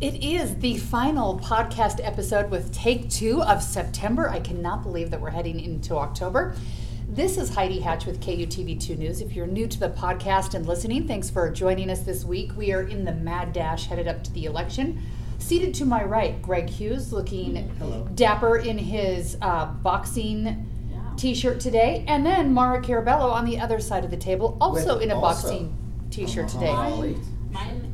It 0.00 0.22
is 0.22 0.54
the 0.56 0.76
final 0.76 1.38
podcast 1.40 1.98
episode 2.04 2.50
with 2.50 2.72
take 2.72 3.10
two 3.10 3.42
of 3.42 3.62
September. 3.62 4.28
I 4.28 4.38
cannot 4.38 4.82
believe 4.84 5.10
that 5.10 5.20
we're 5.20 5.30
heading 5.30 5.58
into 5.58 5.96
October. 5.96 6.54
This 7.08 7.36
is 7.36 7.52
Heidi 7.54 7.80
Hatch 7.80 8.06
with 8.06 8.20
KUTV2 8.20 8.96
News. 8.96 9.20
If 9.20 9.32
you're 9.34 9.46
new 9.48 9.66
to 9.66 9.80
the 9.80 9.88
podcast 9.90 10.54
and 10.54 10.66
listening, 10.66 11.08
thanks 11.08 11.30
for 11.30 11.50
joining 11.50 11.90
us 11.90 12.00
this 12.02 12.24
week. 12.24 12.52
We 12.56 12.72
are 12.72 12.82
in 12.82 13.04
the 13.04 13.12
mad 13.12 13.52
dash 13.52 13.86
headed 13.86 14.06
up 14.06 14.22
to 14.24 14.32
the 14.32 14.44
election. 14.44 15.02
Seated 15.38 15.74
to 15.74 15.84
my 15.84 16.04
right, 16.04 16.40
Greg 16.42 16.68
Hughes, 16.68 17.12
looking 17.12 17.56
Hello. 17.78 18.08
dapper 18.14 18.56
in 18.56 18.78
his 18.78 19.36
uh, 19.42 19.66
boxing 19.66 20.66
t-shirt 21.16 21.58
today, 21.58 22.04
and 22.06 22.24
then 22.24 22.52
Mara 22.52 22.80
Carabello 22.80 23.30
on 23.32 23.44
the 23.44 23.58
other 23.58 23.80
side 23.80 24.04
of 24.04 24.10
the 24.12 24.16
table, 24.16 24.56
also 24.60 24.94
With 24.94 25.02
in 25.04 25.10
a 25.10 25.16
also- 25.18 25.48
boxing 25.48 25.76
t-shirt 26.10 26.44
Uh-huh. 26.54 26.58
today. 26.60 26.70
Ollie. 26.72 27.16
Mine 27.16 27.16
is 27.16 27.26
white. 27.56 27.66
and 27.72 27.87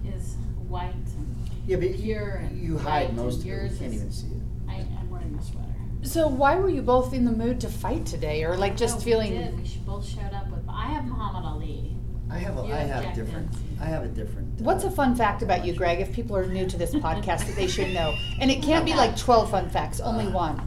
Yeah, 1.67 1.77
but 1.77 1.95
Pure 1.95 2.41
you, 2.43 2.47
and 2.47 2.63
you 2.63 2.79
hide 2.79 3.09
and 3.09 3.17
most 3.17 3.41
of 3.41 3.47
it. 3.47 3.49
yours 3.49 3.73
You 3.73 3.79
can't 3.79 3.93
is- 3.93 4.01
even 4.01 4.13
see 4.13 4.27
it. 4.29 4.43
I, 4.69 4.75
I'm 5.01 5.11
wearing 5.11 5.35
a 5.39 5.43
sweater. 5.43 5.69
So 6.03 6.29
why 6.29 6.57
were 6.57 6.69
you 6.69 6.83
both 6.83 7.15
in 7.15 7.25
the 7.25 7.33
mood 7.33 7.61
to 7.63 7.69
fight 7.69 8.05
today, 8.05 8.45
or 8.45 8.57
like 8.57 8.77
just 8.77 8.99
No, 8.99 9.05
feeling? 9.05 9.33
We 9.33 9.39
did. 9.39 9.57
We 9.59 9.67
sh- 9.67 9.77
both 9.87 10.07
showed 10.07 10.33
up 10.35 10.51
with. 10.51 10.61
I 10.69 10.87
have 10.87 11.07
Muhammad 11.07 11.45
Ali. 11.45 11.97
I 12.31 12.39
have 12.39 12.59
a, 12.59 12.67
You 12.67 12.73
I 12.75 12.79
have 12.79 12.97
objected. 13.05 13.25
different. 13.25 13.51
I 13.81 13.85
have 13.87 14.03
a 14.03 14.09
different. 14.09 14.61
uh, 14.61 14.65
What's 14.65 14.85
a 14.85 14.91
fun 14.91 15.15
fact 15.15 15.43
about 15.43 15.65
you, 15.65 15.73
Greg? 15.75 16.01
If 16.01 16.13
people 16.13 16.37
are 16.37 16.45
new 16.47 16.67
to 16.67 16.77
this 16.77 16.95
podcast, 17.07 17.47
that 17.47 17.55
they 17.57 17.67
should 17.67 17.93
know, 17.95 18.15
and 18.41 18.51
it 18.51 18.63
can't 18.63 18.85
be 18.85 18.93
like 18.95 19.17
twelve 19.17 19.51
fun 19.51 19.71
facts, 19.71 20.01
only 20.01 20.27
one. 20.27 20.59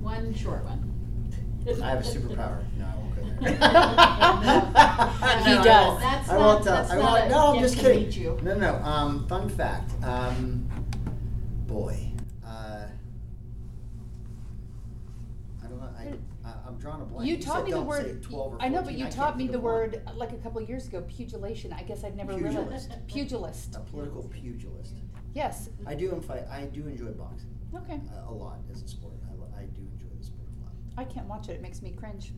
One 0.00 0.32
short 0.34 0.64
one. 0.64 0.84
I 1.82 1.90
have 1.90 2.00
a 2.00 2.02
superpower. 2.08 2.62
He 5.38 5.54
No, 5.54 5.60
I 5.60 5.64
does. 5.64 5.88
won't. 5.88 6.00
That's 6.00 6.28
I 6.28 6.36
won't 6.36 6.64
not- 6.64 6.64
tell. 6.64 6.74
that's 6.76 6.90
I 6.90 6.96
not 6.96 7.04
won't. 7.12 7.24
a 7.24 7.28
No, 7.28 7.46
I'm 7.48 7.54
get 7.54 7.60
just 7.62 7.74
to 7.76 7.80
kidding. 7.80 8.02
meet 8.04 8.16
you. 8.16 8.38
No, 8.42 8.54
no. 8.56 8.74
Um, 8.76 9.26
fun 9.28 9.48
fact. 9.48 9.92
Um, 10.04 10.68
boy. 11.66 12.12
Uh, 12.44 12.86
I 15.62 15.66
don't 15.66 15.78
know. 15.80 15.88
I, 15.98 16.12
I 16.48 16.52
I'm 16.66 16.76
drawing 16.78 17.02
a 17.02 17.04
blank. 17.04 17.28
You 17.28 17.36
taught 17.38 17.56
said 17.58 17.64
me 17.66 17.70
the 17.72 17.76
don't 17.78 17.92
say 17.92 18.02
word. 18.12 18.22
12 18.22 18.54
or 18.54 18.62
I 18.62 18.68
know, 18.68 18.76
but 18.78 18.84
14. 18.86 18.98
you 18.98 19.04
can't 19.04 19.14
taught 19.16 19.36
me 19.36 19.44
think 19.44 19.52
the 19.52 19.58
of 19.58 19.64
one. 19.64 19.72
word 19.74 20.02
uh, 20.06 20.12
like 20.14 20.32
a 20.32 20.36
couple 20.38 20.60
years 20.62 20.86
ago. 20.88 21.02
Pugilation. 21.08 21.72
I 21.72 21.82
guess 21.82 22.04
I'd 22.04 22.16
never 22.16 22.32
realized. 22.36 22.90
Pugilist. 23.06 23.06
Pugilist. 23.06 23.76
A 23.76 23.80
political 23.80 24.22
pugilist. 24.24 24.94
Yes. 25.34 25.68
I 25.86 25.94
do 25.94 26.10
in 26.12 26.20
fight. 26.20 26.44
I 26.50 26.62
do 26.64 26.86
enjoy 26.86 27.10
boxing 27.12 27.54
Okay. 27.76 28.00
a, 28.26 28.30
a 28.30 28.34
lot 28.34 28.58
as 28.72 28.82
a 28.82 28.88
sport. 28.88 29.14
I, 29.30 29.34
lo- 29.34 29.48
I 29.56 29.62
do 29.64 29.82
enjoy 29.92 30.08
the 30.18 30.24
sport 30.24 30.48
a 30.48 30.64
lot. 30.64 30.72
I 30.96 31.04
can't 31.04 31.26
watch 31.26 31.48
it. 31.48 31.52
It 31.52 31.62
makes 31.62 31.80
me 31.82 31.92
cringe. 31.92 32.32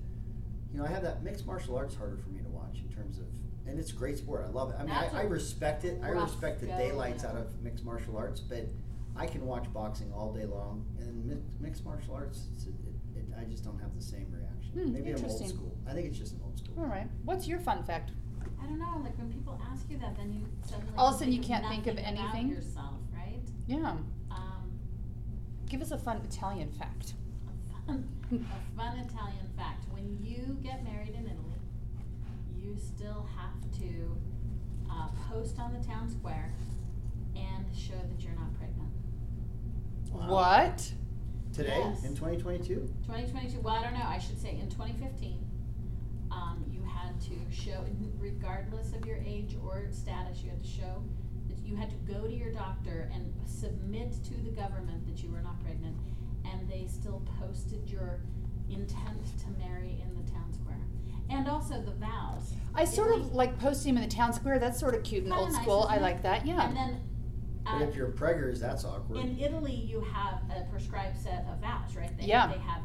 You 0.72 0.78
know, 0.78 0.84
I 0.84 0.88
have 0.88 1.02
that 1.02 1.22
mixed 1.22 1.46
martial 1.46 1.76
arts 1.76 1.94
harder 1.94 2.16
for 2.16 2.28
me 2.30 2.40
to 2.42 2.48
watch 2.48 2.78
in 2.78 2.94
terms 2.94 3.18
of, 3.18 3.24
and 3.66 3.78
it's 3.78 3.90
a 3.90 3.94
great 3.94 4.18
sport. 4.18 4.44
I 4.46 4.50
love 4.50 4.70
it. 4.70 4.76
I 4.78 4.82
mean, 4.84 4.92
I, 4.92 5.06
I, 5.08 5.20
I 5.20 5.22
a 5.22 5.28
respect 5.28 5.84
it. 5.84 6.00
I 6.02 6.08
respect 6.08 6.60
the 6.60 6.66
daylights 6.66 7.24
out 7.24 7.36
of 7.36 7.60
mixed 7.62 7.84
martial 7.84 8.16
arts, 8.16 8.40
but 8.40 8.66
I 9.16 9.26
can 9.26 9.44
watch 9.46 9.70
boxing 9.72 10.12
all 10.12 10.32
day 10.32 10.44
long. 10.44 10.84
And 11.00 11.24
mi- 11.26 11.42
mixed 11.60 11.84
martial 11.84 12.14
arts, 12.14 12.46
it's, 12.54 12.66
it, 12.66 12.74
it, 13.16 13.24
I 13.38 13.44
just 13.44 13.64
don't 13.64 13.80
have 13.80 13.94
the 13.96 14.02
same 14.02 14.26
reaction. 14.32 14.72
Hmm, 14.72 14.92
Maybe 14.92 15.10
I'm 15.12 15.24
old 15.24 15.48
school. 15.48 15.76
I 15.88 15.92
think 15.92 16.06
it's 16.06 16.18
just 16.18 16.34
an 16.34 16.40
old 16.44 16.56
school. 16.58 16.74
All 16.78 16.86
right. 16.86 17.08
What's 17.24 17.48
your 17.48 17.58
fun 17.58 17.82
fact? 17.82 18.12
I 18.62 18.66
don't 18.66 18.78
know. 18.78 19.00
Like 19.02 19.16
when 19.18 19.32
people 19.32 19.60
ask 19.72 19.90
you 19.90 19.98
that, 19.98 20.16
then 20.16 20.32
you 20.32 20.46
suddenly 20.68 20.92
All 20.96 21.08
of 21.08 21.14
a 21.16 21.18
sudden 21.18 21.32
you 21.32 21.40
can't 21.40 21.66
think 21.66 21.86
of 21.88 21.96
nothing 21.96 22.14
about 22.14 22.34
anything? 22.34 22.50
yourself, 22.50 22.94
right? 23.12 23.40
Yeah. 23.66 23.96
Um, 24.30 24.70
Give 25.68 25.82
us 25.82 25.90
a 25.90 25.98
fun 25.98 26.20
Italian 26.28 26.70
fact. 26.70 27.14
A 27.90 28.76
fun, 28.76 28.98
Italian 28.98 29.46
fact: 29.56 29.84
when 29.92 30.18
you 30.22 30.56
get 30.62 30.84
married 30.84 31.10
in 31.14 31.26
Italy, 31.26 31.60
you 32.56 32.76
still 32.76 33.26
have 33.36 33.60
to 33.80 34.16
uh, 34.90 35.08
post 35.30 35.58
on 35.58 35.72
the 35.72 35.84
town 35.86 36.08
square 36.08 36.52
and 37.36 37.64
show 37.76 37.94
that 38.10 38.22
you're 38.22 38.34
not 38.34 38.52
pregnant. 38.58 38.90
Wow. 40.12 40.28
What? 40.28 40.92
Today 41.52 41.78
Yes. 41.78 42.04
in 42.04 42.14
2022. 42.14 42.74
2022. 43.06 43.60
Well, 43.60 43.74
I 43.74 43.82
don't 43.82 43.94
know. 43.94 44.04
I 44.06 44.18
should 44.18 44.40
say 44.40 44.50
in 44.58 44.68
2015, 44.70 45.38
um, 46.30 46.64
you 46.70 46.82
had 46.84 47.20
to 47.22 47.34
show, 47.50 47.84
regardless 48.18 48.92
of 48.92 49.04
your 49.04 49.16
age 49.16 49.56
or 49.64 49.88
status, 49.90 50.42
you 50.44 50.50
had 50.50 50.62
to 50.62 50.68
show 50.68 51.02
that 51.48 51.58
you 51.66 51.74
had 51.76 51.90
to 51.90 51.96
go 52.12 52.26
to 52.26 52.32
your 52.32 52.52
doctor 52.52 53.10
and 53.12 53.32
submit 53.44 54.12
to 54.24 54.34
the 54.44 54.50
government 54.50 55.04
that 55.06 55.22
you 55.24 55.30
were 55.30 55.40
not 55.42 55.60
pregnant, 55.64 55.96
and 56.50 56.68
they 56.68 56.86
still 56.86 57.22
posted 57.38 57.88
your 57.88 58.20
intent 58.70 59.24
to 59.38 59.46
marry 59.58 60.02
in 60.02 60.14
the 60.24 60.30
town 60.30 60.52
square, 60.52 60.80
and 61.28 61.48
also 61.48 61.80
the 61.82 61.92
vows. 61.92 62.52
I 62.74 62.84
sort 62.84 63.10
of 63.12 63.18
Italy- 63.20 63.32
like 63.34 63.58
posting 63.58 63.90
him 63.96 64.02
in 64.02 64.08
the 64.08 64.14
town 64.14 64.32
square. 64.32 64.58
That's 64.58 64.78
sort 64.78 64.94
of 64.94 65.02
cute 65.02 65.24
and 65.24 65.32
Kinda 65.32 65.44
old 65.44 65.52
nice, 65.52 65.62
school. 65.62 65.80
isn't 65.80 65.92
I 65.92 65.96
it? 65.96 66.02
like 66.02 66.22
that. 66.22 66.46
Yeah. 66.46 66.66
And 66.66 66.76
then. 66.76 67.00
But 67.64 67.82
uh, 67.82 67.84
if 67.84 67.94
you're 67.94 68.08
preggers, 68.08 68.58
that's 68.58 68.84
awkward. 68.84 69.18
in 69.18 69.38
Italy, 69.38 69.74
you 69.74 70.00
have 70.00 70.40
a 70.50 70.64
prescribed 70.70 71.18
set 71.18 71.46
of 71.52 71.58
vows, 71.60 71.94
right? 71.94 72.16
They, 72.18 72.24
Yeah. 72.26 72.46
They 72.46 72.58
have, 72.58 72.82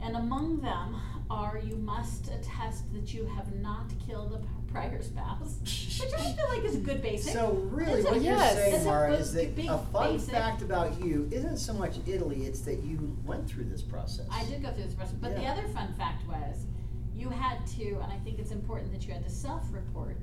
and 0.00 0.16
among 0.16 0.60
them 0.60 0.96
are 1.30 1.58
you 1.64 1.76
must 1.76 2.28
attest 2.28 2.92
that 2.92 3.14
you 3.14 3.24
have 3.26 3.54
not 3.54 3.90
killed 4.06 4.32
a 4.34 4.38
p- 4.38 4.46
prior 4.72 5.02
spouse, 5.02 5.58
which 5.62 6.12
I 6.18 6.32
feel 6.36 6.48
like 6.48 6.64
is 6.64 6.76
a 6.76 6.80
good 6.80 7.02
basic. 7.02 7.32
So 7.32 7.52
really, 7.70 8.02
what 8.02 8.14
you're 8.14 8.34
yes. 8.34 8.54
saying, 8.54 8.84
Mara, 8.84 9.12
is 9.14 9.32
that 9.34 9.58
a 9.58 9.78
fun 9.92 10.12
basic- 10.14 10.30
fact 10.30 10.62
about 10.62 11.02
you 11.02 11.28
isn't 11.30 11.58
so 11.58 11.72
much 11.72 11.98
Italy; 12.06 12.44
it's 12.46 12.60
that 12.62 12.82
you 12.82 13.16
went 13.24 13.48
through 13.48 13.64
this 13.64 13.82
process. 13.82 14.26
I 14.30 14.44
did 14.46 14.62
go 14.62 14.72
through 14.72 14.84
this 14.84 14.94
process, 14.94 15.14
but 15.20 15.36
the 15.36 15.44
other 15.44 15.66
fun 15.68 15.92
fact 15.94 16.26
was 16.26 16.66
you 17.14 17.28
had 17.28 17.64
to, 17.78 17.84
and 17.84 18.12
I 18.12 18.18
think 18.24 18.38
it's 18.38 18.50
important 18.50 18.92
that 18.92 19.06
you 19.06 19.12
had 19.12 19.24
to 19.24 19.30
self-report 19.30 20.18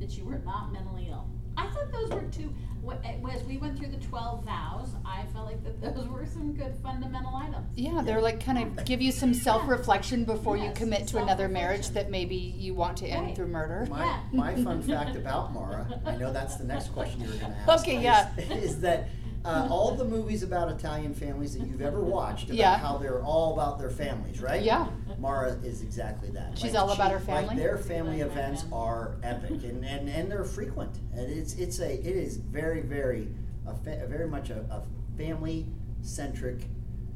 that 0.00 0.16
you 0.16 0.24
were 0.24 0.38
not 0.38 0.72
mentally 0.72 1.08
ill. 1.10 1.28
I 1.56 1.66
thought 1.68 1.92
those 1.92 2.10
were 2.10 2.22
two. 2.32 2.52
wh- 2.86 2.94
eh, 3.04 3.16
As 3.32 3.42
we 3.44 3.56
went 3.58 3.78
through 3.78 3.88
the 3.88 3.96
twelve 3.98 4.44
vows, 4.44 4.88
I 5.04 5.24
felt 5.32 5.46
like 5.46 5.62
that 5.64 5.94
those 5.96 6.06
were 6.08 6.26
some 6.26 6.52
good 6.52 6.74
fundamental 6.82 7.34
items. 7.36 7.66
Yeah, 7.76 8.02
they're 8.04 8.20
like 8.20 8.44
kind 8.44 8.58
of 8.78 8.84
give 8.84 9.00
you 9.00 9.12
some 9.12 9.32
self 9.34 9.66
reflection 9.68 10.24
before 10.24 10.56
you 10.56 10.64
Yes, 10.64 10.78
commit 10.78 11.06
to 11.08 11.18
another 11.22 11.48
marriage 11.48 11.82
self-reflection. 11.84 11.94
that 11.94 12.10
maybe 12.10 12.36
you 12.36 12.74
want 12.74 12.96
to 12.98 13.06
end 13.06 13.26
Right. 13.26 13.36
through 13.36 13.48
murder. 13.48 13.86
My, 13.90 14.04
Yeah. 14.04 14.20
my 14.32 14.54
fun 14.62 14.82
fact 14.92 15.16
about 15.16 15.52
Mara, 15.52 16.00
I 16.04 16.16
know 16.16 16.32
that's 16.32 16.56
the 16.56 16.64
next 16.64 16.92
question 16.92 17.20
you 17.22 17.28
were 17.28 17.36
going 17.36 17.52
to 17.52 17.58
ask. 17.58 17.82
Okay, 17.82 17.96
is- 17.98 18.02
yeah. 18.04 18.30
Is 18.38 18.80
that 18.80 19.08
uh, 19.44 19.68
all 19.70 19.94
the 19.94 20.04
movies 20.04 20.42
about 20.42 20.70
Italian 20.70 21.12
families 21.14 21.56
that 21.56 21.66
you've 21.66 21.82
ever 21.82 22.00
watched 22.00 22.44
about 22.44 22.56
Yeah. 22.56 22.78
how 22.78 22.96
they're 22.96 23.22
all 23.22 23.52
about 23.54 23.78
their 23.78 23.90
families, 23.90 24.40
right? 24.40 24.62
Yeah. 24.62 24.88
Mara 25.18 25.52
is 25.62 25.82
exactly 25.82 26.30
that. 26.30 26.56
She's 26.58 26.74
all 26.74 26.90
about 26.90 27.10
her 27.10 27.18
Like 27.18 27.26
family? 27.48 27.56
their 27.56 27.76
family 27.78 28.22
Like 28.22 28.32
events 28.32 28.62
family. 28.62 28.76
are 28.78 29.16
epic 29.22 29.50
and, 29.64 29.84
and, 29.84 30.08
and 30.08 30.30
they're 30.30 30.44
frequent. 30.44 30.96
And 31.14 31.30
it's 31.30 31.54
it's 31.54 31.78
a 31.80 31.92
it 31.92 32.16
is 32.16 32.36
very 32.38 32.80
very 32.80 33.28
a, 33.66 33.74
fa- 33.74 34.06
very 34.08 34.26
much 34.28 34.50
a, 34.50 34.60
a 34.70 34.82
family 35.16 35.66
centric 36.02 36.60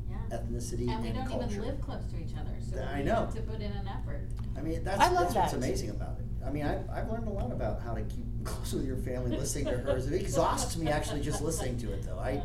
Yeah. 0.08 0.16
ethnicity 0.38 0.88
And 0.88 1.02
we 1.02 1.10
don't 1.10 1.26
culture. 1.26 1.46
even 1.50 1.62
live 1.64 1.80
close 1.80 2.04
to 2.06 2.16
each 2.18 2.34
other, 2.38 2.52
so 2.60 2.82
I 2.82 2.98
we 2.98 3.04
know. 3.04 3.14
have 3.16 3.34
to 3.34 3.40
put 3.42 3.56
in 3.60 3.72
an 3.72 3.88
effort. 3.88 4.20
I 4.56 4.60
mean, 4.60 4.82
that's, 4.84 5.00
I 5.00 5.08
love 5.10 5.24
that's 5.24 5.34
what's 5.34 5.52
that. 5.52 5.56
amazing 5.58 5.90
about 5.90 6.18
it. 6.18 6.24
I 6.46 6.50
mean, 6.50 6.64
I've, 6.64 6.88
I've 6.90 7.10
learned 7.10 7.26
a 7.28 7.30
lot 7.30 7.52
about 7.52 7.80
how 7.82 7.94
to 7.94 8.02
keep 8.02 8.24
close 8.48 8.72
with 8.74 8.86
your 8.86 8.96
family, 8.96 9.36
listening 9.36 9.66
to 9.66 9.78
hers. 9.78 10.06
It 10.06 10.14
exhausts 10.20 10.76
me 10.76 10.88
actually 10.88 11.20
just 11.20 11.42
listening 11.42 11.78
to 11.78 11.92
it, 11.92 12.02
though. 12.04 12.18
I, 12.18 12.42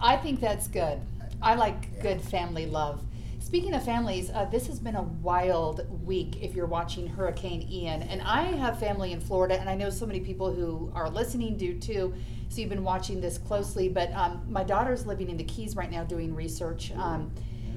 I 0.00 0.16
think 0.16 0.40
that's 0.40 0.68
good. 0.68 1.00
I 1.42 1.54
like 1.54 1.88
Yeah. 1.96 2.02
good 2.02 2.20
family 2.22 2.66
love. 2.66 3.00
Speaking 3.40 3.74
of 3.74 3.84
families, 3.84 4.30
uh, 4.30 4.46
this 4.46 4.66
has 4.68 4.78
been 4.80 4.96
a 4.96 5.02
wild 5.02 5.86
week 6.06 6.42
if 6.42 6.54
you're 6.54 6.66
watching 6.66 7.06
Hurricane 7.06 7.62
Ian. 7.70 8.02
And 8.02 8.22
I 8.22 8.42
have 8.44 8.78
family 8.80 9.12
in 9.12 9.20
Florida, 9.20 9.60
and 9.60 9.68
I 9.68 9.74
know 9.74 9.90
so 9.90 10.06
many 10.06 10.20
people 10.20 10.52
who 10.52 10.90
are 10.94 11.10
listening 11.10 11.56
do 11.56 11.78
too. 11.78 12.14
So 12.48 12.60
you've 12.60 12.70
been 12.70 12.84
watching 12.84 13.20
this 13.20 13.36
closely. 13.38 13.88
But 13.88 14.12
um, 14.12 14.42
my 14.48 14.64
daughter's 14.64 15.06
living 15.06 15.28
in 15.28 15.36
the 15.36 15.44
Keys 15.44 15.76
right 15.76 15.90
now 15.90 16.04
doing 16.04 16.34
research. 16.34 16.90
Um, 16.96 17.30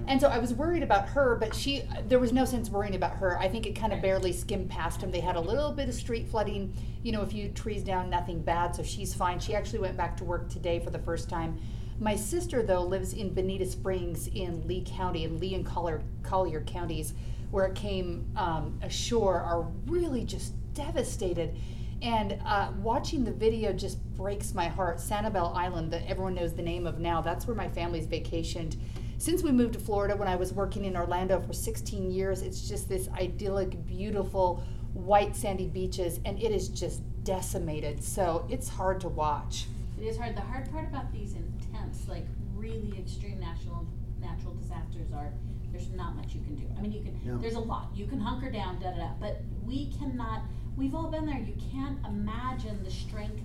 and 0.07 0.21
so 0.21 0.27
I 0.27 0.37
was 0.37 0.53
worried 0.53 0.83
about 0.83 1.09
her, 1.09 1.35
but 1.35 1.53
she 1.55 1.83
there 2.07 2.19
was 2.19 2.31
no 2.31 2.45
sense 2.45 2.69
worrying 2.69 2.95
about 2.95 3.15
her. 3.17 3.37
I 3.39 3.49
think 3.49 3.65
it 3.65 3.73
kind 3.73 3.91
of 3.91 4.01
barely 4.01 4.31
skimmed 4.31 4.69
past 4.69 5.01
him. 5.01 5.11
They 5.11 5.19
had 5.19 5.35
a 5.35 5.41
little 5.41 5.71
bit 5.71 5.89
of 5.89 5.95
street 5.95 6.27
flooding, 6.27 6.73
you 7.03 7.11
know, 7.11 7.21
a 7.21 7.27
few 7.27 7.49
trees 7.49 7.83
down, 7.83 8.09
nothing 8.09 8.41
bad, 8.41 8.75
so 8.75 8.83
she's 8.83 9.13
fine. 9.13 9.39
She 9.39 9.55
actually 9.55 9.79
went 9.79 9.97
back 9.97 10.15
to 10.17 10.23
work 10.23 10.49
today 10.49 10.79
for 10.79 10.91
the 10.91 10.99
first 10.99 11.29
time. 11.29 11.59
My 11.99 12.15
sister 12.15 12.61
though 12.61 12.83
lives 12.83 13.13
in 13.13 13.33
Bonita 13.33 13.65
Springs 13.65 14.27
in 14.27 14.65
Lee 14.67 14.83
County, 14.85 15.23
in 15.23 15.39
Lee 15.39 15.55
and 15.55 15.65
Collier, 15.65 16.03
Collier 16.23 16.61
counties, 16.61 17.13
where 17.51 17.65
it 17.65 17.75
came 17.75 18.29
um, 18.35 18.79
ashore 18.83 19.39
are 19.39 19.67
really 19.87 20.23
just 20.23 20.53
devastated. 20.73 21.57
And 22.01 22.39
uh, 22.45 22.71
watching 22.81 23.23
the 23.23 23.31
video 23.31 23.73
just 23.73 24.03
breaks 24.15 24.53
my 24.53 24.67
heart. 24.67 24.97
Sanibel 24.97 25.55
Island, 25.55 25.91
that 25.91 26.07
everyone 26.07 26.35
knows 26.35 26.53
the 26.53 26.61
name 26.61 26.85
of 26.85 26.99
now, 26.99 27.21
that's 27.21 27.47
where 27.47 27.55
my 27.55 27.67
family's 27.69 28.05
vacationed. 28.05 28.77
Since 29.19 29.41
we 29.43 29.51
moved 29.51 29.73
to 29.73 29.79
Florida, 29.79 30.15
when 30.15 30.27
I 30.27 30.35
was 30.35 30.53
working 30.53 30.85
in 30.85 30.95
Orlando 30.95 31.39
for 31.41 31.53
16 31.53 32.11
years, 32.11 32.41
it's 32.43 32.67
just 32.67 32.87
this 32.87 33.09
idyllic, 33.09 33.85
beautiful, 33.87 34.63
white 34.93 35.35
sandy 35.35 35.67
beaches, 35.67 36.19
and 36.25 36.41
it 36.41 36.51
is 36.51 36.69
just 36.69 37.01
decimated. 37.23 38.03
So 38.03 38.45
it's 38.49 38.69
hard 38.69 39.01
to 39.01 39.09
watch. 39.09 39.65
It 39.99 40.05
is 40.05 40.17
hard. 40.17 40.35
The 40.35 40.41
hard 40.41 40.71
part 40.71 40.85
about 40.85 41.11
these 41.11 41.33
intense, 41.33 42.07
like 42.07 42.25
really 42.55 42.93
extreme 42.99 43.39
natural 43.39 43.85
natural 44.21 44.53
disasters 44.55 45.11
are 45.13 45.31
there's 45.71 45.89
not 45.91 46.15
much 46.15 46.33
you 46.33 46.41
can 46.41 46.55
do. 46.55 46.65
I 46.77 46.81
mean, 46.81 46.91
you 46.91 47.01
can. 47.01 47.19
No. 47.25 47.37
There's 47.39 47.55
a 47.55 47.59
lot. 47.59 47.89
You 47.95 48.05
can 48.05 48.19
hunker 48.19 48.49
down, 48.51 48.79
da 48.79 48.91
da 48.91 48.97
da. 48.97 49.09
But 49.19 49.41
we 49.65 49.91
cannot. 49.99 50.41
We've 50.77 50.93
all 50.93 51.07
been 51.07 51.25
there. 51.25 51.39
You 51.39 51.55
can't 51.71 51.97
imagine 52.05 52.83
the 52.83 52.91
strength 52.91 53.41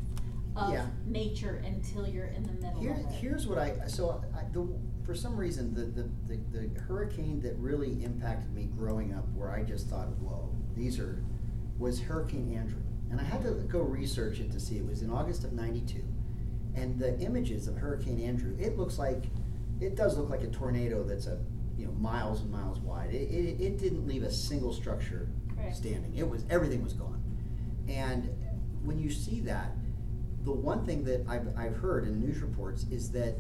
of 0.55 0.73
Yeah. 0.73 0.87
nature 1.07 1.63
until 1.67 2.07
you're 2.07 2.27
in 2.27 2.43
the 2.43 2.53
middle 2.53 2.81
Here, 2.81 2.93
of 2.93 2.99
it. 3.01 3.07
here's 3.13 3.47
what 3.47 3.59
I, 3.59 3.87
so 3.87 4.23
I, 4.35 4.45
the, 4.53 4.69
for 5.05 5.15
some 5.15 5.37
reason, 5.37 5.75
the, 5.75 5.83
the, 5.83 6.09
the, 6.29 6.59
the 6.59 6.81
hurricane 6.81 7.41
that 7.43 7.57
really 7.57 8.03
impacted 8.05 8.53
me 8.55 8.69
growing 8.77 9.15
up, 9.15 9.25
where 9.35 9.51
I 9.51 9.63
just 9.63 9.89
thought, 9.89 10.09
whoa, 10.19 10.55
these 10.77 10.99
are, 10.99 11.25
was 11.79 12.01
Hurricane 12.01 12.55
Andrew. 12.57 12.83
And 13.11 13.21
I 13.21 13.25
had 13.25 13.43
to 13.43 13.51
go 13.69 13.81
research 13.81 14.41
it 14.41 14.53
to 14.53 14.61
see, 14.61 14.79
it 14.79 14.87
was 14.87 15.03
in 15.03 15.11
August 15.11 15.45
of 15.45 15.53
ninety-two. 15.53 16.05
And 16.75 16.99
the 16.99 17.19
images 17.19 17.69
of 17.69 17.77
Hurricane 17.77 18.21
Andrew, 18.21 18.57
it 18.59 18.79
looks 18.79 18.99
like, 18.99 19.25
it 19.81 19.97
does 19.97 20.17
look 20.17 20.31
like 20.31 20.43
a 20.43 20.49
tornado 20.49 21.03
that's 21.05 21.27
a, 21.27 21.39
you 21.77 21.87
know, 21.87 21.93
miles 21.93 22.41
and 22.41 22.51
miles 22.51 22.79
wide. 22.81 23.13
It, 23.13 23.29
it, 23.31 23.61
it 23.61 23.79
didn't 23.79 24.07
leave 24.07 24.23
a 24.23 24.31
single 24.33 24.73
structure 24.73 25.29
Right. 25.57 25.77
standing. 25.77 26.17
It 26.17 26.29
was, 26.29 26.45
everything 26.51 26.83
was 26.83 26.93
gone. 26.95 27.23
And 27.89 28.29
when 28.83 28.99
you 28.99 29.11
see 29.11 29.41
that, 29.41 29.73
the 30.45 30.53
one 30.53 30.85
thing 30.85 31.05
that 31.05 31.25
I've, 31.29 31.57
I've 31.57 31.77
heard 31.77 32.05
in 32.05 32.19
news 32.19 32.41
reports 32.41 32.85
is 32.91 33.13
that 33.13 33.37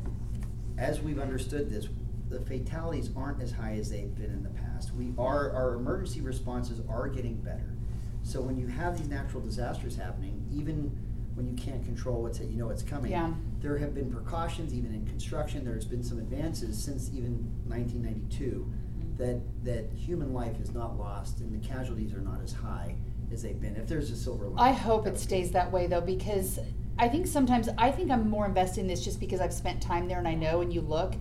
as 0.79 1.01
we've 1.01 1.19
understood 1.19 1.71
this, 1.71 1.89
the 2.29 2.41
fatalities 2.41 3.11
aren't 3.17 3.43
as 3.43 3.53
high 3.53 3.75
as 3.75 3.91
they've 3.91 4.15
been 4.15 4.31
in 4.31 4.43
the 4.43 4.51
past. 4.51 4.95
We 4.95 5.13
are, 5.19 5.53
our 5.53 5.75
emergency 5.75 6.21
responses 6.21 6.81
are 6.89 7.09
getting 7.09 7.37
better. 7.37 7.77
So 8.23 8.41
when 8.41 8.57
you 8.57 8.67
have 8.69 8.97
these 8.97 9.09
natural 9.09 9.43
disasters 9.43 9.97
happening, 9.97 10.47
even 10.51 10.97
when 11.35 11.47
you 11.47 11.55
can't 11.55 11.85
control 11.85 12.23
what's, 12.23 12.41
you 12.41 12.57
know 12.57 12.67
what's 12.67 12.83
coming. 12.83 13.11
Yeah. 13.11 13.33
There 13.61 13.79
have 13.79 13.95
been 13.95 14.11
precautions, 14.11 14.75
even 14.75 14.95
in 14.95 15.07
construction, 15.07 15.65
there's 15.65 15.85
been 15.85 16.03
some 16.03 16.19
advances 16.19 16.83
since 16.83 17.11
even 17.13 17.51
nineteen 17.67 18.03
ninety-two, 18.03 18.71
mm-hmm. 18.71 19.17
that, 19.17 19.41
that 19.65 19.91
human 19.97 20.33
life 20.33 20.61
is 20.61 20.73
not 20.73 20.99
lost 20.99 21.41
and 21.41 21.53
the 21.53 21.67
casualties 21.67 22.13
are 22.13 22.21
not 22.21 22.43
as 22.43 22.53
high 22.53 22.97
as 23.33 23.43
they've 23.43 23.61
been, 23.61 23.77
if 23.77 23.87
there's 23.89 24.11
a 24.11 24.17
silver 24.17 24.47
lining. 24.47 24.59
I 24.59 24.73
hope 24.73 25.05
that 25.05 25.11
it 25.11 25.13
would 25.13 25.19
be- 25.21 25.25
stays 25.25 25.51
that 25.53 25.73
way 25.73 25.87
though, 25.87 26.03
because 26.03 26.59
I 27.03 27.09
think 27.09 27.27
sometimes 27.27 27.69
I 27.79 27.91
think 27.91 28.13
I'm 28.13 28.31
more 28.31 28.47
invested 28.47 28.83
in 28.83 28.87
this 28.87 29.03
just 29.03 29.19
because 29.19 29.41
I've 29.41 29.53
spent 29.53 29.83
time 29.83 30.07
there 30.07 30.21
and 30.21 30.29
I 30.29 30.35
know 30.35 30.61
and 30.61 30.73
you 30.73 30.83
look. 30.83 31.15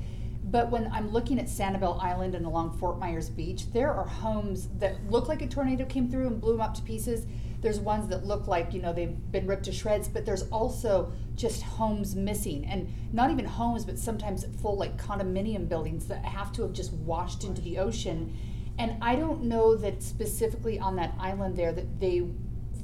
But 0.44 0.70
when 0.70 0.86
I'm 0.92 1.10
looking 1.10 1.40
at 1.40 1.48
Sanibel 1.48 2.00
Island 2.00 2.36
and 2.36 2.46
along 2.46 2.78
Fort 2.78 3.00
Myers 3.00 3.32
Beach, 3.32 3.72
there 3.74 3.92
are 3.92 4.06
homes 4.06 4.68
that 4.78 5.04
look 5.10 5.28
like 5.28 5.42
a 5.42 5.48
tornado 5.48 5.86
came 5.86 6.08
through 6.08 6.28
and 6.28 6.40
blew 6.40 6.52
them 6.52 6.62
up 6.62 6.76
to 6.76 6.84
pieces. 6.84 7.26
There's 7.62 7.80
ones 7.80 8.08
that 8.10 8.28
look 8.28 8.46
like, 8.46 8.76
you 8.76 8.80
know, 8.80 8.94
they've 8.94 9.18
been 9.32 9.48
ripped 9.48 9.66
to 9.66 9.72
shreds, 9.72 10.08
but 10.08 10.24
there's 10.24 10.44
also 10.50 11.12
just 11.34 11.64
homes 11.64 12.16
missing. 12.16 12.64
And 12.68 12.88
not 13.12 13.32
even 13.32 13.46
homes, 13.46 13.84
but 13.84 13.98
sometimes 13.98 14.46
full 14.62 14.78
like 14.78 15.02
condominium 15.02 15.68
buildings 15.68 16.06
that 16.10 16.24
have 16.24 16.52
to 16.54 16.62
have 16.62 16.74
just 16.74 16.94
washed 16.94 17.44
into 17.44 17.60
the 17.60 17.80
ocean. 17.80 18.38
And 18.78 18.98
I 19.02 19.16
don't 19.16 19.46
know 19.46 19.76
that 19.78 20.04
specifically 20.04 20.80
on 20.80 20.96
that 20.98 21.16
island 21.20 21.56
there 21.56 21.74
that 21.74 22.00
they 22.00 22.30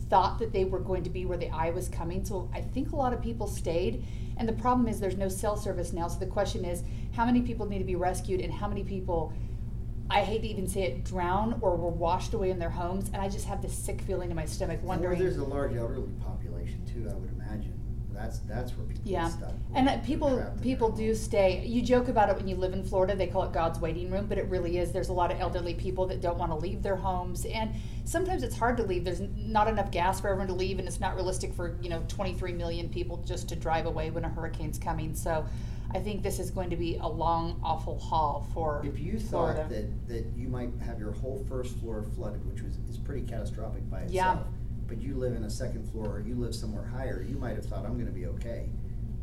thought 0.09 0.39
that 0.39 0.53
they 0.53 0.65
were 0.65 0.79
going 0.79 1.03
to 1.03 1.09
be 1.09 1.25
where 1.25 1.37
the 1.37 1.49
eye 1.49 1.69
was 1.69 1.89
coming. 1.89 2.23
So 2.23 2.49
I 2.53 2.61
think 2.61 2.91
a 2.91 2.95
lot 2.95 3.13
of 3.13 3.21
people 3.21 3.47
stayed. 3.47 4.03
And 4.37 4.47
the 4.47 4.53
problem 4.53 4.87
is 4.87 4.99
there's 4.99 5.17
no 5.17 5.29
cell 5.29 5.57
service 5.57 5.93
now. 5.93 6.07
So 6.07 6.19
the 6.19 6.27
question 6.27 6.63
is 6.63 6.83
how 7.15 7.25
many 7.25 7.41
people 7.41 7.65
need 7.65 7.79
to 7.79 7.83
be 7.83 7.95
rescued 7.95 8.41
and 8.41 8.53
how 8.53 8.67
many 8.67 8.83
people, 8.83 9.33
I 10.09 10.21
hate 10.21 10.41
to 10.41 10.47
even 10.47 10.67
say 10.67 10.83
it, 10.83 11.03
drown 11.03 11.57
or 11.61 11.75
were 11.75 11.89
washed 11.89 12.33
away 12.33 12.51
in 12.51 12.59
their 12.59 12.69
homes. 12.69 13.09
And 13.13 13.17
I 13.17 13.29
just 13.29 13.45
have 13.45 13.61
this 13.61 13.73
sick 13.73 14.01
feeling 14.01 14.29
in 14.29 14.35
my 14.35 14.45
stomach 14.45 14.79
wondering. 14.83 15.19
there's 15.19 15.37
a 15.37 15.43
large 15.43 15.75
elderly 15.75 16.13
population 16.23 16.81
too, 16.85 17.09
I 17.09 17.13
would 17.13 17.31
imagine. 17.31 17.76
That's, 18.17 18.39
that's 18.39 18.75
where 18.75 18.85
people 18.87 19.03
Yeah, 19.05 19.23
get 19.25 19.31
stuck. 19.31 19.53
and 19.75 19.87
They're 19.87 19.99
people 19.99 20.29
trapped 20.35 20.49
in 20.51 20.55
their 20.57 20.63
people 20.63 20.89
do 20.89 21.13
stay. 21.13 21.63
You 21.65 21.81
joke 21.81 22.07
about 22.07 22.29
it 22.29 22.35
when 22.35 22.47
you 22.47 22.55
live 22.55 22.73
in 22.73 22.83
Florida. 22.83 23.15
They 23.15 23.27
call 23.27 23.43
it 23.43 23.53
God's 23.53 23.79
waiting 23.79 24.09
room, 24.11 24.25
but 24.25 24.37
it 24.37 24.45
really 24.47 24.77
is. 24.79 24.91
There's 24.91 25.09
a 25.09 25.13
lot 25.13 25.31
of 25.31 25.39
elderly 25.39 25.75
people 25.75 26.07
that 26.07 26.19
don't 26.21 26.37
want 26.37 26.51
to 26.51 26.57
leave 26.57 26.81
their 26.81 26.95
homes, 26.95 27.45
and 27.45 27.71
sometimes 28.05 28.41
it's 28.43 28.57
hard 28.57 28.75
to 28.77 28.83
leave. 28.83 29.03
There's 29.05 29.21
not 29.35 29.67
enough 29.67 29.91
gas 29.91 30.19
for 30.19 30.29
everyone 30.29 30.47
to 30.47 30.53
leave, 30.53 30.79
and 30.79 30.87
it's 30.87 30.99
not 30.99 31.15
realistic 31.15 31.53
for 31.53 31.77
you 31.81 31.89
know 31.89 32.03
23 32.07 32.53
million 32.53 32.89
people 32.89 33.17
just 33.25 33.47
to 33.49 33.55
drive 33.55 33.85
away 33.85 34.09
when 34.09 34.25
a 34.25 34.29
hurricane's 34.29 34.79
coming. 34.79 35.13
So, 35.13 35.45
I 35.91 35.99
think 35.99 36.21
this 36.21 36.39
is 36.39 36.51
going 36.51 36.69
to 36.71 36.75
be 36.75 36.97
a 36.97 37.07
long, 37.07 37.61
awful 37.63 37.97
haul 37.97 38.45
for 38.53 38.83
If 38.85 38.99
you 38.99 39.17
Florida. 39.19 39.61
thought 39.61 39.69
that, 39.69 40.07
that 40.09 40.25
you 40.35 40.49
might 40.49 40.69
have 40.85 40.99
your 40.99 41.13
whole 41.13 41.45
first 41.47 41.77
floor 41.77 42.03
flooded, 42.15 42.45
which 42.51 42.61
was, 42.61 42.73
is 42.89 42.97
pretty 42.97 43.21
catastrophic 43.25 43.89
by 43.89 44.03
Yeah. 44.09 44.39
Itself. 44.87 44.99
But 44.99 45.05
you 45.05 45.15
live 45.15 45.35
in 45.35 45.43
a 45.43 45.49
second 45.49 45.89
floor 45.91 46.17
or 46.17 46.19
you 46.21 46.35
live 46.35 46.55
somewhere 46.55 46.85
higher, 46.85 47.25
you 47.27 47.37
might 47.37 47.55
have 47.55 47.65
thought, 47.65 47.85
I'm 47.85 47.97
gonna 47.97 48.11
be 48.11 48.27
okay. 48.27 48.69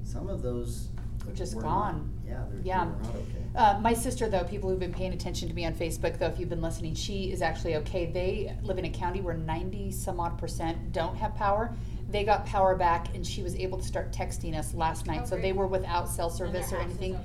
Some 0.05 0.29
of 0.29 0.43
those. 0.43 0.89
Are 1.27 1.33
just 1.33 1.55
were 1.55 1.63
not. 1.63 1.93
gone. 1.93 2.11
Yeah, 2.27 2.45
they're, 2.51 2.61
they 2.61 2.69
Yeah. 2.69 2.85
not 2.85 3.15
okay. 3.15 3.45
Uh, 3.57 3.79
my 3.81 3.95
sister, 3.95 4.29
though, 4.29 4.45
people 4.45 4.69
who've 4.69 4.79
been 4.79 4.93
paying 4.93 5.15
attention 5.15 5.49
to 5.49 5.55
me 5.55 5.65
on 5.65 5.73
Facebook, 5.73 6.19
though, 6.19 6.27
if 6.27 6.39
you've 6.39 6.51
been 6.51 6.61
listening, 6.61 6.95
she 6.95 7.33
is 7.33 7.41
actually 7.41 7.77
okay. 7.77 8.05
They 8.05 8.55
live 8.63 8.77
in 8.79 8.85
a 8.85 8.91
county 8.91 9.23
where 9.23 9.35
90 9.35 9.91
some 9.91 10.21
odd 10.21 10.37
percent 10.37 10.93
don't 10.93 11.17
have 11.17 11.35
power. 11.35 11.75
They 12.11 12.25
got 12.25 12.45
power 12.45 12.77
back, 12.77 13.15
and 13.15 13.27
she 13.27 13.43
was 13.43 13.55
able 13.57 13.79
to 13.79 13.85
start 13.85 14.13
texting 14.13 14.55
us 14.55 14.75
last 14.75 15.07
night. 15.07 15.23
Oh, 15.23 15.27
so 15.27 15.37
they 15.39 15.53
were 15.53 15.67
without 15.67 16.11
cell 16.11 16.29
service 16.29 16.73
or 16.73 16.77
anything. 16.77 17.19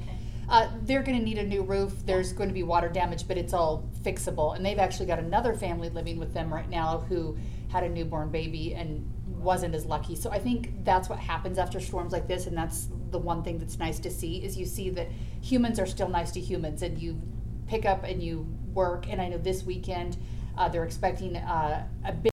Uh, 0.47 0.69
they're 0.83 1.03
going 1.03 1.17
to 1.17 1.23
need 1.23 1.37
a 1.37 1.45
new 1.45 1.61
roof. 1.61 1.93
There's 2.05 2.31
going 2.31 2.49
to 2.49 2.53
be 2.55 2.63
water 2.63 2.87
damage, 2.89 3.27
but 3.27 3.37
it's 3.37 3.53
all 3.53 3.87
fixable. 4.01 4.55
And 4.55 4.65
they've 4.65 4.79
actually 4.79 5.05
got 5.07 5.19
another 5.19 5.53
family 5.53 5.89
living 5.89 6.17
with 6.17 6.33
them 6.33 6.51
right 6.51 6.67
now 6.69 6.99
who 7.09 7.37
had 7.69 7.83
a 7.83 7.89
newborn 7.89 8.29
baby 8.29 8.75
and 8.75 9.09
wasn't 9.27 9.73
as 9.73 9.85
lucky. 9.85 10.15
So 10.15 10.29
I 10.31 10.39
think 10.39 10.83
that's 10.83 11.07
what 11.09 11.19
happens 11.19 11.57
after 11.57 11.79
storms 11.79 12.11
like 12.11 12.27
this, 12.27 12.47
and 12.47 12.57
that's 12.57 12.89
the 13.11 13.19
one 13.19 13.43
thing 13.43 13.57
that's 13.57 13.79
nice 13.79 13.99
to 13.99 14.11
see 14.11 14.43
is 14.43 14.57
you 14.57 14.65
see 14.65 14.89
that 14.91 15.07
humans 15.41 15.79
are 15.79 15.85
still 15.85 16.09
nice 16.09 16.31
to 16.31 16.39
humans, 16.39 16.81
and 16.81 16.99
you 16.99 17.21
pick 17.67 17.85
up 17.85 18.03
and 18.03 18.21
you 18.21 18.45
work. 18.73 19.07
And 19.09 19.21
I 19.21 19.29
know 19.29 19.37
this 19.37 19.63
weekend 19.63 20.17
uh, 20.57 20.67
they're 20.69 20.83
expecting 20.85 21.37
uh, 21.37 21.87
a 22.05 22.11
big. 22.11 22.31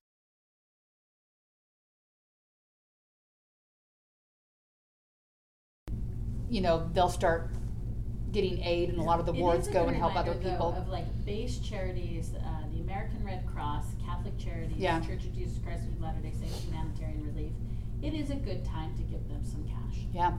You 6.49 6.61
know, 6.61 6.89
they'll 6.93 7.09
start 7.09 7.51
getting 8.31 8.61
aid, 8.63 8.89
and 8.89 8.99
a 8.99 9.03
lot 9.03 9.19
of 9.19 9.25
the 9.25 9.33
It 9.33 9.39
wards 9.39 9.67
go 9.67 9.87
and 9.87 9.95
help 9.95 10.15
other 10.15 10.33
though, 10.33 10.49
people. 10.49 10.75
Of 10.77 10.89
like 10.89 11.05
base 11.25 11.59
charities, 11.59 12.33
uh, 12.35 12.67
the 12.73 12.81
American 12.81 13.23
Red 13.23 13.45
Cross, 13.45 13.85
Catholic 14.05 14.37
Charities, 14.37 14.77
Yeah. 14.77 14.99
Church 14.99 15.23
of 15.25 15.33
Jesus 15.33 15.57
Christ 15.59 15.83
of 15.87 16.01
Latter-day 16.01 16.33
Saints, 16.39 16.63
Humanitarian 16.65 17.23
Relief. 17.25 17.51
It 18.01 18.13
is 18.13 18.29
a 18.29 18.35
good 18.35 18.63
time 18.65 18.95
to 18.97 19.03
give 19.03 19.27
them 19.29 19.43
some 19.43 19.63
cash. 19.63 20.05
Yeah. 20.13 20.33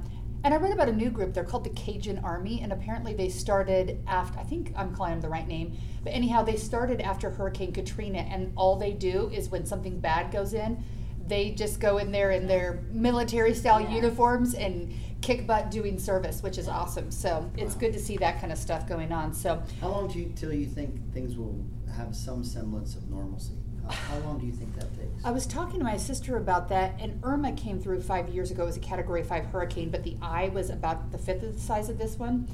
And 0.44 0.54
I 0.54 0.56
read 0.58 0.72
about 0.72 0.88
a 0.88 0.92
new 0.92 1.10
group. 1.10 1.34
They're 1.34 1.42
called 1.42 1.64
the 1.64 1.70
Cajun 1.70 2.18
Army, 2.20 2.60
and 2.62 2.72
apparently 2.72 3.12
they 3.12 3.28
started 3.28 3.98
after, 4.06 4.38
I 4.38 4.44
think 4.44 4.72
I'm 4.76 4.94
calling 4.94 5.12
them 5.12 5.20
the 5.20 5.28
right 5.28 5.48
name, 5.48 5.76
but 6.04 6.12
anyhow, 6.12 6.44
they 6.44 6.56
started 6.56 7.00
after 7.00 7.30
Hurricane 7.30 7.72
Katrina, 7.72 8.18
and 8.18 8.52
all 8.54 8.76
they 8.76 8.92
do 8.92 9.30
is 9.32 9.48
when 9.48 9.66
something 9.66 9.98
bad 9.98 10.30
goes 10.30 10.54
in, 10.54 10.84
they 11.26 11.50
just 11.50 11.80
go 11.80 11.98
in 11.98 12.12
there 12.12 12.30
in 12.30 12.46
their 12.46 12.84
military 12.92 13.52
style 13.52 13.80
Yeah. 13.80 13.96
uniforms 13.96 14.54
and 14.54 14.92
kick 15.20 15.46
butt 15.46 15.70
doing 15.70 15.98
service, 15.98 16.42
which 16.42 16.58
is 16.58 16.68
awesome. 16.68 17.10
So 17.10 17.50
it's 17.56 17.74
Wow. 17.74 17.80
good 17.80 17.92
to 17.94 17.98
see 17.98 18.16
that 18.18 18.40
kind 18.40 18.52
of 18.52 18.58
stuff 18.58 18.88
going 18.88 19.12
on. 19.12 19.34
So 19.34 19.62
How 19.80 19.88
long 19.88 20.08
do 20.08 20.18
you, 20.18 20.32
till 20.36 20.52
you 20.52 20.66
think 20.66 21.12
things 21.12 21.36
will 21.36 21.64
have 21.96 22.14
some 22.14 22.44
semblance 22.44 22.94
of 22.94 23.08
normalcy? 23.10 23.54
How, 23.84 23.90
how 23.92 24.18
long 24.20 24.38
do 24.38 24.46
you 24.46 24.52
think 24.52 24.74
that 24.76 24.94
takes? 24.96 25.24
I 25.24 25.30
was 25.30 25.46
talking 25.46 25.78
to 25.80 25.84
my 25.84 25.96
sister 25.96 26.36
about 26.36 26.68
that, 26.68 26.94
and 27.00 27.18
Irma 27.24 27.52
came 27.52 27.80
through 27.80 28.00
five 28.02 28.28
years 28.28 28.50
ago 28.50 28.66
as 28.66 28.76
a 28.76 28.80
Category 28.80 29.22
5 29.22 29.46
hurricane, 29.46 29.90
but 29.90 30.04
the 30.04 30.16
eye 30.22 30.50
was 30.50 30.70
about 30.70 31.10
the 31.10 31.18
fifth 31.18 31.42
of 31.42 31.54
the 31.54 31.60
size 31.60 31.88
of 31.88 31.98
this 31.98 32.18
one. 32.18 32.48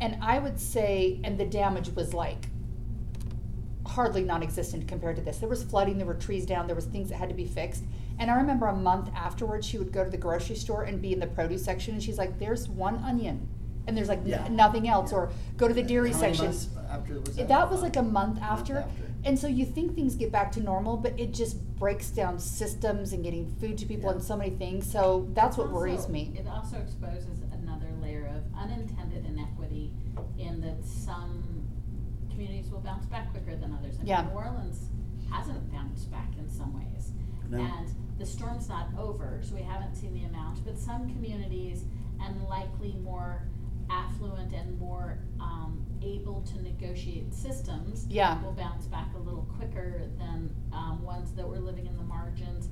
And 0.00 0.16
I 0.22 0.38
would 0.38 0.58
say, 0.58 1.20
and 1.24 1.38
the 1.38 1.44
damage 1.44 1.90
was 1.90 2.14
like 2.14 2.48
hardly 3.86 4.22
non 4.22 4.42
existent 4.42 4.86
compared 4.86 5.16
to 5.16 5.22
this. 5.22 5.38
There 5.38 5.48
was 5.48 5.62
flooding, 5.62 5.98
there 5.98 6.06
were 6.06 6.14
trees 6.14 6.46
down, 6.46 6.66
there 6.66 6.76
was 6.76 6.84
things 6.86 7.08
that 7.10 7.16
had 7.16 7.28
to 7.28 7.34
be 7.34 7.46
fixed. 7.46 7.84
And 8.18 8.30
I 8.30 8.36
remember 8.36 8.66
a 8.66 8.74
month 8.76 9.10
afterwards, 9.14 9.66
she 9.66 9.78
would 9.78 9.92
go 9.92 10.02
to 10.04 10.10
the 10.10 10.16
grocery 10.16 10.56
store 10.56 10.82
and 10.84 11.00
be 11.00 11.12
in 11.12 11.20
the 11.20 11.26
produce 11.26 11.64
section, 11.64 11.94
and 11.94 12.02
she's 12.02 12.18
like, 12.18 12.38
There's 12.38 12.68
one 12.68 12.96
onion, 13.04 13.48
and 13.86 13.96
there's 13.96 14.08
like 14.08 14.20
n- 14.26 14.56
nothing 14.56 14.88
else. 14.88 15.12
Yeah. 15.12 15.18
Or 15.18 15.30
go 15.56 15.68
to 15.68 15.74
the 15.74 15.82
dairy 15.82 16.12
How 16.12 16.20
many 16.20 16.34
section. 16.36 16.72
After 16.90 17.20
was 17.20 17.36
that? 17.36 17.48
That 17.48 17.70
was 17.70 17.82
like 17.82 17.96
a 17.96 18.02
month 18.02 18.34
Month 18.40 18.42
after. 18.42 18.78
after. 18.78 19.02
And 19.24 19.36
so 19.38 19.46
you 19.48 19.64
think 19.66 19.94
things 19.94 20.14
get 20.14 20.30
back 20.32 20.52
to 20.52 20.60
normal, 20.60 20.96
but 20.96 21.18
it 21.18 21.34
just 21.34 21.60
breaks 21.76 22.08
down 22.10 22.38
systems 22.38 23.12
and 23.12 23.22
getting 23.24 23.46
food 23.60 23.76
to 23.78 23.86
people 23.86 24.08
Yeah. 24.10 24.16
and 24.16 24.22
so 24.22 24.36
many 24.36 24.50
things. 24.50 24.90
So 24.90 25.28
that's 25.34 25.56
what 25.56 25.64
It's 25.64 25.72
worries 25.74 26.08
me. 26.08 26.32
It 26.36 26.46
also 26.48 26.76
exposes 26.78 27.40
another 27.52 27.88
layer 28.00 28.26
of 28.26 28.42
unintended 28.56 29.26
inequity 29.26 29.92
in 30.38 30.60
that 30.62 30.84
some 30.84 31.42
communities 32.30 32.70
will 32.70 32.78
bounce 32.80 33.06
back 33.06 33.30
quicker 33.32 33.56
than 33.56 33.72
others. 33.72 33.96
I 33.96 33.98
mean, 33.98 34.06
Yeah. 34.06 34.22
New 34.22 34.30
Orleans 34.30 34.88
hasn't 35.30 35.70
bounced 35.72 36.10
back 36.12 36.28
in 36.38 36.48
some 36.48 36.72
ways. 36.74 37.12
No. 37.50 37.58
And 37.58 37.88
the 38.18 38.26
storm's 38.26 38.68
not 38.68 38.88
over, 38.98 39.40
so 39.42 39.54
we 39.54 39.62
haven't 39.62 39.94
seen 39.94 40.12
the 40.14 40.24
amount, 40.24 40.64
but 40.64 40.76
some 40.78 41.08
communities 41.12 41.84
and 42.20 42.42
likely 42.48 42.94
more 43.02 43.42
affluent 43.90 44.52
and 44.52 44.78
more 44.78 45.18
um, 45.40 45.84
able 46.02 46.42
to 46.42 46.60
negotiate 46.62 47.32
systems 47.32 48.06
Yeah. 48.10 48.42
will 48.42 48.52
bounce 48.52 48.86
back 48.86 49.08
a 49.14 49.18
little 49.18 49.48
quicker 49.56 50.02
than 50.18 50.54
um, 50.72 51.02
ones 51.02 51.32
that 51.34 51.46
were 51.48 51.58
living 51.60 51.86
in 51.86 51.96
the 51.96 52.02
margins 52.02 52.68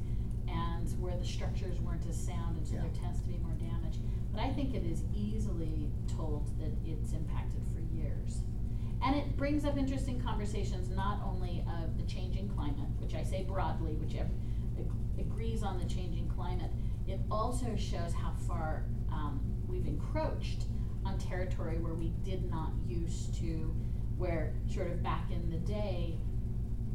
and 0.49 0.89
where 1.01 1.17
the 1.17 1.25
structures 1.25 1.81
weren't 1.81 2.07
as 2.09 2.17
sound, 2.17 2.57
and 2.59 2.67
so 2.67 2.75
Yeah. 2.75 2.83
there 2.83 2.91
tends 3.03 3.21
to 3.21 3.29
be 3.29 3.39
more 3.39 3.53
damage. 3.55 3.99
But 4.33 4.41
I 4.43 4.53
think 4.53 4.75
it 4.75 4.85
is 4.85 5.03
easily 5.15 5.91
told 6.17 6.47
that 6.59 6.71
it's 6.85 7.13
impacted 7.13 7.63
for 7.73 7.81
years. 7.95 8.43
And 9.03 9.15
it 9.17 9.37
brings 9.37 9.65
up 9.65 9.77
interesting 9.77 10.21
conversations 10.21 10.89
not 10.91 11.21
only 11.25 11.65
of 11.83 11.97
the 11.97 12.03
changing 12.05 12.49
climate, 12.49 12.89
which 12.99 13.15
I 13.15 13.23
say 13.23 13.45
broadly, 13.45 13.95
which 13.95 14.15
ev- 14.15 14.27
ag- 14.27 14.31
agrees 15.19 15.63
on 15.63 15.79
the 15.79 15.85
changing 15.87 16.29
climate, 16.29 16.71
it 17.07 17.21
also 17.31 17.75
shows 17.77 18.13
how 18.13 18.33
far 18.47 18.85
um, 19.13 19.41
we've 19.69 19.87
encroached 19.87 20.65
on 21.05 21.19
territory 21.19 21.79
where 21.79 21.95
we 21.95 22.13
did 22.25 22.51
not 22.51 22.71
used 22.87 23.35
to, 23.41 23.75
where 24.19 24.53
sort 24.69 24.89
of 24.89 25.03
back 25.03 25.31
in 25.31 25.49
the 25.51 25.59
day, 25.59 26.19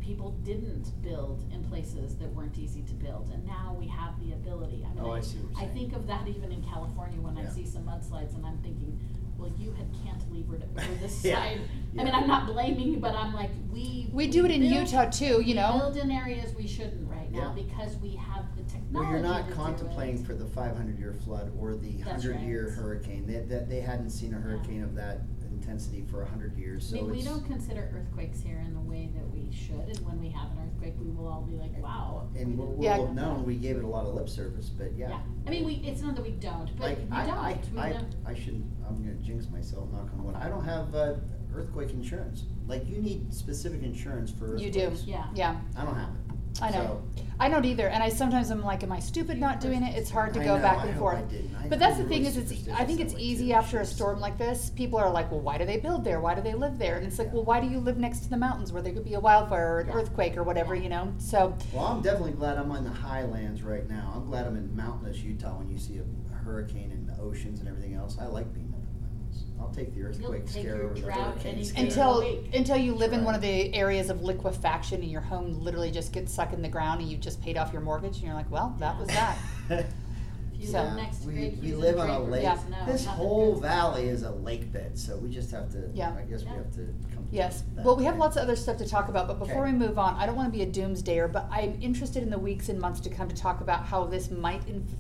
people 0.02 0.32
didn't 0.44 1.02
build 1.04 1.44
in 1.54 1.64
places 1.66 2.16
that 2.18 2.28
weren't 2.34 2.58
easy 2.58 2.82
to 2.82 2.94
build, 2.94 3.30
and 3.34 3.46
now 3.46 3.76
we 3.80 3.88
have 3.88 4.20
the 4.20 4.34
ability. 4.34 4.84
I 4.90 4.94
mean, 4.96 5.04
Oh, 5.06 5.12
I 5.12 5.22
see 5.22 5.38
what 5.38 5.52
you're 5.52 5.58
I 5.60 5.64
saying. 5.66 5.74
think 5.90 5.94
of 5.96 6.08
that 6.08 6.28
even 6.28 6.52
in 6.52 6.64
California 6.64 7.22
when 7.22 7.38
I 7.38 7.44
Yeah. 7.44 7.50
see 7.52 7.66
some 7.66 7.84
mudslides, 7.84 8.36
and 8.36 8.46
I'm 8.46 8.58
thinking, 8.60 9.00
well, 9.38 9.52
you 9.58 9.72
had 9.74 9.88
cantilevered 9.94 10.64
over 10.78 10.96
this 10.96 11.24
Yeah. 11.24 11.36
side. 11.36 11.62
I 11.94 11.98
mean, 11.98 12.08
Yeah. 12.08 12.18
I'm 12.18 12.28
not 12.28 12.48
blaming 12.48 12.92
you, 12.94 12.98
but 13.00 13.14
I'm 13.16 13.34
like, 13.34 13.52
we. 13.72 14.10
We 14.12 14.28
do 14.28 14.44
it 14.46 14.52
in 14.52 14.62
build- 14.62 14.74
Utah 14.74 15.06
too, 15.10 15.26
you 15.42 15.46
we 15.46 15.54
know. 15.54 15.78
build 15.78 15.98
in 15.98 16.10
areas 16.12 16.54
we 16.56 16.66
shouldn't 16.68 17.08
right 17.34 17.42
now 17.44 17.54
Yeah. 17.56 17.64
because 17.64 17.96
we 17.98 18.16
have 18.16 18.46
the 18.56 18.64
technology. 18.64 18.94
Well, 18.94 19.04
you're 19.06 19.22
to 19.22 19.28
not 19.28 19.48
do 19.48 19.54
contemplating 19.54 20.20
it. 20.22 20.26
for 20.26 20.34
the 20.34 20.46
five 20.46 20.76
hundred 20.76 21.00
year 21.00 21.14
flood 21.26 21.52
or 21.60 21.76
the 21.76 21.92
That's 22.04 22.24
hundred 22.24 22.42
year 22.42 22.68
right. 22.68 22.74
hurricane, 22.78 23.28
that, 23.28 23.50
that, 23.50 23.70
they 23.70 23.82
hadn't 23.82 24.10
seen 24.12 24.34
a 24.34 24.38
hurricane 24.38 24.84
of 24.84 24.96
that 24.96 25.22
intensity 25.52 26.04
for 26.10 26.24
a 26.24 26.26
hundred 26.26 26.58
years, 26.58 26.92
I 26.92 26.98
so 26.98 27.04
mean, 27.04 27.12
we 27.12 27.18
it's. 27.20 27.28
don't 27.28 27.46
consider 27.46 27.92
earthquakes 27.96 28.42
here 28.42 28.60
in 28.66 28.74
the 28.74 28.80
way 28.80 29.12
that 29.16 29.30
we 29.32 29.52
should, 29.56 29.76
and 29.96 30.00
when 30.06 30.20
we 30.20 30.30
have 30.30 30.50
an 30.52 30.58
earthquake, 30.66 30.96
we 31.00 31.12
will 31.12 31.28
all 31.28 31.42
be 31.42 31.56
like, 31.56 31.78
wow. 31.84 32.28
And 32.36 32.48
we 32.48 32.56
we'll, 32.56 32.68
didn't 32.72 32.84
Yeah. 32.84 32.98
we'll 32.98 33.14
know 33.14 33.22
have 33.22 33.38
known, 33.38 33.46
we 33.46 33.56
gave 33.56 33.78
it 33.78 33.84
a 33.84 33.88
lot 33.88 34.06
of 34.06 34.16
lip 34.16 34.28
service, 34.28 34.70
but 34.70 34.94
yeah. 34.98 35.10
Yeah, 35.10 35.20
I 35.46 35.50
mean, 35.52 35.66
we, 35.66 35.74
it's 35.86 36.02
not 36.02 36.16
that 36.16 36.24
we 36.24 36.32
don't, 36.32 36.76
but 36.78 36.90
Like, 36.90 36.98
we 37.00 37.16
I, 37.16 37.26
don't, 37.28 37.38
I, 37.38 37.60
we 37.74 37.80
I, 37.80 37.94
don't. 37.94 38.16
I 38.26 38.34
shouldn't, 38.34 38.66
I'm 38.88 38.98
gonna 39.04 39.14
jinx 39.16 39.50
myself, 39.50 39.92
knock 39.92 40.10
on 40.14 40.24
wood, 40.24 40.36
I 40.36 40.50
don't 40.50 40.64
have, 40.66 40.96
uh, 40.96 41.16
earthquake 41.54 41.92
insurance. 41.92 42.46
Like, 42.66 42.88
you 42.88 42.98
need 42.98 43.32
specific 43.34 43.84
insurance 43.84 44.32
for 44.32 44.58
You 44.58 44.72
do, 44.72 44.84
earthquakes. 44.84 45.04
Yeah. 45.04 45.28
yeah. 45.36 45.58
I 45.78 45.84
don't 45.86 45.96
have 45.96 46.10
it. 46.10 46.21
I 46.62 46.70
know. 46.72 47.02
So, 47.16 47.24
I 47.40 47.50
don't 47.50 47.66
either, 47.66 47.88
and 47.88 48.04
I 48.04 48.10
sometimes 48.10 48.52
I'm 48.52 48.62
like, 48.64 48.84
am 48.84 48.92
I 48.92 49.00
stupid 49.00 49.40
not 49.40 49.60
doing 49.60 49.82
it? 49.82 49.96
It's 49.98 50.12
hard 50.12 50.32
to 50.36 50.42
I 50.42 50.46
go 50.46 50.58
know, 50.58 50.62
back 50.62 50.82
and 50.84 50.92
hope 50.92 51.00
forth. 51.00 51.18
I 51.18 51.22
didn't. 51.24 51.56
I- 51.56 51.68
But 51.70 51.80
that's 51.80 51.98
the 51.98 52.04
thing 52.04 52.24
really 52.24 52.38
is, 52.38 52.52
it's 52.52 52.70
I 52.70 52.86
think 52.86 53.00
it's 53.00 53.16
easy 53.18 53.52
after 53.52 53.80
a 53.80 53.86
storm 53.86 54.20
like 54.20 54.38
this. 54.38 54.70
People 54.70 55.00
are 55.00 55.10
like, 55.10 55.32
well, 55.32 55.40
why 55.40 55.58
do 55.58 55.66
they 55.66 55.78
build 55.78 56.04
there? 56.04 56.20
Why 56.22 56.36
do 56.36 56.42
they 56.42 56.54
live 56.54 56.78
there? 56.78 56.98
And 56.98 57.08
it's 57.08 57.18
like, 57.18 57.34
well, 57.34 57.44
why 57.44 57.60
do 57.60 57.68
you 57.68 57.80
live 57.80 57.98
next 57.98 58.20
to 58.20 58.30
the 58.30 58.38
mountains 58.38 58.72
where 58.72 58.84
there 58.84 58.94
could 58.94 59.06
be 59.06 59.16
a 59.16 59.20
wildfire 59.20 59.74
or 59.76 59.80
an 59.80 59.90
earthquake 59.90 60.38
or 60.38 60.44
whatever, 60.44 60.76
you 60.76 60.90
know? 60.90 61.14
So 61.18 61.58
Well, 61.74 61.86
I'm 61.86 62.02
definitely 62.02 62.34
glad 62.34 62.58
I'm 62.60 62.72
on 62.72 62.84
the 62.84 62.92
highlands 62.92 63.64
right 63.64 63.90
now. 63.90 64.12
I'm 64.16 64.26
glad 64.28 64.46
I'm 64.46 64.56
in 64.56 64.76
mountainous 64.76 65.18
Utah 65.24 65.58
when 65.58 65.68
you 65.68 65.80
see 65.80 65.98
a 66.00 66.34
hurricane 66.44 66.92
and 66.92 67.08
the 67.10 67.20
oceans 67.20 67.60
and 67.60 67.68
everything 67.68 67.96
else. 67.96 68.18
I 68.22 68.26
like 68.28 68.54
being 68.54 68.72
up 68.72 68.82
in 68.84 68.94
the 68.94 69.08
mountains. 69.08 69.46
I'll 69.62 69.70
take 69.70 69.94
the 69.94 70.04
earthquake 70.04 70.42
take 70.48 70.50
scare 70.64 70.76
your 70.78 70.86
over 70.86 70.94
the 70.96 71.02
drought 71.02 71.18
hurricane 71.34 71.54
any 71.56 71.64
scare. 71.64 71.86
until 71.86 72.20
Wait. 72.22 72.54
until 72.56 72.78
you 72.78 72.94
live 72.94 73.14
in 73.14 73.24
one 73.24 73.36
of 73.36 73.42
the 73.42 73.74
areas 73.76 74.10
of 74.10 74.24
liquefaction 74.24 75.02
and 75.02 75.12
your 75.12 75.22
home 75.22 75.54
literally 75.62 75.92
just 75.92 76.12
gets 76.12 76.34
sucked 76.34 76.54
in 76.54 76.62
the 76.62 76.68
ground 76.70 77.02
and 77.02 77.10
you've 77.10 77.22
just 77.22 77.42
paid 77.42 77.58
off 77.58 77.72
your 77.72 77.82
mortgage 77.82 78.16
and 78.18 78.24
you're 78.26 78.34
like, 78.34 78.50
well, 78.50 78.76
that 78.80 78.98
was 78.98 79.08
that. 79.10 79.38
If 79.70 79.86
you 80.60 80.68
So- 80.68 80.84
live 80.84 80.96
next 80.96 81.18
to 81.22 81.28
we, 81.28 81.34
Great 81.34 81.58
we 81.58 81.68
Hughes 81.68 81.80
live 81.80 82.00
on 82.00 82.10
a 82.10 82.16
Draper, 82.18 82.32
lake. 82.32 82.44
Yeah. 82.44 82.58
no, 82.70 82.86
This 82.92 83.06
nothing 83.06 83.18
whole 83.26 83.54
good. 83.54 83.62
valley 83.62 84.08
is 84.10 84.24
a 84.24 84.32
lake 84.32 84.72
bed, 84.74 84.98
so 84.98 85.16
we 85.18 85.30
just 85.30 85.52
have 85.52 85.72
to. 85.74 85.90
Yeah. 85.94 86.14
I 86.18 86.24
guess 86.24 86.44
Yeah. 86.44 86.52
we 86.52 86.58
have 86.58 86.72
to 86.72 86.94
come. 87.14 87.24
To 87.26 87.30
Yes. 87.32 87.64
that 87.76 87.86
Well, 87.86 87.96
we 87.96 88.04
have 88.06 88.16
way. 88.16 88.20
lots 88.22 88.36
of 88.38 88.44
other 88.44 88.56
stuff 88.56 88.78
to 88.78 88.88
talk 88.88 89.10
about, 89.10 89.28
but 89.28 89.40
before 89.40 89.64
Okay. 89.64 89.72
we 89.74 89.78
move 89.78 89.98
on, 90.00 90.16
I 90.16 90.26
don't 90.26 90.36
want 90.36 90.52
to 90.52 90.58
be 90.58 90.64
a 90.64 90.68
doomsdayer, 90.72 91.32
but 91.32 91.48
I'm 91.52 91.78
interested 91.82 92.24
in 92.24 92.30
the 92.30 92.40
weeks 92.40 92.68
and 92.70 92.80
months 92.80 93.00
to 93.02 93.10
come 93.10 93.28
to 93.30 93.36
talk 93.36 93.62
about 93.62 93.86
how 93.86 94.06
this 94.06 94.30
might 94.32 94.68
inf- 94.68 94.96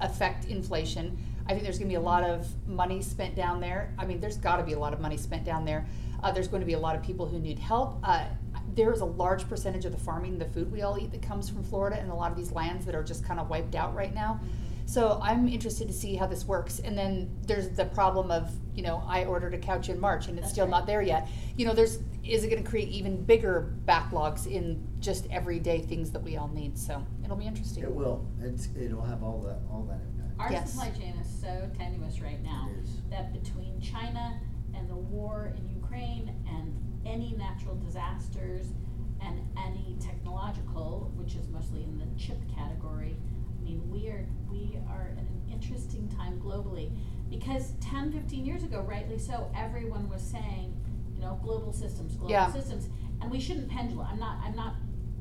affect 0.00 0.46
inflation. 0.46 1.16
I 1.46 1.52
think 1.52 1.62
there's 1.64 1.78
going 1.78 1.88
to 1.88 1.92
be 1.92 1.96
a 1.96 2.00
lot 2.00 2.24
of 2.24 2.46
money 2.66 3.02
spent 3.02 3.34
down 3.34 3.60
there. 3.60 3.94
I 3.98 4.06
mean, 4.06 4.20
there's 4.20 4.36
got 4.36 4.56
to 4.56 4.62
be 4.62 4.72
a 4.72 4.78
lot 4.78 4.92
of 4.92 5.00
money 5.00 5.16
spent 5.16 5.44
down 5.44 5.64
there. 5.64 5.86
Uh, 6.22 6.30
there's 6.30 6.48
going 6.48 6.60
to 6.60 6.66
be 6.66 6.74
a 6.74 6.78
lot 6.78 6.94
of 6.94 7.02
people 7.02 7.26
who 7.26 7.38
need 7.38 7.58
help. 7.58 7.98
Uh, 8.04 8.26
there 8.74 8.92
is 8.92 9.00
a 9.00 9.04
large 9.04 9.48
percentage 9.48 9.84
of 9.84 9.92
the 9.92 9.98
farming, 9.98 10.38
the 10.38 10.46
food 10.46 10.70
we 10.70 10.82
all 10.82 10.98
eat, 10.98 11.10
that 11.10 11.22
comes 11.22 11.48
from 11.48 11.62
Florida, 11.64 11.98
and 11.98 12.10
a 12.10 12.14
lot 12.14 12.30
of 12.30 12.36
these 12.36 12.52
lands 12.52 12.86
that 12.86 12.94
are 12.94 13.02
just 13.02 13.24
kind 13.24 13.40
of 13.40 13.50
wiped 13.50 13.74
out 13.74 13.94
right 13.94 14.14
now. 14.14 14.40
So 14.86 15.20
I'm 15.22 15.48
interested 15.48 15.88
to 15.88 15.94
see 15.94 16.16
how 16.16 16.26
this 16.26 16.44
works. 16.44 16.80
And 16.80 16.96
then 16.96 17.30
there's 17.46 17.70
the 17.70 17.84
problem 17.86 18.30
of, 18.30 18.50
you 18.74 18.82
know, 18.82 19.02
I 19.06 19.24
ordered 19.24 19.54
a 19.54 19.58
couch 19.58 19.88
in 19.88 19.98
March 19.98 20.28
and 20.28 20.36
it's 20.38 20.46
That's 20.46 20.52
still 20.52 20.64
right. 20.66 20.70
not 20.70 20.86
there 20.86 21.02
yet. 21.02 21.28
You 21.56 21.66
know, 21.66 21.72
there's 21.72 22.00
is 22.24 22.44
it 22.44 22.50
going 22.50 22.62
to 22.62 22.68
create 22.68 22.88
even 22.88 23.24
bigger 23.24 23.74
backlogs 23.84 24.46
in 24.46 24.86
just 25.00 25.26
everyday 25.30 25.80
things 25.80 26.10
that 26.12 26.22
we 26.22 26.36
all 26.36 26.48
need? 26.48 26.78
So 26.78 27.04
it'll 27.24 27.36
be 27.36 27.46
interesting. 27.46 27.84
It 27.84 27.92
will. 27.92 28.26
It's 28.40 28.68
it'll 28.78 29.02
have 29.02 29.22
all 29.22 29.40
that 29.42 29.60
all 29.70 29.84
that 29.84 29.94
impact. 29.94 30.11
Our 30.38 30.50
Yes. 30.52 30.70
supply 30.72 30.90
chain 30.90 31.14
is 31.14 31.26
so 31.28 31.70
tenuous 31.76 32.20
right 32.20 32.42
now 32.42 32.68
It 32.72 32.78
is. 32.84 33.02
that 33.10 33.32
between 33.32 33.80
China 33.80 34.40
and 34.74 34.88
the 34.88 34.96
war 34.96 35.52
in 35.56 35.68
Ukraine 35.68 36.30
and 36.48 36.74
any 37.04 37.34
natural 37.36 37.76
disasters 37.76 38.72
and 39.20 39.40
any 39.56 39.96
technological, 40.00 41.10
which 41.16 41.36
is 41.36 41.48
mostly 41.48 41.84
in 41.84 41.98
the 41.98 42.06
chip 42.16 42.38
category, 42.48 43.16
I 43.60 43.62
mean, 43.64 43.88
we 43.90 44.08
are 44.08 44.26
we 44.50 44.78
are 44.88 45.08
in 45.12 45.18
an 45.18 45.42
interesting 45.50 46.08
time 46.08 46.40
globally 46.40 46.90
because 47.30 47.72
10, 47.80 48.12
15 48.12 48.44
years 48.44 48.62
ago, 48.64 48.80
rightly 48.82 49.18
so, 49.18 49.50
everyone 49.56 50.08
was 50.08 50.20
saying, 50.22 50.74
you 51.14 51.20
know, 51.20 51.38
global 51.42 51.72
systems, 51.72 52.14
global 52.16 52.30
Yeah. 52.32 52.50
systems, 52.52 52.88
and 53.20 53.30
we 53.30 53.38
shouldn't 53.40 53.68
pendulum. 53.68 54.06
I'm 54.10 54.18
not. 54.18 54.38
I'm 54.42 54.56
not. 54.56 54.74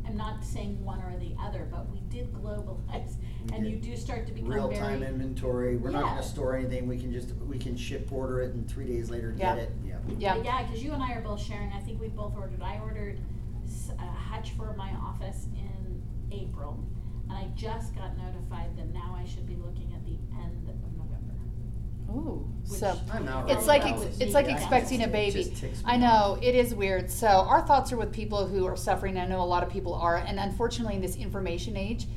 I'm 0.03 0.17
not 0.17 0.43
saying 0.43 0.83
one 0.83 0.99
or 1.03 1.15
the 1.19 1.35
other, 1.39 1.67
but 1.71 1.89
we 1.91 1.99
did 2.09 2.33
globalize, 2.33 3.17
We 3.19 3.27
and 3.53 3.67
you 3.67 3.77
do 3.77 3.95
start 3.95 4.25
to 4.27 4.33
become 4.33 4.49
Real-time 4.51 5.03
inventory. 5.03 5.77
We're 5.77 5.89
not 5.91 6.03
Yeah. 6.05 6.09
gonna 6.11 6.23
store 6.23 6.55
anything. 6.55 6.87
We 6.87 6.97
can 6.99 7.11
just 7.11 7.33
we 7.47 7.57
can 7.57 7.75
ship 7.75 8.11
order 8.11 8.41
it 8.41 8.53
and 8.53 8.69
three 8.69 8.85
days 8.87 9.09
later 9.09 9.33
Yeah. 9.37 9.55
get 9.55 9.63
it. 9.63 9.71
Yeah. 9.85 9.95
Yeah. 10.17 10.35
But 10.35 10.45
yeah, 10.45 10.63
because 10.63 10.83
you 10.83 10.91
and 10.93 11.01
I 11.03 11.13
are 11.13 11.21
both 11.21 11.41
sharing. 11.41 11.71
I 11.73 11.79
think 11.79 11.99
we 11.99 12.07
both 12.07 12.35
ordered. 12.37 12.61
I 12.61 12.79
ordered 12.79 13.19
s- 13.65 13.91
a 13.97 14.01
hutch 14.05 14.51
for 14.51 14.73
my 14.77 14.91
office 14.93 15.47
in 15.55 16.01
April, 16.31 16.79
and 17.29 17.37
I 17.37 17.47
just 17.55 17.95
got 17.95 18.17
notified 18.17 18.75
that 18.77 18.93
now 18.93 19.15
I 19.17 19.25
should 19.25 19.45
be 19.47 19.55
looking 19.55 19.91
at 19.93 20.03
the 20.05 20.17
end 20.41 20.67
of 20.69 20.75
November. 20.97 21.33
Ooh. 22.11 22.47
Which- 22.67 22.79
So 22.79 22.95
I'm 23.11 23.27
out. 23.27 23.49
it's 23.51 23.67
like 23.67 23.83
now. 23.83 24.01
ex- 24.01 24.19
it's 24.19 24.33
like 24.33 24.47
yeah. 24.47 24.55
expecting 24.57 25.01
a 25.01 25.05
It 25.05 25.11
baby. 25.11 25.43
just 25.43 25.57
ticks 25.57 25.79
me 25.79 25.91
I 25.91 25.97
know 25.97 26.07
off. 26.35 26.43
it 26.43 26.55
is 26.55 26.73
weird. 26.75 27.09
So 27.09 27.27
our 27.27 27.61
thoughts 27.65 27.91
are 27.91 27.97
with 27.97 28.11
people 28.11 28.47
who 28.47 28.65
are 28.65 28.75
suffering. 28.77 29.17
I 29.17 29.25
know 29.27 29.41
a 29.41 29.45
lot 29.45 29.63
of 29.63 29.69
people 29.69 29.93
are, 29.93 30.17
and 30.17 30.39
unfortunately, 30.39 30.95
in 30.95 31.01
this 31.01 31.15
information 31.15 31.75
age, 31.77 32.07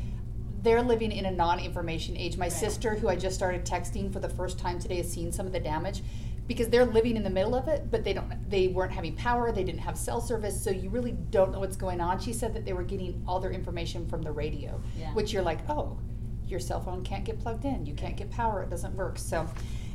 they're 0.64 0.82
living 0.82 1.12
in 1.12 1.26
a 1.26 1.30
non-information 1.30 2.16
age. 2.16 2.36
My 2.36 2.46
Right. 2.46 2.52
sister, 2.52 2.94
who 2.96 3.08
I 3.08 3.16
just 3.16 3.36
started 3.36 3.64
texting 3.64 4.10
for 4.12 4.18
the 4.18 4.28
first 4.30 4.58
time 4.58 4.80
today, 4.80 4.96
has 4.96 5.10
seen 5.12 5.30
some 5.30 5.46
of 5.46 5.52
the 5.52 5.60
damage 5.60 6.02
because 6.48 6.68
they're 6.68 6.86
living 6.86 7.16
in 7.16 7.22
the 7.22 7.30
middle 7.30 7.54
of 7.54 7.68
it, 7.68 7.90
but 7.90 8.02
they 8.02 8.12
don't. 8.14 8.32
They 8.50 8.68
weren't 8.68 8.92
having 8.92 9.14
power. 9.14 9.52
They 9.52 9.62
didn't 9.64 9.80
have 9.80 9.96
cell 9.96 10.20
service, 10.20 10.60
so 10.60 10.70
you 10.70 10.88
really 10.90 11.12
don't 11.30 11.52
know 11.52 11.60
what's 11.60 11.76
going 11.76 12.00
on. 12.00 12.18
She 12.18 12.32
said 12.32 12.54
that 12.54 12.64
they 12.64 12.72
were 12.72 12.82
getting 12.82 13.22
all 13.28 13.40
their 13.40 13.52
information 13.52 14.06
from 14.06 14.22
the 14.22 14.32
radio, 14.32 14.80
Yeah. 14.98 15.12
which 15.14 15.32
you're 15.32 15.42
like, 15.42 15.58
oh, 15.70 15.98
your 16.46 16.60
cell 16.60 16.80
phone 16.80 17.02
can't 17.04 17.24
get 17.24 17.38
plugged 17.40 17.64
in. 17.64 17.84
You 17.86 17.94
can't 17.94 18.16
get 18.16 18.30
power. 18.30 18.62
It 18.62 18.70
doesn't 18.70 18.94
work. 18.96 19.18
So 19.18 19.46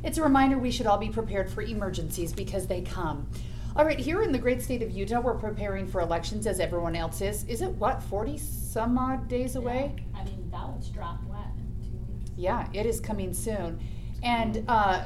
it's 0.04 0.18
a 0.18 0.22
reminder 0.22 0.56
we 0.58 0.70
should 0.70 0.86
all 0.86 0.98
be 0.98 1.08
prepared 1.08 1.50
for 1.50 1.62
emergencies 1.62 2.32
because 2.32 2.66
they 2.68 2.80
come. 2.80 3.28
All 3.76 3.84
right, 3.84 4.00
here 4.00 4.20
in 4.22 4.32
the 4.32 4.38
great 4.38 4.60
state 4.62 4.82
of 4.82 4.90
Utah, 4.90 5.20
we're 5.20 5.34
preparing 5.34 5.86
for 5.86 6.00
elections 6.00 6.48
as 6.48 6.58
everyone 6.58 6.96
else 6.96 7.20
is. 7.20 7.44
Is 7.44 7.62
it 7.62 7.70
what, 7.76 8.02
40 8.02 8.36
some 8.36 8.98
odd 8.98 9.28
days 9.28 9.54
away? 9.54 9.92
Yeah. 9.96 10.09
I 10.70 10.72
mean, 10.72 10.80
ballots 10.80 10.88
drop 10.88 11.22
what 11.24 11.46
in 11.58 11.90
two 11.90 12.14
weeks. 12.14 12.30
Yeah, 12.36 12.68
it 12.72 12.86
is 12.86 13.00
coming 13.00 13.32
soon. 13.32 13.80
And 14.22 14.64
uh, 14.68 15.04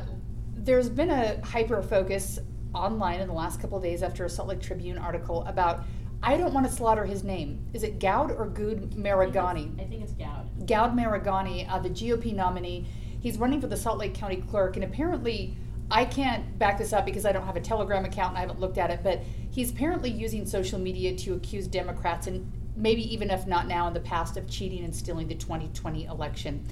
there's 0.55 0.89
been 0.89 1.11
a 1.11 1.41
hyper 1.45 1.83
focus 1.83 2.39
online 2.75 3.21
in 3.21 3.29
the 3.29 3.35
last 3.35 3.61
couple 3.61 3.77
of 3.77 3.83
days 3.83 4.03
after 4.03 4.25
a 4.25 4.29
Salt 4.29 4.49
Lake 4.49 4.61
Tribune 4.61 4.99
article 4.99 5.45
about 5.45 5.85
I 6.23 6.39
don't 6.39 6.55
want 6.55 6.67
to 6.67 6.73
slaughter 6.73 7.05
his 7.05 7.23
name. 7.23 7.67
Is 7.75 7.83
it 7.83 7.99
Goud 8.01 8.33
or 8.33 8.47
Good 8.47 8.93
Maragani? 8.93 9.79
I 9.79 9.85
think 9.85 10.03
it's 10.03 10.13
Goud. 10.13 10.67
Goud 10.67 10.97
Maragani, 10.97 11.71
uh, 11.71 11.79
the 11.79 11.91
GOP 11.91 12.35
nominee, 12.35 12.87
he's 13.21 13.37
running 13.37 13.61
for 13.61 13.67
the 13.67 13.77
Salt 13.77 13.99
Lake 13.99 14.15
County 14.15 14.37
clerk, 14.37 14.77
and 14.77 14.85
apparently, 14.85 15.55
I 15.91 16.07
can't 16.07 16.59
back 16.59 16.79
this 16.79 16.95
up 16.95 17.05
because 17.05 17.27
I 17.27 17.33
don't 17.33 17.45
have 17.45 17.57
a 17.57 17.61
Telegram 17.61 18.07
account 18.07 18.31
and 18.31 18.39
I 18.39 18.41
haven't 18.41 18.59
looked 18.59 18.79
at 18.79 18.91
it, 18.91 19.01
but 19.03 19.21
he's 19.51 19.71
apparently 19.71 20.11
using 20.11 20.47
social 20.47 20.79
media 20.79 21.15
to 21.15 21.35
accuse 21.35 21.67
Democrats, 21.67 22.27
and 22.27 22.51
maybe 22.77 23.03
even 23.13 23.31
if 23.31 23.47
not 23.47 23.69
now, 23.69 23.87
in 23.87 23.95
the 23.95 24.01
past, 24.01 24.37
of 24.37 24.49
cheating 24.49 24.85
and 24.85 24.95
stealing 24.95 25.29
the 25.29 25.35
2020 25.35 26.05
election. 26.07 26.67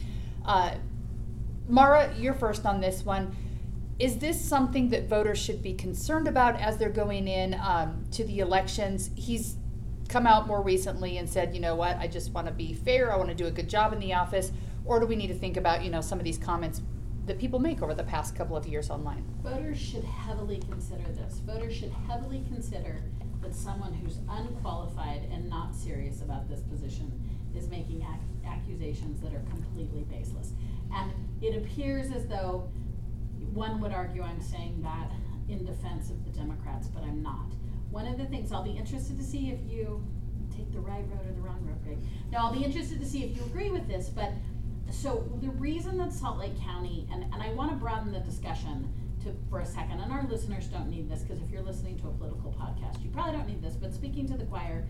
Uh, 0.45 0.75
Mara, 1.69 2.13
you're 2.19 2.35
first 2.35 2.67
on 2.67 2.81
this 2.81 3.05
one. 3.05 3.35
is 3.99 4.19
this 4.19 4.41
something 4.41 4.89
that 4.89 5.09
voters 5.09 5.39
should 5.39 5.63
be 5.63 5.75
concerned 5.75 6.27
about 6.27 6.61
as 6.61 6.77
they're 6.77 6.91
going 6.91 7.29
in 7.29 7.55
um, 7.55 8.05
to 8.11 8.25
the 8.25 8.41
elections? 8.41 9.11
He's 9.15 9.57
come 10.09 10.27
out 10.27 10.47
more 10.47 10.61
recently 10.61 11.19
and 11.19 11.29
said, 11.29 11.55
you 11.55 11.61
know 11.61 11.75
what, 11.75 11.97
I 11.97 12.07
just 12.07 12.33
want 12.33 12.47
to 12.47 12.53
be 12.53 12.75
fair. 12.75 13.13
I 13.13 13.17
want 13.17 13.31
to 13.31 13.35
do 13.35 13.47
a 13.47 13.51
good 13.51 13.69
job 13.69 13.93
in 13.93 14.01
the 14.01 14.13
office. 14.13 14.53
Or 14.85 14.99
do 14.99 15.07
we 15.07 15.17
need 15.17 15.29
to 15.29 15.35
think 15.35 15.57
about, 15.57 15.83
you 15.85 15.91
know, 15.91 16.01
some 16.01 16.19
of 16.19 16.25
these 16.25 16.39
comments 16.39 16.83
that 17.27 17.39
people 17.39 17.61
make 17.61 17.83
over 17.83 17.95
the 17.95 18.03
past 18.03 18.35
couple 18.35 18.57
of 18.57 18.67
years 18.67 18.91
online? 18.91 19.25
Voters 19.43 19.79
should 19.79 20.05
heavily 20.05 20.61
consider 20.69 21.05
this. 21.13 21.39
Voters 21.47 21.75
should 21.75 21.93
heavily 22.09 22.45
consider 22.49 23.01
that 23.43 23.55
someone 23.55 23.93
who's 23.93 24.19
unqualified 24.29 25.29
and 25.33 25.49
not 25.49 25.75
serious 25.75 26.23
about 26.23 26.49
this 26.49 26.61
position 26.61 27.13
is 27.57 27.69
making 27.69 28.03
ac- 28.03 28.47
accusations 28.47 29.21
that 29.21 29.35
are 29.35 29.45
completely 29.51 30.03
baseless. 30.05 30.53
And 30.95 31.13
it 31.41 31.57
appears 31.57 32.13
as 32.13 32.27
though 32.27 32.71
one 33.53 33.81
would 33.81 33.93
argue 33.93 34.23
I'm 34.23 34.41
saying 34.41 34.81
that 34.83 35.11
in 35.49 35.65
defense 35.65 36.11
of 36.11 36.25
the 36.25 36.31
Democrats, 36.31 36.89
but 36.89 37.03
I'm 37.03 37.23
not. 37.23 37.53
One 37.91 38.07
of 38.07 38.17
the 38.17 38.25
things 38.27 38.53
I'll 38.53 38.63
be 38.63 38.71
interested 38.71 39.19
to 39.19 39.25
see 39.25 39.51
if 39.51 39.59
you 39.71 40.03
take 40.57 40.73
the 40.73 40.81
right 40.81 41.05
road 41.11 41.29
or 41.29 41.33
the 41.33 41.41
wrong 41.41 41.61
road, 41.67 41.83
Greg. 41.85 41.99
Now, 42.31 42.47
I'll 42.47 42.55
be 42.55 42.65
interested 42.65 43.01
to 43.01 43.07
see 43.07 43.25
if 43.25 43.37
you 43.37 43.43
agree 43.45 43.71
with 43.71 43.87
this, 43.89 44.09
but 44.09 44.33
so 44.91 45.29
the 45.41 45.51
reason 45.51 45.97
that 45.99 46.13
Salt 46.13 46.39
Lake 46.39 46.59
County, 46.61 47.07
and, 47.13 47.25
and 47.25 47.43
I 47.43 47.53
want 47.53 47.71
to 47.71 47.77
broaden 47.77 48.13
the 48.13 48.21
discussion 48.21 48.89
to, 49.25 49.35
for 49.51 49.61
a 49.61 49.67
second, 49.67 50.01
and 50.01 50.13
our 50.13 50.25
listeners 50.29 50.67
don't 50.67 50.89
need 50.89 51.11
this 51.11 51.23
because 51.23 51.41
if 51.41 51.51
you're 51.51 51.63
listening 51.63 51.99
to 52.01 52.09
a 52.09 52.13
political 52.13 52.53
podcast, 52.53 53.03
you 53.03 53.11
probably 53.11 53.33
don't 53.33 53.47
need 53.47 53.63
this, 53.63 53.75
but 53.75 53.93
speaking 53.95 54.27
to 54.29 54.37
the 54.37 54.45
choir, 54.45 54.87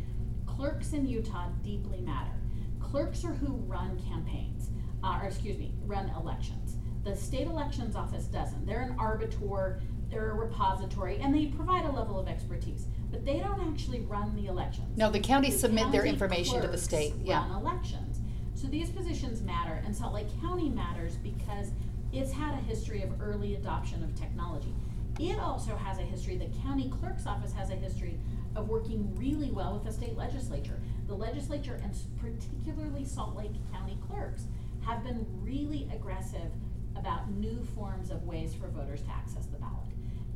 clerks 0.47 0.93
in 0.93 1.07
Utah 1.07 1.49
deeply 1.62 2.01
matter. 2.01 2.33
Clerks 2.81 3.25
are 3.25 3.33
who 3.33 3.55
run 3.67 4.01
campaigns, 4.09 4.71
uh, 5.03 5.21
or 5.23 5.27
excuse 5.29 5.59
me, 5.59 5.75
run 5.87 6.11
elections. 6.21 6.77
The 7.05 7.17
state 7.17 7.47
elections 7.47 7.97
office 7.97 8.25
doesn't. 8.25 8.67
They're 8.67 8.83
an 8.83 8.97
arbiter, 8.99 9.81
they're 10.11 10.31
a 10.31 10.35
repository, 10.35 11.19
and 11.19 11.35
they 11.35 11.47
provide 11.47 11.85
a 11.85 11.91
level 11.91 12.19
of 12.19 12.29
expertise, 12.29 12.87
but 13.11 13.25
they 13.25 13.39
don't 13.39 13.61
actually 13.73 14.01
run 14.01 14.37
the 14.37 14.47
elections. 14.47 14.97
No, 14.97 15.11
the 15.11 15.21
counties 15.21 15.55
The 15.55 15.61
submit 15.61 15.91
their 15.91 16.05
information 16.05 16.61
to 16.61 16.69
the 16.69 16.79
state. 16.79 17.15
Yeah. 17.23 17.49
Run 17.49 17.62
elections. 17.62 18.21
So 18.55 18.69
these 18.69 18.91
positions 18.91 19.43
matter, 19.43 19.83
and 19.85 19.97
Salt 19.97 20.15
Lake 20.15 20.29
County 20.41 20.69
matters 20.69 21.17
because 21.17 21.73
it's 22.12 22.33
had 22.33 22.54
a 22.54 22.59
history 22.59 23.02
of 23.02 23.21
early 23.21 23.54
adoption 23.54 24.02
of 24.02 24.14
technology. 24.14 24.75
It 25.19 25.38
also 25.38 25.76
has 25.76 25.99
a 25.99 26.02
history, 26.02 26.37
the 26.37 26.50
county 26.62 26.90
clerk's 27.00 27.26
office 27.26 27.52
has 27.52 27.71
a 27.71 27.75
history 27.75 28.19
of 28.54 28.69
working 28.69 29.14
really 29.16 29.50
well 29.50 29.75
with 29.75 29.85
the 29.85 29.92
state 29.92 30.16
legislature. 30.16 30.78
The 31.07 31.14
legislature 31.14 31.81
and 31.83 31.95
particularly 32.21 33.04
Salt 33.04 33.37
Lake 33.37 33.52
County 33.73 33.99
clerks 34.09 34.45
have 34.85 35.02
been 35.04 35.26
really 35.42 35.88
aggressive 35.95 36.50
about 36.97 37.31
new 37.31 37.64
forms 37.75 38.11
of 38.11 38.25
ways 38.25 38.54
for 38.54 38.69
voters 38.69 39.00
to 39.02 39.11
access 39.11 39.47
the 39.47 39.59
ballot. 39.59 39.78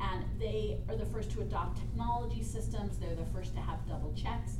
And 0.00 0.24
they 0.38 0.78
are 0.88 0.96
the 0.96 1.06
first 1.06 1.30
to 1.32 1.40
adopt 1.40 1.78
technology 1.78 2.42
systems, 2.42 2.98
they're 2.98 3.14
the 3.14 3.24
first 3.26 3.54
to 3.54 3.60
have 3.60 3.86
double 3.86 4.12
checks. 4.14 4.56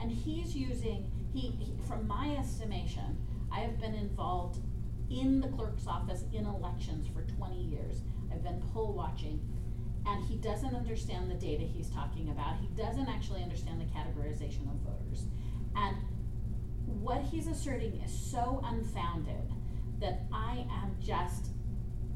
And 0.00 0.10
he's 0.10 0.56
using, 0.56 1.10
he, 1.32 1.52
he, 1.58 1.72
from 1.86 2.06
my 2.06 2.36
estimation, 2.36 3.18
I 3.50 3.60
have 3.60 3.80
been 3.80 3.94
involved 3.94 4.58
in 5.10 5.40
the 5.40 5.48
clerk's 5.48 5.86
office 5.86 6.24
in 6.32 6.46
elections 6.46 7.08
for 7.08 7.22
twenty 7.22 7.62
years. 7.62 8.02
I've 8.32 8.42
been 8.42 8.62
poll 8.72 8.92
watching, 8.92 9.40
and 10.06 10.24
he 10.24 10.36
doesn't 10.36 10.74
understand 10.74 11.30
the 11.30 11.34
data 11.34 11.64
he's 11.64 11.90
talking 11.90 12.30
about. 12.30 12.56
He 12.60 12.68
doesn't 12.76 13.08
actually 13.08 13.42
understand 13.42 13.80
the 13.80 13.84
categorization 13.84 14.62
of 14.70 14.80
voters. 14.80 15.26
And 15.76 15.96
what 17.00 17.22
he's 17.22 17.46
asserting 17.46 18.00
is 18.04 18.12
so 18.12 18.62
unfounded 18.64 19.52
that 20.00 20.22
I 20.32 20.66
am 20.70 20.96
just, 21.00 21.50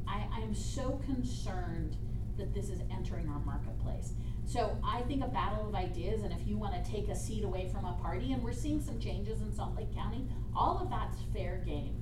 I, 0.07 0.27
I 0.33 0.41
am 0.41 0.55
so 0.55 1.01
concerned 1.07 1.97
that 2.37 2.53
this 2.55 2.69
is 2.69 2.81
entering 2.91 3.29
our 3.29 3.41
marketplace. 3.41 4.13
So 4.45 4.77
I 4.85 5.03
think 5.03 5.25
a 5.25 5.29
battle 5.29 5.69
of 5.69 5.75
ideas, 5.75 6.23
and 6.23 6.33
if 6.33 6.47
you 6.47 6.57
wanna 6.57 6.83
take 6.85 7.09
a 7.09 7.17
seat 7.17 7.45
away 7.45 7.69
from 7.73 7.85
a 7.85 7.93
party, 7.95 8.33
and 8.33 8.43
we're 8.43 8.53
seeing 8.53 8.81
some 8.81 8.99
changes 8.99 9.41
in 9.41 9.53
Salt 9.53 9.77
Lake 9.77 9.95
County, 9.95 10.27
all 10.55 10.79
of 10.79 10.91
that's 10.91 11.17
fair 11.35 11.63
game. 11.67 11.97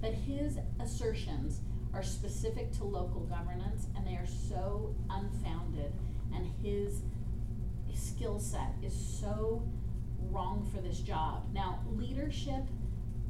But 0.00 0.12
his 0.12 0.58
assertions 0.80 1.60
are 1.92 2.02
specific 2.02 2.72
to 2.72 2.84
local 2.84 3.20
governance, 3.22 3.86
and 3.96 4.06
they 4.06 4.14
are 4.14 4.26
so 4.26 4.94
unfounded, 5.10 5.92
and 6.34 6.46
his 6.62 7.02
skill 7.94 8.38
set 8.38 8.74
is 8.82 8.94
so 8.94 9.62
wrong 10.30 10.68
for 10.74 10.80
this 10.80 11.00
job. 11.00 11.46
Now, 11.52 11.80
leadership 11.96 12.64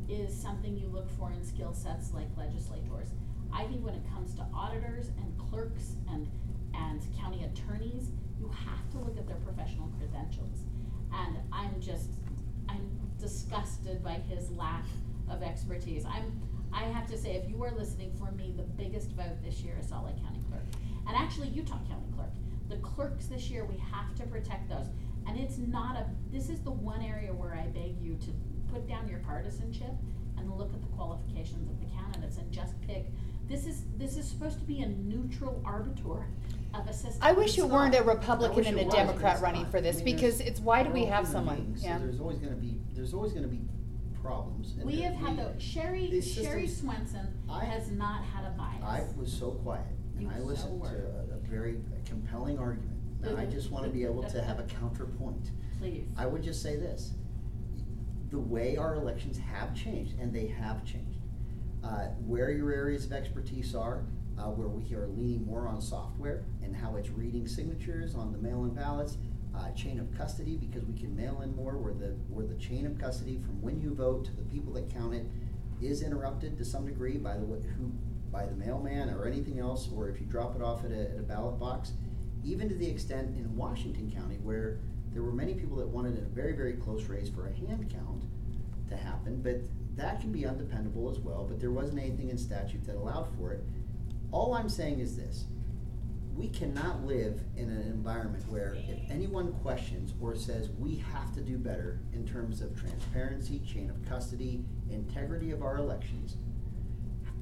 is 0.09 0.35
something 0.35 0.77
you 0.77 0.89
look 0.89 1.09
for 1.19 1.33
in 1.33 1.45
skill 1.45 1.73
sets 1.73 2.13
like 2.13 2.29
legislators. 2.37 3.09
I 3.53 3.65
think 3.65 3.85
when 3.85 3.95
it 3.95 4.03
comes 4.13 4.35
to 4.35 4.47
auditors 4.55 5.11
and 5.21 5.51
clerks 5.51 5.95
and, 6.11 6.29
and 6.75 7.01
county 7.19 7.45
attorneys, 7.45 8.11
you 8.39 8.49
have 8.49 8.91
to 8.93 8.99
look 8.99 9.17
at 9.17 9.27
their 9.27 9.37
professional 9.37 9.89
credentials. 9.99 10.61
And 11.13 11.37
I'm 11.53 11.81
just, 11.81 12.11
I'm 12.69 12.89
disgusted 13.19 14.03
by 14.03 14.21
his 14.29 14.51
lack 14.51 14.85
of 15.31 15.43
expertise. 15.43 16.05
I'm, 16.05 16.41
I 16.77 16.83
have 16.85 17.07
to 17.09 17.17
say, 17.17 17.37
if 17.37 17.49
you 17.49 17.63
are 17.65 17.73
listening, 17.73 18.13
for 18.19 18.31
me, 18.33 18.53
the 18.57 18.63
biggest 18.63 19.13
vote 19.13 19.43
this 19.43 19.61
year 19.63 19.77
is 19.81 19.89
Salt 19.89 20.05
Lake 20.07 20.23
County 20.23 20.41
Clerk. 20.51 20.63
And 21.09 21.17
actually 21.17 21.49
Utah 21.49 21.79
County 21.89 22.07
Clerk. 22.15 22.29
The 22.69 22.77
clerks 22.77 23.27
this 23.27 23.49
year, 23.49 23.65
we 23.65 23.77
have 23.79 24.15
to 24.17 24.25
protect 24.25 24.69
those. 24.69 24.87
And 25.27 25.39
it's 25.41 25.57
not 25.59 25.97
a, 25.97 26.07
this 26.31 26.51
is 26.51 26.61
the 26.61 26.71
one 26.71 27.01
area 27.03 27.33
where 27.33 27.55
I 27.55 27.67
beg 27.69 27.99
you 28.01 28.17
to 28.17 28.31
put 28.73 28.87
down 28.87 29.09
your 29.09 29.21
partisanship 29.21 29.91
and 30.37 30.53
look 30.59 30.75
at 30.75 30.83
the 30.83 30.89
qualifications 30.89 31.71
of 31.71 31.81
the 31.81 31.87
candidates 31.97 32.37
and 32.37 32.53
just 32.53 32.79
pick. 32.83 33.07
This 33.49 33.67
is, 33.67 33.85
this 33.97 34.17
is 34.19 34.29
supposed 34.29 34.59
to 34.59 34.65
be 34.67 34.81
a 34.83 34.89
neutral 34.89 35.63
arbiter 35.65 36.27
of 36.75 36.87
a 36.89 36.93
system. 36.93 37.23
I 37.23 37.33
wish 37.33 37.57
it 37.57 37.65
weren't 37.65 37.95
not. 37.95 38.03
a 38.03 38.05
Republican 38.05 38.57
wish 38.57 38.67
and 38.67 38.77
it 38.79 38.83
a 38.83 38.85
was, 38.87 38.95
but 38.95 39.07
Democrat 39.07 39.33
it's 39.35 39.43
running 39.43 39.63
not. 39.63 39.71
for 39.71 39.79
I 39.79 39.81
this 39.81 39.97
mean, 40.03 40.17
because 40.17 40.39
there's- 40.39 40.51
it's 40.51 40.61
why 40.61 40.83
do 40.83 40.91
we're 40.91 41.05
all 41.07 41.07
have 41.13 41.25
human 41.27 41.33
someone? 41.33 41.57
beings, 41.65 41.81
so 41.81 41.87
Yeah. 41.87 41.99
There's 41.99 42.21
always 42.21 42.39
gonna 42.39 42.57
be, 42.57 42.79
there's 42.95 43.15
always 43.15 43.33
gonna 43.33 43.49
be 43.49 43.61
problems. 44.31 44.75
and 44.77 44.85
We 44.85 44.97
that 44.97 45.15
have 45.15 45.37
had 45.37 45.55
the, 45.55 45.61
Sherrie, 45.61 46.11
these 46.11 46.33
Sherrie 46.33 46.67
systems- 46.67 47.13
Swensen 47.13 47.27
I- 47.49 47.65
has 47.65 47.91
not 47.91 48.23
had 48.25 48.45
a 48.45 48.51
bias. 48.51 48.83
I 48.83 49.05
was 49.19 49.33
so 49.33 49.53
quiet, 49.53 49.87
You 50.19 50.27
and 50.29 50.31
I 50.37 50.39
so 50.39 50.45
listened 50.45 50.83
to 50.83 50.89
were. 50.89 51.27
a, 51.31 51.35
a 51.35 51.39
very 51.49 51.79
compelling 52.05 52.59
argument. 52.59 52.93
I 53.37 53.45
just 53.47 53.71
wanna 53.73 53.89
be 53.89 54.05
able 54.05 54.23
to 54.25 54.41
have 54.43 54.59
a 54.61 54.65
counterpoint. 54.65 55.51
Please. 55.81 56.05
I 56.17 56.27
would 56.27 56.43
just 56.43 56.63
say 56.63 56.77
this, 56.77 57.13
the 58.31 58.39
way 58.39 58.77
our 58.77 58.95
elections 58.95 59.37
have 59.39 59.75
changed, 59.75 60.15
and 60.21 60.33
they 60.33 60.47
have 60.47 60.85
changed, 60.85 61.19
uh, 61.83 62.07
where 62.25 62.51
your 62.51 62.73
areas 62.73 63.05
of 63.07 63.13
expertise 63.13 63.75
are, 63.75 64.05
uh, 64.39 64.45
where 64.51 64.69
we 64.69 64.95
are 64.95 65.09
leaning 65.09 65.45
more 65.47 65.67
on 65.67 65.81
software 65.81 66.45
and 66.63 66.77
how 66.77 66.95
it's 66.97 67.11
reading 67.11 67.49
signatures 67.49 68.15
on 68.15 68.31
the 68.33 68.39
mail-in 68.39 68.75
ballots, 68.75 69.17
uh, 69.57 69.71
chain 69.73 69.99
of 69.99 70.17
custody, 70.17 70.57
because 70.57 70.85
we 70.85 70.95
can 70.99 71.15
mail 71.17 71.41
in 71.43 71.55
more, 71.57 71.77
where 71.79 71.95
the, 71.95 72.15
where 72.29 72.47
the 72.47 72.55
chain 72.55 72.87
of 72.87 72.99
custody 72.99 73.39
from 73.39 73.61
when 73.63 73.81
you 73.81 73.95
vote 73.95 74.25
to 74.25 74.33
the 74.33 74.43
people 74.43 74.73
that 74.75 74.93
count 74.93 75.15
it 75.15 75.27
is 75.81 76.03
interrupted 76.03 76.57
to 76.59 76.65
some 76.65 76.87
degree 76.87 77.17
by 77.17 77.35
the, 77.35 77.41
who, 77.45 77.93
by 78.31 78.47
the 78.47 78.55
mailman 78.55 79.11
or 79.11 79.27
anything 79.27 79.59
else, 79.59 79.89
or 79.95 80.09
if 80.09 80.21
you 80.21 80.27
drop 80.27 80.55
it 80.57 80.63
off 80.63 80.85
at 80.85 80.91
a, 80.91 81.11
at 81.11 81.19
a 81.19 81.23
ballot 81.23 81.59
box, 81.59 81.93
even 82.45 82.69
to 82.69 82.75
the 82.75 82.87
extent 82.87 83.37
in 83.37 83.57
Washington 83.57 84.11
County 84.11 84.37
where 84.43 84.79
there 85.13 85.23
were 85.23 85.33
many 85.33 85.55
people 85.55 85.77
that 85.79 85.89
wanted 85.89 86.19
a 86.19 86.23
very, 86.23 86.55
very 86.55 86.75
close 86.75 87.05
race 87.05 87.29
for 87.29 87.49
a 87.49 87.53
hand 87.55 87.91
count 87.91 88.25
to 88.89 88.97
happen, 88.97 89.41
but 89.43 89.63
that 89.97 90.21
can 90.21 90.31
be 90.31 90.47
undependable 90.47 91.11
as 91.11 91.19
well, 91.19 91.47
but 91.49 91.59
there 91.59 91.71
wasn't 91.71 91.99
anything 91.99 92.29
in 92.29 92.37
statute 92.37 92.85
that 92.87 92.97
allowed 92.97 93.27
for 93.37 93.53
it. 93.53 93.65
All 94.31 94.55
I'm 94.55 94.69
saying 94.69 95.01
is 95.01 95.17
this, 95.17 95.47
we 96.37 96.49
cannot 96.49 97.05
live 97.05 97.41
in 97.57 97.71
an 97.71 97.83
environment 97.83 98.45
where 98.49 98.77
if 98.89 99.11
anyone 99.11 99.53
questions 99.55 100.13
or 100.21 100.37
says 100.37 100.69
we 100.79 100.97
have 101.13 101.33
to 101.35 101.41
do 101.41 101.57
better 101.57 102.01
in 102.13 102.27
terms 102.27 102.61
of 102.61 102.79
transparency, 102.79 103.61
chain 103.61 103.89
of 103.89 104.09
custody, 104.09 104.63
integrity 104.91 105.51
of 105.51 105.63
our 105.63 105.79
elections, 105.79 106.37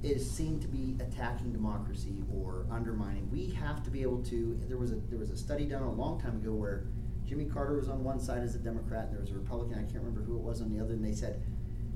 is 0.03 0.31
seen 0.31 0.61
to 0.61 0.69
be 0.69 0.97
attacking 1.03 1.51
democracy 1.53 2.23
or 2.33 2.67
undermining. 2.71 3.29
We 3.33 3.47
have 3.55 3.83
to 3.85 3.91
be 3.91 4.03
able 4.03 4.23
to, 4.25 4.61
there 4.69 4.77
was 4.77 4.93
a, 4.93 4.97
there 5.09 5.19
was 5.19 5.31
a 5.31 5.37
study 5.37 5.65
done 5.65 5.83
a 5.83 5.93
long 5.93 6.21
time 6.21 6.37
ago 6.37 6.53
where 6.53 6.85
Jimmy 7.27 7.47
Carter 7.47 7.75
was 7.75 7.89
on 7.89 8.05
one 8.05 8.21
side 8.21 8.43
as 8.43 8.55
a 8.55 8.59
Democrat 8.59 9.07
and 9.07 9.15
there 9.15 9.21
was 9.21 9.31
a 9.31 9.35
Republican, 9.35 9.79
I 9.79 9.83
can't 9.91 10.05
remember 10.05 10.23
who 10.23 10.37
it 10.37 10.43
was 10.43 10.61
on 10.61 10.71
the 10.71 10.83
other, 10.83 10.93
and 10.93 11.05
they 11.05 11.15
said, 11.15 11.43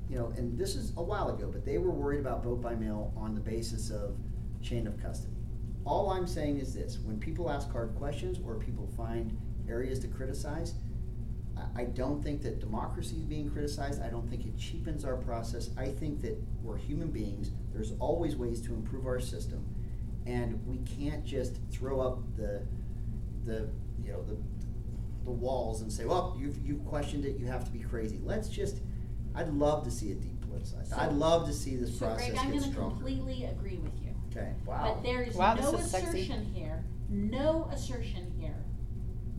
you 0.09 0.17
know, 0.17 0.33
and 0.39 0.59
this 0.59 0.75
is 0.75 0.93
a 0.97 1.03
while 1.03 1.29
ago, 1.29 1.51
but 1.53 1.67
they 1.67 1.77
were 1.77 1.91
worried 1.91 2.21
about 2.21 2.43
vote 2.43 2.63
by 2.63 2.75
mail 2.75 3.13
on 3.15 3.35
the 3.35 3.41
basis 3.41 3.91
of 3.91 4.17
chain 4.63 4.87
of 4.87 5.01
custody. 5.01 5.38
All 5.89 6.11
I'm 6.11 6.27
saying 6.27 6.59
is 6.59 6.75
this, 6.75 6.99
when 6.99 7.19
people 7.19 7.51
ask 7.51 7.73
hard 7.73 7.95
questions 7.97 8.39
or 8.45 8.57
people 8.57 8.87
find 8.95 9.35
areas 9.67 9.99
to 10.01 10.07
criticize, 10.07 10.75
I, 11.75 11.85
don't 11.85 12.23
think 12.23 12.43
that 12.43 12.61
democracy 12.61 13.17
is 13.17 13.23
being 13.23 13.51
criticized. 13.51 14.03
I 14.03 14.09
don't 14.09 14.29
think 14.29 14.45
it 14.45 14.57
cheapens 14.57 15.05
our 15.05 15.17
process. 15.17 15.71
I 15.77 15.87
think 15.87 16.21
that 16.23 16.41
we're 16.63 16.77
human 16.77 17.09
beings. 17.11 17.51
There's 17.73 17.95
always 17.99 18.37
ways 18.37 18.61
to 18.63 18.75
improve 18.75 19.07
our 19.07 19.19
system. 19.19 19.65
And 20.27 20.65
we 20.67 20.79
can't 20.79 21.25
just 21.25 21.57
throw 21.73 22.01
up 22.01 22.21
the, 22.37 22.63
the, 23.45 23.69
you 24.05 24.13
know, 24.13 24.23
the, 24.23 24.37
the 25.25 25.31
walls 25.31 25.81
and 25.81 25.91
say, 25.91 26.05
well, 26.05 26.37
you've, 26.39 26.59
you've 26.65 26.85
questioned 26.87 27.25
it, 27.25 27.39
you 27.39 27.47
have 27.47 27.65
to 27.65 27.71
be 27.71 27.81
crazy. 27.81 28.21
Let's 28.23 28.49
just, 28.49 28.77
I'd 29.35 29.49
love 29.49 29.85
to 29.85 29.91
see 29.91 30.11
it 30.11 30.21
depoliticized. 30.21 30.91
So- 30.91 30.97
I'd 30.99 31.15
love 31.15 31.47
to 31.47 31.53
see 31.55 31.77
this 31.77 31.99
So 31.99 32.07
process 32.07 32.29
Greg, 32.29 32.39
I'm 32.45 32.53
get 32.53 32.63
gonna 32.63 32.75
completely 32.75 33.45
agree 33.47 33.79
with 33.79 33.93
you. 34.03 34.08
Okay, 34.39 34.53
wow. 34.67 34.95
But 34.95 35.03
there 35.03 35.23
is 35.23 35.35
Wow, 35.35 35.55
no 35.55 35.71
this 35.73 35.85
is 35.85 35.91
sexy. 35.91 36.07
assertion 36.23 36.45
here, 36.55 36.85
no 37.09 37.69
assertion 37.73 38.33
here, 38.39 38.57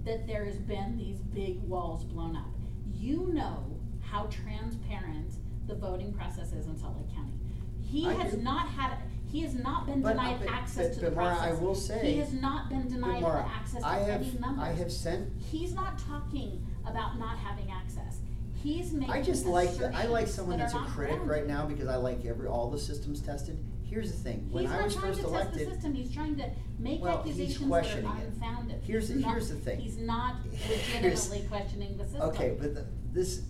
that 0.06 0.28
there 0.28 0.46
has 0.46 0.58
been 0.58 0.98
these 0.98 1.18
big 1.20 1.62
walls 1.64 2.04
blown 2.04 2.36
up. 2.36 2.46
You 2.94 3.30
know 3.34 3.64
how 4.02 4.24
transparent 4.26 5.32
the 5.68 5.76
voting 5.76 6.14
process 6.14 6.52
is 6.52 6.66
in 6.66 6.78
Salt 6.78 6.98
Lake 6.98 7.14
County. 7.16 7.34
He 7.82 8.08
I 8.08 8.14
has 8.14 8.34
do. 8.34 8.42
not 8.42 8.70
had, 8.70 8.98
he 9.32 9.42
has 9.42 9.54
not 9.56 9.86
been 9.86 10.02
But, 10.02 10.12
denied 10.12 10.40
but- 10.40 10.50
access 10.50 10.88
but- 10.88 10.94
to 10.96 11.00
the 11.02 11.12
but 11.12 11.16
Mara, 11.24 11.36
process. 11.36 11.58
I 11.60 11.62
will 11.62 11.76
say- 11.76 12.12
He 12.14 12.18
has 12.20 12.34
not 12.34 12.70
been 12.70 12.88
denied 12.88 13.22
Mara, 13.22 13.44
access 13.46 13.82
to 13.82 13.88
I 13.88 14.00
any 14.02 14.32
numbers. 14.40 14.64
I 14.64 14.74
have 14.74 14.92
sent, 14.92 15.30
He's 15.42 15.74
not 15.74 15.98
talking 16.00 16.66
about 16.86 17.20
not 17.20 17.38
having 17.38 17.72
access. 17.72 18.20
He's 18.56 18.92
making 18.92 19.14
I 19.14 19.22
just 19.22 19.46
like, 19.46 19.74
the- 19.78 19.96
I 19.96 20.06
like 20.08 20.26
assertions 20.26 20.32
someone 20.36 20.58
that 20.58 20.64
that's 20.66 20.74
are 20.76 20.80
a 20.80 20.82
not 20.82 20.90
critic 20.92 21.16
grounded. 21.18 21.30
right 21.38 21.48
now 21.48 21.66
because 21.66 21.88
I 21.88 21.96
like 21.96 22.26
every, 22.26 22.48
all 22.48 22.70
the 22.70 22.80
systems 22.80 23.22
tested. 23.22 23.58
Here's 23.90 24.12
the 24.12 24.18
thing, 24.18 24.48
when 24.52 24.64
He's 24.66 24.72
I 24.72 24.76
not 24.78 24.84
was 24.86 24.96
trying 24.96 25.08
first 25.08 25.22
to 25.22 25.32
test 25.32 25.34
the 25.34 25.40
elected, 25.58 25.74
system, 25.74 25.94
he's 25.96 26.14
trying 26.14 26.36
to 26.38 26.50
make 26.78 27.02
Well, 27.02 27.24
he's 27.24 27.34
accusations 27.40 27.60
that 27.60 27.66
are 27.66 27.68
questioning 27.70 28.12
it. 28.12 28.28
unfounded. 28.28 28.82
Here's 28.84 29.08
He's 29.08 29.18
the- 29.18 29.22
not- 29.24 29.32
here's 29.32 29.50
the 29.50 29.56
thing. 29.56 29.80
He's 29.80 29.98
not 29.98 30.36
Here's- 30.52 30.94
legitimately 31.30 31.48
questioning 31.50 31.98
the 31.98 32.04
system. 32.04 32.22
okay, 32.22 32.56
but 32.60 32.76
the, 32.76 32.86
this, 33.12 33.42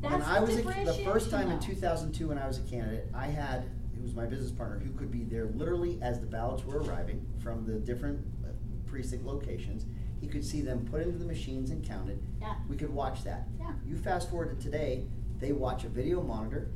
when 0.00 0.12
That's 0.12 0.26
I 0.28 0.40
was, 0.40 0.56
a- 0.56 0.62
the 0.62 1.00
first 1.04 1.30
time 1.30 1.50
in 1.50 1.58
though. 1.58 1.66
two 1.66 1.74
thousand 1.74 2.12
two 2.12 2.28
when 2.28 2.38
I 2.38 2.46
was 2.46 2.58
a 2.58 2.62
candidate, 2.62 3.08
I 3.12 3.26
had, 3.26 3.64
it 3.96 4.02
was 4.02 4.14
my 4.14 4.24
business 4.26 4.52
partner 4.52 4.78
who 4.78 4.92
could 4.92 5.10
be 5.10 5.24
there 5.24 5.46
literally 5.46 5.98
as 6.00 6.20
the 6.20 6.26
ballots 6.26 6.64
were 6.64 6.78
arriving 6.82 7.26
from 7.42 7.64
the 7.66 7.74
different 7.80 8.20
uh, 8.44 8.48
precinct 8.86 9.24
locations. 9.24 9.84
He 10.20 10.28
could 10.28 10.44
see 10.44 10.60
them 10.60 10.86
put 10.88 11.02
into 11.02 11.18
the 11.18 11.24
machines 11.24 11.70
and 11.70 11.84
counted. 11.84 12.22
Yeah. 12.40 12.54
We 12.68 12.76
could 12.76 12.90
watch 12.90 13.24
that. 13.24 13.48
Yeah. 13.58 13.72
You 13.84 13.96
fast 13.96 14.30
forward 14.30 14.56
to 14.56 14.64
today, 14.64 15.06
they 15.40 15.50
watch 15.50 15.82
a 15.82 15.88
video 15.88 16.22
monitor 16.22 16.68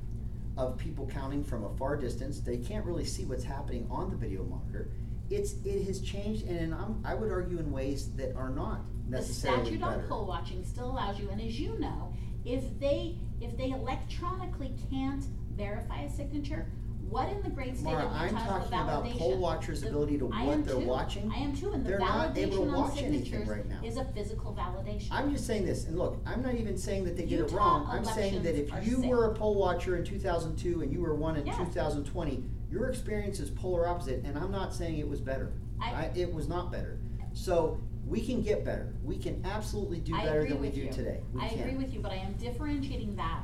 of 0.57 0.79
people 0.79 1.07
counting 1.07 1.45
from 1.45 1.65
a 1.65 1.71
far 1.77 1.97
distance. 1.97 2.41
They 2.41 2.57
can't 2.59 2.85
really 2.85 3.05
see 3.05 3.25
what's 3.25 3.45
happening 3.45 3.87
on 3.91 4.11
the 4.11 4.17
video 4.17 4.43
monitor. 4.45 4.91
It's, 5.31 5.55
it 5.65 5.85
has 5.87 6.01
changed 6.01 6.47
and 6.47 6.75
I'm, 6.75 7.03
I 7.05 7.15
would 7.15 7.31
argue 7.31 7.59
in 7.59 7.71
ways 7.73 8.11
that 8.13 8.35
are 8.37 8.49
not 8.51 8.81
necessarily 9.09 9.61
The 9.61 9.67
statute 9.67 9.81
better. 9.81 10.03
on 10.03 10.09
poll 10.09 10.27
watching 10.27 10.65
still 10.65 10.91
allows 10.91 11.19
you, 11.19 11.29
and 11.31 11.41
as 11.41 11.59
you 11.59 11.79
know, 11.79 12.13
if 12.45 12.63
they, 12.79 13.17
if 13.41 13.57
they 13.57 13.71
electronically 13.71 14.73
can't 14.91 15.25
verify 15.57 16.03
a 16.03 16.11
signature, 16.11 16.67
what 17.09 17.29
in 17.29 17.43
the 17.43 17.51
great 17.51 17.77
state 17.77 17.93
of 17.95 17.99
Mara, 17.99 18.05
Utah 18.05 18.17
I'm 18.19 18.27
is 18.27 18.33
the 18.33 18.39
talking 18.39 18.73
about 18.81 19.05
poll 19.19 19.39
watchers' 19.39 19.81
The- 19.81 19.89
ability 19.89 20.19
to 20.19 20.31
I 20.33 20.45
what 20.47 20.65
they're 20.65 20.75
too. 20.75 20.87
watching. 20.87 21.31
I 21.31 21.37
am 21.39 21.55
too, 21.57 21.73
and 21.73 21.85
the 21.85 21.91
They're 21.91 21.99
not 21.99 22.37
able 22.37 22.57
to 22.57 22.63
validation 22.63 22.73
on 22.73 22.73
watch 22.91 23.03
anything 23.03 23.25
signatures 23.25 23.49
right 23.49 23.69
now. 23.69 23.81
is 23.85 23.97
a 23.97 24.05
physical 24.07 24.55
validation. 24.55 25.09
I'm 25.11 25.33
just 25.33 25.47
saying 25.47 25.67
this, 25.67 25.87
and 25.87 25.97
look, 25.99 26.19
I'm 26.27 26.43
not 26.43 26.55
even 26.55 26.77
saying 26.77 27.05
that 27.05 27.17
they 27.17 27.25
did 27.25 27.41
it 27.41 27.51
Utah 27.51 27.57
wrong. 27.57 27.87
I'm 27.91 28.05
saying 28.05 28.43
that 28.43 28.55
if 28.59 28.69
elections 28.71 28.99
you 29.03 29.09
were 29.09 29.27
a 29.31 29.35
poll 29.35 29.55
watcher 29.55 29.97
in 29.97 30.05
two 30.05 30.19
thousand 30.19 30.57
two 30.57 30.83
and 30.83 30.93
you 30.93 31.01
were 31.01 31.15
one 31.15 31.37
in 31.37 31.47
Yeah. 31.47 31.57
two 31.57 31.67
thousand 31.67 32.05
twenty, 32.05 32.43
your 32.71 32.89
experience 32.89 33.41
is 33.41 33.51
polar 33.51 33.87
opposite, 33.89 34.25
and 34.25 34.37
I'm 34.39 34.51
not 34.51 34.75
saying 34.75 34.99
it 34.99 35.09
was 35.09 35.21
better. 35.21 35.53
I- 35.81 35.91
I, 35.93 36.11
it 36.15 36.33
was 36.33 36.49
not 36.49 36.73
better. 36.73 36.99
So, 37.35 37.79
we 38.07 38.21
can 38.25 38.41
get 38.41 38.65
better. 38.65 38.95
We 39.05 39.19
can 39.19 39.43
absolutely 39.45 39.99
do 40.01 40.15
I 40.15 40.25
better 40.25 40.41
agree 40.41 40.49
than 40.53 40.61
we 40.61 40.67
with 40.69 40.75
do 40.77 40.81
you. 40.83 40.91
today. 40.93 41.21
We 41.35 41.41
I 41.43 41.49
can. 41.49 41.59
agree 41.61 41.75
with 41.77 41.93
you, 41.93 42.01
but 42.01 42.13
I 42.13 42.17
am 42.17 42.33
differentiating 42.35 43.17
that. 43.17 43.43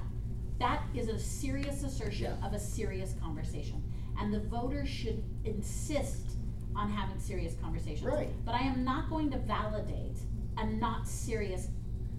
That 0.58 0.82
is 0.94 1.08
a 1.08 1.18
serious 1.18 1.82
assertion 1.82 2.36
Yeah. 2.40 2.46
of 2.46 2.52
a 2.52 2.58
serious 2.58 3.14
conversation. 3.20 3.82
And 4.18 4.32
the 4.32 4.40
voters 4.40 4.88
should 4.88 5.22
insist 5.44 6.36
on 6.76 6.90
having 6.90 7.18
serious 7.18 7.54
conversations. 7.60 8.04
Right. 8.04 8.28
But 8.44 8.54
I 8.54 8.60
am 8.60 8.84
not 8.84 9.10
going 9.10 9.30
to 9.32 9.38
validate 9.38 10.18
a 10.58 10.66
not 10.66 11.08
serious 11.08 11.68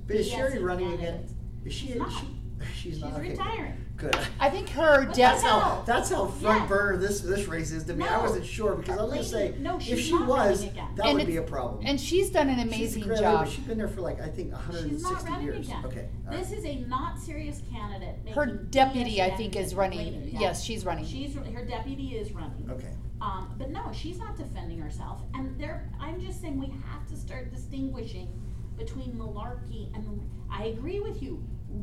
But 0.08 0.18
is 0.18 0.28
BS 0.30 0.36
Sherrie 0.36 0.60
running 0.60 0.90
candidate. 0.90 1.10
again? 1.26 1.36
Is 1.66 1.74
she, 1.74 1.86
She's 1.88 1.96
is 1.96 2.02
not. 2.02 2.12
she, 2.12 2.28
she's 2.76 3.00
not, 3.02 3.10
She's 3.10 3.20
okay. 3.20 3.30
retiring. 3.30 3.83
Good. 3.96 4.18
I 4.40 4.50
think 4.50 4.70
her 4.70 5.06
What 5.06 5.14
death. 5.16 5.42
the 5.42 5.48
hell? 5.48 5.60
how 5.60 5.84
that's 5.86 6.10
how 6.10 6.26
front 6.26 6.62
Yeah. 6.64 6.68
burner 6.68 6.98
this 6.98 7.22
this 7.22 7.48
race 7.48 7.72
is 7.72 7.84
to 7.86 7.94
me. 7.94 8.04
I 8.06 8.18
No. 8.18 8.24
wasn't 8.24 8.46
sure 8.46 8.76
because 8.76 8.98
I 8.98 9.04
was 9.04 9.12
gonna 9.14 9.24
say 9.24 9.52
Lady, 9.52 9.60
no, 9.60 9.76
if 9.78 9.84
she's 9.84 10.00
she 10.00 10.12
not 10.14 10.28
was, 10.28 10.60
running 10.62 10.70
again. 10.72 10.88
that 10.96 11.06
And 11.06 11.18
would 11.20 11.28
be 11.28 11.38
a 11.38 11.42
it's- 11.42 11.50
problem. 11.52 11.84
And 11.86 12.02
she's 12.02 12.30
done 12.32 12.50
an 12.50 12.56
She's 12.58 12.66
amazing 12.68 13.04
incredible, 13.04 13.32
job. 13.32 13.46
but 13.46 13.52
She's 13.52 13.66
been 13.66 13.78
there 13.78 13.88
for 13.88 14.02
like 14.02 14.20
I 14.20 14.28
think 14.30 14.52
160 14.52 14.90
She's 14.96 15.04
not 15.04 15.24
running 15.30 15.46
years. 15.46 15.68
again. 15.68 15.86
Okay. 15.86 16.08
all 16.28 16.34
This 16.38 16.52
is 16.52 16.66
a 16.66 16.76
not 16.88 17.20
serious 17.20 17.62
candidate. 17.72 18.34
Her 18.34 18.46
making 18.48 18.68
deputy, 18.72 19.16
BS 19.18 19.32
I 19.32 19.36
think, 19.38 19.56
is 19.56 19.76
running. 19.76 20.00
later, 20.00 20.28
yeah. 20.28 20.40
Yes, 20.40 20.64
she's 20.64 20.86
running. 20.86 21.06
She's, 21.06 21.36
her 21.36 21.64
deputy 21.66 22.16
is 22.16 22.32
running. 22.34 22.68
Okay. 22.72 22.92
Um, 23.22 23.54
but 23.60 23.70
no, 23.70 23.92
she's 23.94 24.18
not 24.18 24.36
defending 24.36 24.80
herself. 24.80 25.22
And 25.36 25.58
there, 25.60 25.90
I'm 26.00 26.20
just 26.20 26.42
saying 26.42 26.60
we 26.60 26.66
have 26.92 27.08
to 27.10 27.16
start 27.16 27.52
distinguishing 27.54 28.28
between 28.76 29.14
malarkey 29.14 29.96
and, 29.96 30.28
I 30.50 30.66
agree 30.66 31.00
with 31.00 31.22
you, 31.22 31.42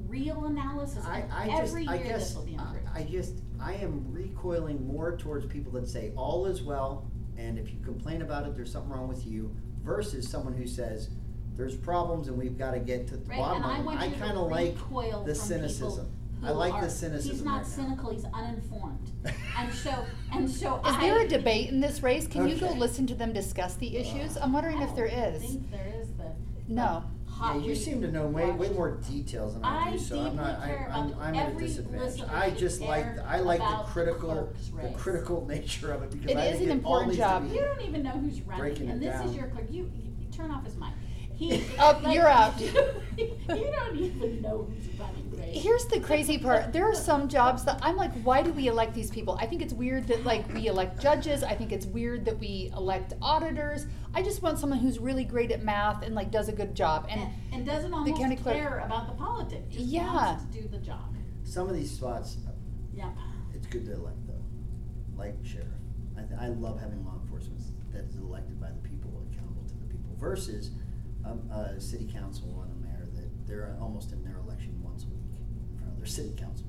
real 0.09 0.45
analysis. 0.47 1.05
I, 1.07 1.21
and 1.21 1.33
I 1.33 1.49
every 1.61 1.85
just 1.85 1.93
I 1.93 1.95
year 1.97 2.05
guess 2.05 2.29
this 2.29 2.37
will 2.37 2.45
be 2.45 2.57
I, 2.59 2.63
improved. 2.63 2.89
I 2.95 3.03
just 3.05 3.35
I 3.61 3.75
am 3.75 4.05
recoiling 4.13 4.87
more 4.87 5.17
towards 5.17 5.47
people 5.47 5.73
that 5.73 5.89
say 5.89 6.13
all 6.17 6.47
is 6.47 6.63
well 6.63 7.11
and 7.37 7.59
if 7.59 7.71
you 7.73 7.79
complain 7.85 8.23
about 8.23 8.47
it 8.47 8.55
there's 8.57 8.73
something 8.73 8.91
wrong 8.93 9.09
with 9.09 9.27
you 9.27 9.55
versus 9.83 10.29
someone 10.29 10.53
who 10.55 10.67
says 10.67 11.11
there's 11.57 11.77
problems 11.77 12.29
and 12.29 12.39
we've 12.39 12.57
got 12.59 12.71
to 12.73 12.81
get 12.81 13.07
to 13.09 13.17
the 13.17 13.25
Right, 13.29 13.39
bottom 13.39 13.63
and 13.63 13.73
I 13.73 13.77
line. 13.77 13.85
want 13.85 14.01
I 14.01 14.05
you 14.07 14.13
to 14.13 14.19
kind 14.19 14.37
of 14.39 14.51
like 14.51 14.75
recoil 14.77 15.25
the 15.25 15.35
from 15.35 15.45
cynicism. 15.47 16.13
I 16.43 16.47
who 16.49 16.53
like 16.55 16.73
are- 16.73 16.81
the 16.85 16.91
cynicism 16.91 17.33
He's 17.37 17.45
not 17.45 17.53
right 17.59 17.63
now. 17.67 17.69
cynical, 17.69 18.11
he's 18.13 18.25
uninformed. 18.33 19.11
And 19.59 19.71
so, 19.75 20.07
and 20.33 20.49
so 20.51 20.77
Is 20.77 20.83
I. 20.97 21.01
there 21.03 21.21
a 21.21 21.29
debate 21.29 21.69
in 21.69 21.81
this 21.81 22.03
race? 22.03 22.27
Can 22.27 22.49
you 22.49 22.57
go 22.57 22.69
Okay. 22.69 22.79
listen 22.79 23.07
to 23.09 23.15
them 23.15 23.35
discuss 23.35 23.75
the 23.75 23.95
issues? 23.99 24.39
I'm 24.39 24.55
wondering 24.55 24.79
I 24.79 24.85
if 24.85 24.97
there 24.97 25.09
don't 25.09 25.19
is. 25.35 25.43
think 25.43 25.71
there 25.71 25.93
is 26.01 26.09
the. 26.13 26.33
No. 26.67 27.05
Yeah, 27.41 27.47
hotly 27.55 27.69
you 27.69 27.75
seem 27.75 28.01
to 28.03 28.11
know 28.11 28.27
way, 28.27 28.45
way 28.45 28.51
watched- 28.53 28.73
more 28.75 28.91
details 29.09 29.55
than 29.55 29.65
I, 29.65 29.89
I 29.89 29.91
do, 29.93 29.99
so 29.99 30.21
I'm 30.21 30.37
not, 30.37 30.61
I, 30.61 30.67
care 30.67 30.91
I'm, 30.93 31.09
about 31.09 31.21
I'm 31.23 31.35
at 31.35 31.47
a 31.47 31.51
every 31.51 31.67
disadvantage. 31.67 32.03
listener 32.21 32.29
I 32.35 32.51
just 32.51 32.81
like, 32.83 33.05
care 33.05 33.25
I 33.27 33.41
like 33.41 33.59
the 33.61 33.67
about 33.67 33.87
the 33.87 33.93
critical, 33.93 34.29
clerk's 34.31 34.69
the 34.69 34.77
race. 34.77 34.97
critical 34.97 35.47
nature 35.49 35.93
of 35.93 36.03
it 36.03 36.11
because 36.11 36.31
It 36.31 36.37
I 36.37 36.47
is 36.47 36.59
think 36.59 36.71
an 36.71 36.79
it 36.81 36.85
all 36.85 36.99
important 37.01 37.09
needs 37.09 37.19
job. 37.19 37.49
be. 37.49 37.55
You 37.57 37.61
don't 37.63 37.81
even 37.83 38.03
know 38.03 38.11
who's 38.11 38.41
running, 38.43 38.61
Breaking 38.61 38.89
it 38.89 38.93
and 38.93 39.03
this 39.03 39.15
down. 39.15 39.29
is 39.29 39.35
your 39.37 39.47
clerk. 39.47 39.67
You, 39.71 39.85
you, 39.85 40.13
you 40.21 40.27
turn 40.31 40.51
off 40.51 40.65
his 40.65 40.77
mic. 40.77 40.91
He. 41.41 41.65
Oh, 41.79 41.99
like, 42.05 42.15
you're 42.15 42.29
out. 42.29 42.61
you 43.17 43.37
don't 43.49 43.97
even 43.97 44.43
know 44.43 44.69
who's 44.69 44.87
running, 45.01 45.31
right? 45.35 45.49
Here's 45.49 45.87
the 45.87 45.99
crazy 45.99 46.37
part. 46.47 46.71
There 46.71 46.85
are 46.85 46.95
some 46.95 47.29
jobs 47.29 47.65
that 47.65 47.79
I'm 47.83 47.97
like, 47.97 48.13
why 48.23 48.43
do 48.43 48.53
we 48.53 48.69
elect 48.69 48.93
these 48.95 49.11
people? 49.11 49.39
I 49.41 49.47
think 49.47 49.63
it's 49.63 49.73
weird 49.73 50.07
that 50.09 50.25
like 50.25 50.47
we 50.53 50.67
elect 50.67 51.01
judges. 51.01 51.43
I 51.43 51.55
think 51.55 51.73
it's 51.73 51.87
weird 51.87 52.27
that 52.27 52.39
we 52.39 52.71
elect 52.77 53.15
auditors. 53.23 53.87
I 54.15 54.23
just 54.23 54.43
want 54.43 54.59
someone 54.59 54.79
who's 54.79 54.99
really 54.99 55.25
great 55.25 55.51
at 55.51 55.63
math 55.65 56.03
and 56.03 56.15
like 56.15 56.31
does 56.31 56.51
a 56.51 56.53
good 56.53 56.75
job. 56.75 57.07
And 57.09 57.21
and, 57.23 57.33
and 57.53 57.67
doesn't 57.67 57.91
the 57.91 57.97
county 57.97 58.23
almost 58.25 58.43
clerk- 58.43 58.57
care 58.57 58.79
about 58.81 59.07
the 59.07 59.15
politics. 59.15 59.65
Just 59.75 59.87
Yeah. 59.87 60.13
wants 60.15 60.45
to 60.45 60.61
do 60.63 60.69
the 60.69 60.79
job. 60.79 61.17
Some 61.45 61.67
of 61.71 61.75
these 61.75 61.91
spots, 61.91 62.37
Yep. 62.95 63.17
it's 63.55 63.67
good 63.67 63.87
to 63.87 63.95
elect 63.95 64.27
though, 64.27 64.45
like 65.17 65.35
sheriff. 65.43 65.69
I, 66.19 66.21
th- 66.23 66.39
I 66.39 66.49
love 66.49 66.79
having 66.79 67.03
law 67.07 67.15
enforcement 67.23 67.63
that 67.95 68.05
is 68.05 68.17
elected 68.17 68.61
by 68.61 68.69
the 68.69 68.87
people, 68.89 69.11
accountable 69.33 69.65
to 69.67 69.75
the 69.79 69.87
people, 69.87 70.15
versus 70.19 70.71
um, 71.25 71.41
a 71.51 71.81
city 71.81 72.07
council 72.13 72.63
and 72.65 72.73
a 72.73 72.87
mayor 72.87 73.09
that 73.15 73.47
they're 73.47 73.77
almost 73.81 74.13
in 74.13 74.23
their 74.25 74.39
election 74.39 74.75
once 74.83 75.05
a 75.05 75.09
week 75.09 75.21
in 75.73 75.79
front 75.79 75.93
of 75.93 75.97
their 75.99 76.07
city 76.07 76.33
council. 76.39 76.67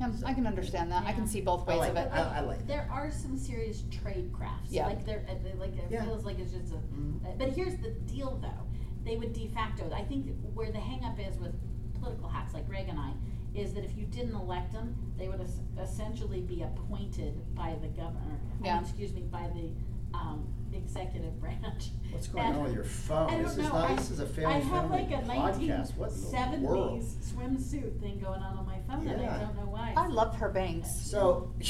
yeah, 0.00 0.10
I 0.24 0.32
can 0.34 0.46
understand 0.46 0.90
that. 0.92 1.04
I 1.04 1.12
can 1.12 1.22
Yeah. 1.24 1.28
see 1.28 1.40
both 1.40 1.68
I 1.68 1.72
ways 1.72 1.78
like 1.80 1.90
of 1.90 1.96
it. 1.96 2.10
that. 2.10 2.26
I- 2.32 2.36
I 2.38 2.40
like 2.40 2.58
that. 2.58 2.66
There 2.68 2.88
are 2.90 3.10
some 3.10 3.36
serious 3.36 3.82
trade 3.90 4.32
crafts. 4.32 4.70
Yeah. 4.70 4.86
Like 4.86 5.04
there, 5.04 5.24
uh, 5.28 5.34
they- 5.42 5.54
like 5.58 5.76
it 5.76 5.90
Yeah. 5.90 6.04
feels 6.04 6.24
like 6.24 6.38
it's 6.38 6.52
just 6.52 6.72
a. 6.72 6.76
Mhm. 6.76 7.24
uh, 7.26 7.30
But 7.38 7.48
here's 7.50 7.76
the 7.78 7.90
deal, 8.06 8.38
though. 8.40 8.64
They 9.04 9.16
would 9.16 9.32
de 9.32 9.48
facto. 9.48 9.90
I 9.92 10.04
think 10.04 10.36
where 10.54 10.70
the 10.70 10.78
hangup 10.78 11.18
is 11.18 11.38
with 11.38 11.54
political 11.94 12.28
hacks 12.28 12.54
like 12.54 12.68
Greg 12.68 12.88
and 12.88 12.98
I 12.98 13.12
is 13.54 13.72
that 13.74 13.82
if 13.84 13.96
you 13.96 14.06
didn't 14.06 14.34
elect 14.34 14.72
them, 14.72 14.94
they 15.16 15.28
would 15.28 15.40
es- 15.40 15.60
essentially 15.80 16.42
be 16.42 16.62
appointed 16.62 17.34
by 17.56 17.74
the 17.80 17.88
governor. 17.88 18.38
I 18.38 18.54
mean, 18.54 18.64
Yeah. 18.64 18.80
excuse 18.80 19.12
me, 19.12 19.22
by 19.22 19.48
the 19.48 19.72
um, 20.14 20.46
executive 20.72 21.40
branch. 21.40 21.90
What's 22.10 22.28
going 22.28 22.44
And 22.46 22.56
on 22.56 22.62
with 22.64 22.74
your 22.74 22.84
phone? 22.84 23.28
I 23.30 23.34
don't 23.34 23.42
This 23.44 23.52
is 23.52 23.58
know. 23.58 23.68
not- 23.68 23.90
I- 23.90 23.94
this 23.96 24.10
is 24.10 24.20
a 24.20 24.24
I 24.24 24.26
family 24.26 24.52
have 24.60 24.68
friendly 24.88 24.98
like 24.98 25.10
a 25.10 25.26
podcast. 25.26 25.96
What 25.96 26.10
in 26.12 26.62
the 26.62 26.68
world? 26.68 27.00
1970s 27.00 27.32
swimsuit 27.32 28.00
thing 28.00 28.18
going 28.20 28.40
on 28.42 28.58
on 28.58 28.66
my 28.66 28.78
phone, 28.88 29.06
and 29.08 29.20
Yeah. 29.22 29.36
I 29.36 29.38
don't 29.40 29.56
know 29.56 29.70
why. 29.70 29.94
I 29.96 30.06
love 30.08 30.36
her 30.36 30.48
bangs. 30.50 30.88
So, 31.10 31.52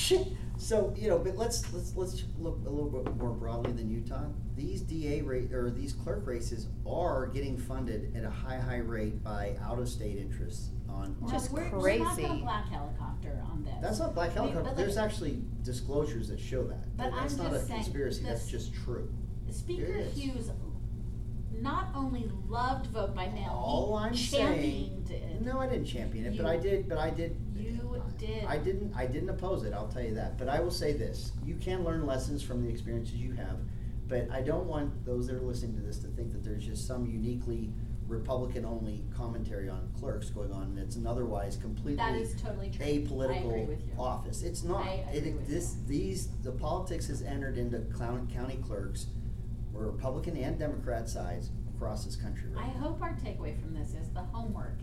so 0.59 0.93
you 0.97 1.09
know, 1.09 1.19
but 1.19 1.37
let's 1.37 1.73
let's 1.73 1.95
let's 1.97 2.25
look 2.39 2.59
a 2.67 2.71
little 2.71 2.91
bit 2.91 3.17
more 3.17 3.31
broadly 3.31 3.73
than 3.73 3.89
Utah. 3.89 4.25
These 4.57 4.83
DA 4.83 5.23
rate 5.23 5.53
or 5.53 5.71
these 5.71 5.93
clerk 5.93 6.27
races 6.27 6.67
are 6.87 7.29
getting 7.29 7.57
funded 7.57 8.15
at 8.17 8.25
a 8.25 8.31
high 8.31 8.59
high 8.59 8.79
rate 8.79 9.23
by 9.23 9.57
out 9.63 9.79
of 9.79 9.89
state 9.89 10.19
interests 10.19 10.71
on. 10.89 11.17
on 11.23 11.31
Just 11.31 11.53
we're, 11.53 11.71
We're 11.71 11.99
not 11.99 12.15
crazy. 12.15 12.29
gonna 12.29 12.41
black 12.41 12.69
helicopter 12.69 13.41
on 13.51 13.63
this. 13.65 13.75
That's 13.81 14.01
not 14.01 14.15
black 14.15 14.33
I 14.37 14.41
mean, 14.41 14.53
helicopter. 14.53 14.71
but 14.71 14.77
There's 14.77 14.97
like- 14.97 15.05
actually 15.05 15.43
disclosures 15.63 16.29
that 16.29 16.41
show 16.41 16.65
that. 16.65 16.97
But 16.97 17.13
that's 17.13 17.35
I'm 17.35 17.45
not 17.45 17.53
just 17.53 17.65
a 17.65 17.69
saying, 17.69 17.83
conspiracy. 17.85 18.23
That's 18.25 18.43
this- 18.43 18.51
just 18.51 18.75
true. 18.75 19.09
Speaker 19.51 19.85
It 19.85 20.07
is. 20.09 20.17
Hughes 20.19 20.51
not 21.61 21.89
only 21.95 22.31
loved 22.49 22.87
vote 22.89 23.15
by 23.15 23.29
mail, 23.29 23.51
All 23.53 23.99
he 23.99 24.05
I'm 24.09 24.15
saying. 24.15 24.47
championed 25.07 25.11
it. 25.11 25.43
No, 25.43 25.59
I 25.61 25.69
didn't 25.69 25.87
champion 25.87 26.27
it, 26.27 26.37
but 26.37 26.43
You- 26.45 26.49
I 26.49 26.57
did. 26.57 26.89
But 26.89 26.99
I 26.99 27.11
did. 27.11 27.37
Did. 28.19 28.45
I 28.45 28.59
didn't. 28.59 28.93
I 28.97 29.07
didn't 29.07 29.29
oppose 29.31 29.63
it. 29.65 29.73
I'll 29.73 29.89
tell 29.89 30.03
you 30.03 30.15
that. 30.15 30.37
But 30.39 30.49
I 30.49 30.61
will 30.61 30.71
say 30.71 30.93
this: 30.93 31.33
you 31.45 31.55
can 31.57 31.85
learn 31.85 32.05
lessons 32.07 32.43
from 32.43 32.63
the 32.65 32.69
experiences 32.71 33.15
you 33.17 33.33
have. 33.35 33.59
But 34.09 34.29
I 34.31 34.41
don't 34.41 34.67
want 34.67 35.05
those 35.05 35.27
that 35.27 35.37
are 35.37 35.41
listening 35.41 35.77
to 35.77 35.83
this 35.83 35.99
to 35.99 36.07
think 36.09 36.33
that 36.33 36.43
there's 36.43 36.65
just 36.65 36.87
some 36.87 37.07
uniquely 37.07 37.71
Republican-only 38.07 39.05
commentary 39.15 39.69
on 39.69 39.87
clerks 40.01 40.31
going 40.31 40.51
on, 40.51 40.63
and 40.63 40.79
it's 40.79 40.97
an 40.97 41.07
otherwise 41.07 41.57
completely 41.57 41.97
That 41.97 42.15
is 42.17 42.35
totally 42.41 42.71
true. 42.71 42.85
I 42.85 42.89
agree 42.89 43.07
apolitical 43.07 43.69
with 43.69 43.87
you. 43.87 43.93
office. 43.99 44.43
It's 44.43 44.65
not. 44.65 44.87
I 44.87 45.05
It- 45.13 45.19
agree 45.19 45.33
with 45.35 45.47
this, 45.47 45.77
you. 45.77 45.87
these, 45.89 46.29
the 46.43 46.53
politics 46.53 47.07
has 47.09 47.21
entered 47.23 47.59
into 47.59 47.81
clown, 47.93 48.27
county 48.29 48.57
clerks, 48.57 49.09
where 49.73 49.85
Republican 49.87 50.37
and 50.39 50.59
Democrat 50.59 51.09
sides 51.09 51.51
across 51.75 52.05
this 52.07 52.17
country 52.17 52.51
I 52.57 52.67
now. 52.69 52.73
hope 52.75 53.03
our 53.03 53.15
takeaway 53.15 53.61
from 53.61 53.75
this 53.75 53.95
is 53.95 54.09
the 54.15 54.23
homework. 54.23 54.79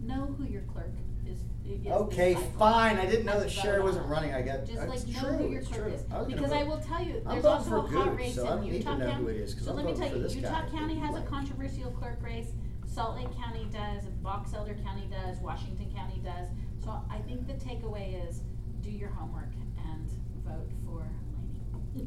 Know 0.00 0.26
who 0.38 0.44
your 0.44 0.62
clerk 0.62 0.92
is. 1.30 1.38
is 1.70 1.82
this 1.84 1.92
Okay, 1.92 2.34
cycle, 2.34 2.50
fine, 2.58 2.96
I 2.98 3.06
didn't 3.06 3.26
know 3.26 3.38
that 3.40 3.50
Sherrie 3.50 3.82
wasn't 3.82 4.06
running, 4.06 4.32
I 4.34 4.42
got, 4.42 4.64
Just 4.64 4.78
uh, 4.78 4.82
it's 4.90 5.04
like 5.06 5.14
know 5.14 5.20
true, 5.28 5.36
who 5.38 5.48
your 5.50 5.60
it's 5.60 5.68
clerk 5.68 5.82
true. 5.84 5.92
is. 5.92 6.00
I 6.10 6.18
was 6.18 6.28
gonna 6.28 6.36
Because 6.36 6.52
I 6.52 6.58
vote- 6.64 6.68
will 6.68 6.80
tell 6.80 7.02
you, 7.02 7.14
I'm 7.26 7.32
there's 7.32 7.42
voting 7.42 7.46
also 7.46 7.70
for 7.70 7.76
a 7.76 7.98
hot 8.04 8.16
race 8.16 8.34
so 8.34 8.40
I 8.42 8.44
in 8.44 8.56
don't 8.56 8.64
need 8.64 8.72
Utah 8.78 8.92
to 8.92 8.98
know 8.98 9.10
County. 9.10 9.22
who 9.24 9.28
it 9.28 9.36
is, 9.36 9.54
'cause 9.54 9.64
So 9.64 9.70
I'm 9.70 9.76
let 9.76 9.84
me 9.86 9.92
voting 9.92 10.00
tell 10.02 10.10
for 10.10 10.16
you, 10.16 10.22
this 10.22 10.36
Utah 10.36 10.62
guy. 10.62 10.68
County 10.70 10.94
has 10.96 11.14
a 11.16 11.22
controversial 11.22 11.90
clerk 11.92 12.18
race. 12.22 12.52
Salt 12.86 13.16
Lake 13.16 13.36
County 13.36 13.66
does, 13.70 14.04
Box 14.22 14.54
Elder 14.54 14.74
County 14.74 15.08
does, 15.10 15.38
Washington 15.40 15.92
County 15.94 16.20
does. 16.24 16.48
So 16.82 16.90
I 17.10 17.18
think 17.18 17.46
the 17.46 17.52
takeaway 17.54 18.26
is 18.28 18.42
do 18.80 18.90
your 18.90 19.10
homework 19.10 19.52
and 19.84 20.08
vote 20.44 20.70
for. 20.86 21.06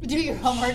Do 0.00 0.18
your 0.20 0.34
homework. 0.36 0.74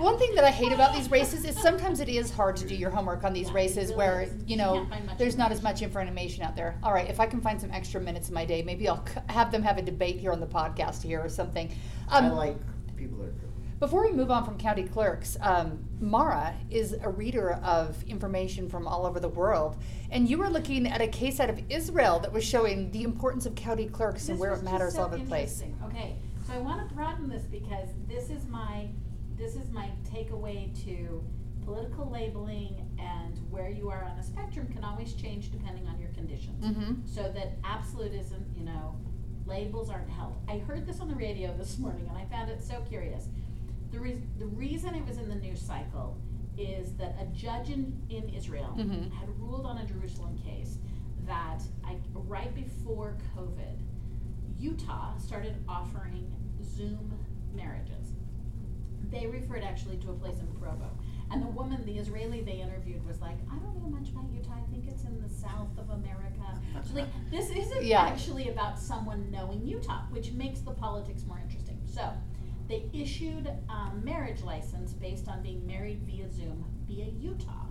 One 0.00 0.18
thing 0.18 0.34
that 0.34 0.44
I 0.44 0.50
hate 0.50 0.72
about 0.72 0.94
these 0.94 1.10
races 1.10 1.44
is 1.44 1.56
sometimes 1.60 2.00
it 2.00 2.08
is 2.08 2.30
hard 2.30 2.56
to 2.56 2.66
do 2.66 2.74
your 2.74 2.90
homework 2.90 3.22
on 3.24 3.32
these 3.32 3.48
Yeah, 3.48 3.54
races 3.54 3.84
really 3.90 3.96
where, 3.96 4.20
is. 4.22 4.32
you 4.34 4.42
You 4.48 4.56
know, 4.56 4.74
can't 4.74 4.88
find 4.90 5.06
much 5.06 5.18
there's 5.18 5.36
not 5.36 5.52
as 5.52 5.62
much 5.62 5.82
information 5.82 6.42
out 6.42 6.56
there. 6.56 6.78
All 6.82 6.92
right, 6.92 7.08
if 7.08 7.20
I 7.20 7.26
can 7.26 7.40
find 7.40 7.60
some 7.60 7.70
extra 7.70 8.00
minutes 8.00 8.28
in 8.28 8.34
my 8.34 8.44
day, 8.44 8.62
maybe 8.62 8.88
I'll 8.88 9.06
c- 9.06 9.20
have 9.28 9.52
them 9.52 9.62
have 9.62 9.78
a 9.78 9.82
debate 9.82 10.18
here 10.18 10.32
on 10.32 10.40
the 10.40 10.46
podcast 10.46 11.02
here 11.02 11.20
or 11.22 11.28
something. 11.28 11.74
I 12.08 12.18
Um, 12.18 12.32
like 12.34 12.56
people 12.96 13.18
that 13.18 13.24
are 13.24 13.30
critical. 13.30 13.50
Before 13.80 14.02
we 14.06 14.12
move 14.12 14.30
on 14.30 14.44
from 14.44 14.56
county 14.56 14.84
clerks, 14.84 15.36
um, 15.40 15.78
Mara 16.00 16.54
is 16.70 16.94
a 17.02 17.08
reader 17.08 17.52
of 17.62 18.02
information 18.04 18.68
from 18.68 18.86
all 18.86 19.04
over 19.04 19.20
the 19.20 19.28
world, 19.28 19.76
and 20.10 20.28
you 20.30 20.38
were 20.38 20.48
looking 20.48 20.86
at 20.86 21.00
a 21.00 21.08
case 21.08 21.38
out 21.38 21.50
of 21.50 21.60
Israel 21.68 22.18
that 22.20 22.32
was 22.32 22.44
showing 22.44 22.90
the 22.92 23.02
importance 23.02 23.46
of 23.46 23.54
county 23.54 23.86
clerks 23.86 24.28
and 24.28 24.38
where 24.38 24.52
it 24.54 24.62
matters 24.62 24.94
so 24.94 25.00
all 25.00 25.06
over 25.06 25.18
the 25.18 25.24
place. 25.24 25.62
Okay, 25.86 26.14
so 26.46 26.52
I 26.52 26.58
want 26.58 26.86
to 26.88 26.94
broaden 26.94 27.28
this 27.28 27.42
because 27.44 27.88
this 28.08 28.30
is 28.30 28.46
my 28.46 28.88
this 29.36 29.56
is 29.56 29.70
my 29.70 29.90
takeaway 30.12 30.72
to 30.84 31.22
political 31.64 32.08
labeling 32.10 32.88
and 32.98 33.40
where 33.50 33.68
you 33.70 33.88
are 33.88 34.04
on 34.04 34.18
a 34.18 34.22
spectrum 34.22 34.68
can 34.72 34.84
always 34.84 35.14
change 35.14 35.50
depending 35.50 35.88
on 35.88 35.98
your 35.98 36.10
conditions. 36.10 36.62
Mm-hmm. 36.64 36.92
So 37.06 37.22
that 37.32 37.52
absolutism, 37.64 38.44
you 38.56 38.64
know, 38.64 38.94
labels 39.46 39.90
aren't 39.90 40.10
held. 40.10 40.36
I 40.48 40.58
heard 40.58 40.86
this 40.86 41.00
on 41.00 41.08
the 41.08 41.14
radio 41.16 41.52
this 41.56 41.78
morning 41.78 42.06
and 42.08 42.16
I 42.16 42.26
found 42.26 42.50
it 42.50 42.62
so 42.62 42.80
curious. 42.88 43.26
The, 43.92 43.98
re- 43.98 44.22
the 44.38 44.46
reason 44.46 44.94
it 44.94 45.04
was 45.06 45.16
in 45.18 45.28
the 45.28 45.34
news 45.34 45.60
cycle 45.60 46.16
is 46.58 46.92
that 46.94 47.16
a 47.20 47.24
judge 47.34 47.70
in, 47.70 47.98
in 48.10 48.28
Israel 48.28 48.74
Mhm. 48.78 49.10
had 49.12 49.28
ruled 49.40 49.66
on 49.66 49.78
a 49.78 49.86
Jerusalem 49.86 50.38
case 50.38 50.78
that 51.26 51.60
I, 51.84 51.96
right 52.14 52.54
before 52.54 53.16
COVID, 53.36 53.80
Utah 54.58 55.16
started 55.18 55.56
offering 55.68 56.30
Zoom 56.62 57.12
marriages. 57.54 58.12
They 59.10 59.26
referred 59.26 59.62
actually 59.62 59.96
to 59.98 60.10
a 60.10 60.14
place 60.14 60.38
in 60.40 60.46
Provo. 60.60 60.90
And 61.30 61.42
the 61.42 61.46
woman, 61.48 61.84
the 61.84 61.98
Israeli 61.98 62.42
they 62.42 62.60
interviewed, 62.60 63.04
was 63.06 63.20
like, 63.20 63.36
I 63.50 63.56
don't 63.56 63.76
know 63.82 63.88
much 63.88 64.10
about 64.10 64.24
Utah. 64.32 64.54
I 64.56 64.70
think 64.70 64.86
it's 64.88 65.04
in 65.04 65.20
the 65.22 65.28
south 65.28 65.70
of 65.78 65.90
America. 65.90 66.60
So, 66.84 66.94
like, 66.94 67.08
this 67.30 67.50
isn't 67.50 67.84
Yeah. 67.84 68.02
actually 68.02 68.48
about 68.48 68.78
someone 68.78 69.30
knowing 69.30 69.64
Utah, 69.66 70.02
which 70.10 70.32
makes 70.32 70.60
the 70.60 70.70
politics 70.72 71.24
more 71.26 71.38
interesting. 71.42 71.80
So, 71.86 72.10
they 72.68 72.84
issued 72.92 73.46
a 73.46 73.94
marriage 74.02 74.42
license 74.42 74.92
based 74.92 75.28
on 75.28 75.42
being 75.42 75.66
married 75.66 76.00
via 76.02 76.30
Zoom 76.30 76.64
via 76.88 77.06
Utah. 77.06 77.66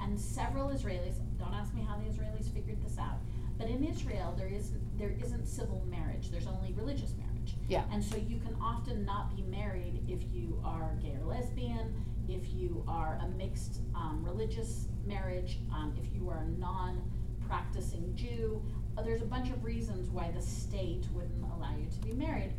And 0.00 0.18
several 0.20 0.68
Israelis, 0.70 1.14
don't 1.38 1.54
ask 1.54 1.72
me 1.74 1.82
how 1.82 1.96
the 1.96 2.04
Israelis 2.04 2.52
figured 2.52 2.82
this 2.84 2.98
out, 2.98 3.18
but 3.58 3.68
in 3.68 3.84
Israel 3.84 4.34
there 4.36 4.48
is 4.48 4.72
there 4.98 5.14
isn't 5.22 5.46
civil 5.46 5.84
marriage. 5.90 6.30
There's 6.30 6.46
only 6.46 6.72
religious 6.72 7.14
marriage. 7.16 7.54
Yeah. 7.68 7.84
And 7.92 8.02
so 8.04 8.16
you 8.16 8.38
can 8.38 8.56
often 8.62 9.04
not 9.04 9.34
be 9.34 9.42
married 9.42 10.02
if 10.08 10.22
you 10.32 10.60
are 10.64 10.94
gay 11.02 11.16
or 11.20 11.26
lesbian, 11.26 11.92
if 12.28 12.52
you 12.52 12.84
are 12.86 13.18
a 13.22 13.28
mixed 13.36 13.80
um, 13.94 14.22
religious 14.24 14.88
marriage, 15.06 15.58
um, 15.72 15.94
if 16.00 16.14
you 16.14 16.28
are 16.28 16.38
a 16.38 16.48
non-practicing 16.60 18.14
Jew. 18.14 18.62
Uh, 18.96 19.02
There's 19.02 19.22
a 19.22 19.26
bunch 19.26 19.50
of 19.50 19.64
reasons 19.64 20.08
why 20.10 20.30
the 20.30 20.42
state 20.42 21.06
wouldn't 21.12 21.44
allow 21.56 21.74
you 21.76 21.88
to 21.90 22.00
be 22.00 22.12
married. 22.12 22.52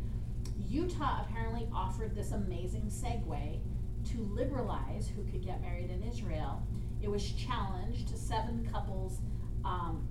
Utah 0.68 1.24
apparently 1.24 1.68
offered 1.74 2.14
this 2.14 2.32
amazing 2.32 2.90
segue 2.90 3.58
to 4.10 4.18
liberalize 4.34 5.08
who 5.08 5.24
could 5.30 5.44
get 5.44 5.60
married 5.62 5.90
in 5.90 6.02
Israel. 6.02 6.62
It 7.02 7.10
was 7.10 7.32
challenged. 7.32 8.08
to 8.08 8.16
Seven 8.16 8.68
couples 8.70 9.20
um, 9.64 10.06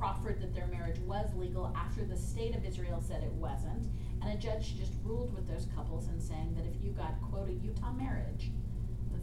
proffered 0.00 0.40
that 0.40 0.54
their 0.54 0.66
marriage 0.68 0.98
was 1.00 1.28
legal 1.36 1.72
after 1.76 2.04
the 2.04 2.16
state 2.16 2.56
of 2.56 2.64
Israel 2.64 3.04
said 3.06 3.22
it 3.22 3.32
wasn't. 3.32 3.86
And 4.22 4.32
a 4.32 4.36
judge 4.36 4.76
just 4.76 4.94
ruled 5.04 5.34
with 5.34 5.46
those 5.46 5.66
couples 5.76 6.08
and 6.08 6.20
saying 6.20 6.54
that 6.56 6.64
if 6.66 6.82
you 6.82 6.90
got, 6.92 7.20
quote, 7.30 7.50
a 7.50 7.52
Utah 7.52 7.92
marriage, 7.92 8.50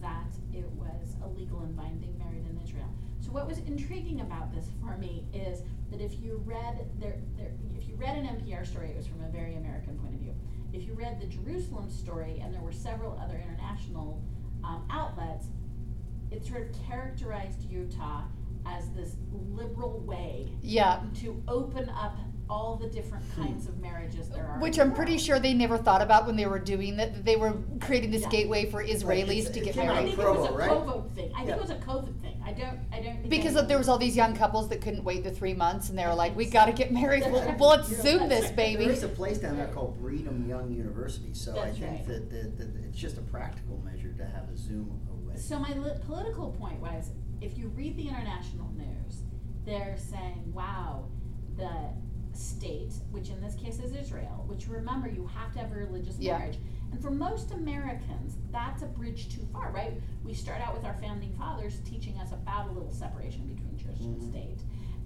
that 0.01 0.31
it 0.53 0.65
was 0.73 1.15
a 1.23 1.27
legal 1.27 1.59
and 1.61 1.75
binding 1.75 2.15
married 2.17 2.45
in 2.47 2.59
Israel. 2.63 2.89
So 3.19 3.31
what 3.31 3.47
was 3.47 3.57
intriguing 3.59 4.21
about 4.21 4.53
this 4.53 4.65
for 4.79 4.95
me 4.97 5.25
is 5.33 5.61
that 5.91 6.01
if 6.01 6.21
you 6.21 6.41
read 6.45 6.85
there, 6.99 7.17
there 7.35 7.51
if 7.75 7.87
you 7.87 7.95
read 7.95 8.15
an 8.15 8.25
NPR 8.25 8.65
story, 8.65 8.89
it 8.89 8.95
was 8.95 9.07
from 9.07 9.23
a 9.23 9.29
very 9.29 9.55
American 9.55 9.97
point 9.97 10.13
of 10.13 10.19
view. 10.19 10.35
If 10.73 10.83
you 10.83 10.93
read 10.93 11.19
the 11.19 11.25
Jerusalem 11.25 11.89
story, 11.89 12.39
and 12.43 12.53
there 12.53 12.61
were 12.61 12.73
several 12.73 13.19
other 13.19 13.41
international 13.41 14.21
um, 14.63 14.85
outlets, 14.91 15.47
it 16.29 16.45
sort 16.45 16.61
of 16.61 16.87
characterized 16.87 17.63
Utah 17.69 18.23
as 18.75 18.89
this 18.91 19.15
liberal 19.53 19.99
way 19.99 20.51
Yeah. 20.61 21.01
to 21.21 21.41
open 21.47 21.89
up 21.89 22.17
all 22.49 22.77
the 22.77 22.87
different 22.87 23.25
hmm. 23.25 23.43
kinds 23.43 23.67
of 23.67 23.77
marriages 23.79 24.29
there 24.29 24.45
are. 24.47 24.59
Which 24.59 24.79
I'm 24.79 24.93
pretty 24.93 25.17
sure 25.17 25.37
they 25.37 25.53
never 25.53 25.77
thought 25.77 26.01
about 26.01 26.25
when 26.25 26.37
they 26.37 26.45
were 26.45 26.59
doing 26.59 26.95
that. 26.95 27.13
that 27.13 27.25
They 27.25 27.35
were 27.35 27.55
creating 27.81 28.09
this 28.11 28.21
Yeah. 28.21 28.29
gateway 28.29 28.65
for 28.71 28.81
Israelis 28.81 29.39
it's- 29.39 29.49
to 29.49 29.59
get 29.59 29.73
came 29.73 29.83
I 29.83 29.87
out 29.87 29.95
married. 29.95 30.15
think 30.15 30.19
it 30.19 30.31
was 30.39 30.49
a 30.49 30.53
Provo, 30.53 30.57
right? 30.57 30.69
COVID 30.69 31.11
thing. 31.11 31.31
I 31.33 31.37
think 31.39 31.49
Yeah. 31.49 31.55
it 31.55 31.61
was 31.61 31.69
a 31.71 31.75
COVID 31.75 32.21
thing. 32.21 32.41
I 32.45 32.53
don't. 32.53 32.79
I 32.93 33.01
don't. 33.01 33.17
Think 33.17 33.29
Because 33.29 33.47
anyone- 33.47 33.67
there 33.67 33.77
was 33.77 33.89
all 33.89 33.97
these 33.97 34.15
young 34.15 34.33
couples 34.33 34.69
that 34.69 34.79
couldn't 34.79 35.03
wait 35.03 35.25
the 35.25 35.31
three 35.31 35.53
months, 35.53 35.89
and 35.89 35.99
they 35.99 36.05
were 36.05 36.13
like, 36.13 36.37
"We 36.37 36.45
got 36.45 36.67
to 36.67 36.71
get 36.71 36.93
married. 36.93 37.23
That's 37.23 37.33
Well, 37.33 37.45
right. 37.45 37.59
well, 37.59 37.69
let's 37.71 37.91
Yeah, 37.91 38.01
zoom 38.01 38.29
this, 38.29 38.49
baby." 38.51 38.85
There 38.85 38.93
is 38.93 39.03
a 39.03 39.09
place 39.09 39.39
down 39.39 39.57
there 39.57 39.67
called 39.67 39.99
Brigham 39.99 40.47
Young 40.47 40.71
University, 40.71 41.33
so 41.33 41.59
I 41.59 41.71
think 41.71 41.83
right. 41.83 42.07
that, 42.07 42.29
that, 42.29 42.57
that 42.57 42.75
it's 42.85 42.97
just 42.97 43.17
a 43.17 43.21
practical 43.21 43.81
measure 43.83 44.13
to 44.13 44.23
have 44.25 44.49
a 44.49 44.55
Zoom 44.57 45.01
away. 45.11 45.35
So 45.35 45.59
my 45.59 45.73
li- 45.73 45.91
political 46.05 46.51
point 46.51 46.79
was, 46.79 47.11
if 47.41 47.57
you 47.57 47.67
read 47.69 47.95
the 47.97 48.07
international 48.07 48.69
news, 48.75 49.23
they're 49.65 49.97
saying, 49.97 50.51
"Wow, 50.53 51.05
the 51.55 51.71
state, 52.33 52.93
which 53.11 53.29
in 53.29 53.41
this 53.41 53.55
case 53.55 53.79
is 53.79 53.93
Israel, 53.93 54.43
which 54.47 54.67
remember 54.67 55.07
you 55.09 55.25
have 55.27 55.51
to 55.53 55.59
have 55.59 55.71
a 55.71 55.75
religious 55.75 56.17
Yeah. 56.19 56.37
marriage." 56.37 56.59
And 56.91 57.01
for 57.01 57.11
most 57.11 57.51
Americans, 57.51 58.37
that's 58.51 58.81
a 58.81 58.87
bridge 58.87 59.29
too 59.29 59.45
far, 59.51 59.71
right? 59.71 60.01
We 60.23 60.33
start 60.33 60.61
out 60.61 60.73
with 60.73 60.85
our 60.85 60.93
founding 60.95 61.33
fathers 61.33 61.79
teaching 61.81 62.17
us 62.17 62.31
about 62.31 62.69
a 62.69 62.71
little 62.71 62.91
separation 62.91 63.45
between 63.47 63.77
church 63.77 63.99
and 63.99 64.17
Mhm. 64.21 64.29
state, 64.29 64.63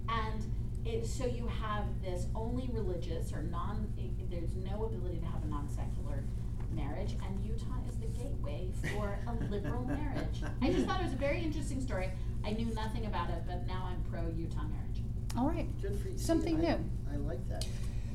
and 0.08 0.46
it, 0.84 1.06
so 1.06 1.26
you 1.26 1.46
have 1.46 1.84
this 2.02 2.26
only 2.34 2.68
religious 2.72 3.32
or 3.32 3.42
non. 3.42 3.92
There's 4.30 4.56
no 4.56 4.84
ability 4.84 5.18
to 5.18 5.26
have 5.26 5.44
a 5.44 5.46
non-secular 5.46 6.24
marriage, 6.74 7.16
and 7.24 7.44
Utah 7.44 7.78
is 7.88 7.96
the 7.96 8.06
gateway 8.06 8.70
for 8.94 9.18
a 9.26 9.44
liberal 9.50 9.84
marriage. 9.84 10.42
I 10.60 10.70
just 10.72 10.86
thought 10.86 11.00
it 11.00 11.04
was 11.04 11.12
a 11.12 11.16
very 11.16 11.40
interesting 11.42 11.80
story. 11.80 12.10
I 12.44 12.50
knew 12.52 12.66
nothing 12.74 13.06
about 13.06 13.30
it, 13.30 13.42
but 13.46 13.66
now 13.66 13.88
I'm 13.90 14.02
pro 14.10 14.28
Utah 14.36 14.62
marriage. 14.64 15.02
All 15.36 15.48
right. 15.48 15.68
Good 15.80 15.98
for 16.00 16.08
you. 16.08 16.18
See, 16.18 16.24
Something 16.24 16.56
I- 16.58 16.60
new. 16.60 16.84
I 17.12 17.16
like 17.16 17.48
that. 17.48 17.66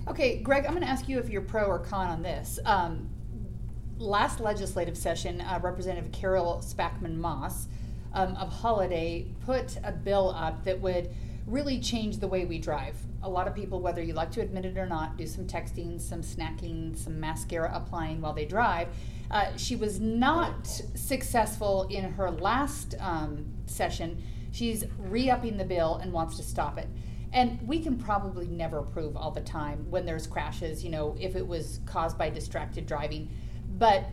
Okay, 0.08 0.38
Greg, 0.38 0.66
I'm 0.66 0.72
going 0.72 0.84
to 0.84 0.90
ask 0.90 1.10
you 1.10 1.20
if 1.20 1.30
you're 1.30 1.42
pro 1.42 1.66
or 1.66 1.80
con 1.80 2.08
on 2.08 2.22
this. 2.22 2.60
Um, 2.66 3.10
last 3.98 4.40
legislative 4.40 4.98
session, 4.98 5.42
uh, 5.42 5.60
Representative 5.62 6.12
Carol 6.12 6.62
Spackman 6.64 7.18
Moss 7.18 7.68
um, 8.14 8.36
of 8.38 8.50
Holladay 8.50 9.28
put 9.46 9.78
a 9.84 9.92
bill 9.92 10.30
up 10.36 10.64
that 10.64 10.80
would 10.80 11.10
really 11.48 11.80
change 11.80 12.18
the 12.18 12.28
way 12.28 12.46
we 12.46 12.60
drive. 12.60 12.96
A 13.24 13.30
lot 13.30 13.48
of 13.48 13.56
people, 13.56 13.80
whether 13.80 14.04
you 14.04 14.14
like 14.14 14.32
to 14.32 14.42
admit 14.42 14.66
it 14.66 14.78
or 14.78 14.86
not, 14.86 15.18
do 15.18 15.26
some 15.26 15.48
texting, 15.48 16.00
some 16.00 16.22
snacking, 16.22 16.96
some 16.98 17.20
mascara 17.20 17.72
applying 17.74 18.22
while 18.22 18.34
they 18.34 18.46
drive. 18.46 18.90
Uh, 19.32 19.56
she 19.56 19.76
was 19.76 20.00
not 20.00 20.68
successful 20.68 21.88
in 21.90 22.14
her 22.14 22.30
last 22.30 22.96
um, 23.00 23.46
session. 23.66 24.22
She's 24.52 24.84
re 24.98 25.30
upping 25.30 25.58
the 25.58 25.66
bill 25.66 26.00
and 26.02 26.12
wants 26.12 26.38
to 26.38 26.44
stop 26.44 26.78
it. 26.78 26.88
And 27.34 27.60
we 27.68 27.80
can 27.80 27.98
probably 27.98 28.48
never 28.48 28.82
prove 28.82 29.18
all 29.18 29.32
the 29.32 29.42
time 29.42 29.86
when 29.90 30.06
there's 30.06 30.28
crashes, 30.28 30.84
you 30.84 30.90
know, 30.90 31.16
if 31.20 31.36
it 31.36 31.46
was 31.46 31.80
caused 31.86 32.18
by 32.18 32.30
distracted 32.30 32.86
driving. 32.86 33.30
But 33.78 34.06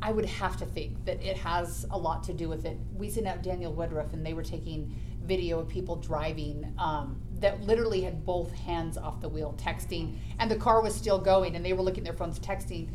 I 0.00 0.12
would 0.12 0.26
have 0.26 0.56
to 0.58 0.66
think 0.66 1.04
that 1.06 1.22
it 1.22 1.36
has 1.38 1.86
a 1.90 1.98
lot 1.98 2.22
to 2.24 2.32
do 2.32 2.48
with 2.48 2.64
it. 2.64 2.78
We 2.94 3.10
sent 3.10 3.26
out 3.26 3.42
Daniel 3.42 3.72
Woodruff, 3.72 4.12
and 4.12 4.24
they 4.24 4.34
were 4.34 4.42
taking 4.44 4.94
video 5.26 5.58
of 5.58 5.68
people 5.68 5.96
driving 5.96 6.72
um, 6.78 7.20
that 7.40 7.60
literally 7.62 8.00
had 8.02 8.24
both 8.24 8.52
hands 8.52 8.96
off 8.96 9.20
the 9.20 9.28
wheel, 9.28 9.54
texting, 9.58 10.16
and 10.38 10.50
the 10.50 10.56
car 10.56 10.80
was 10.82 10.94
still 10.94 11.18
going, 11.18 11.56
and 11.56 11.64
they 11.64 11.72
were 11.72 11.82
looking 11.82 12.00
at 12.00 12.04
their 12.04 12.16
phones 12.18 12.38
texting. 12.38 12.88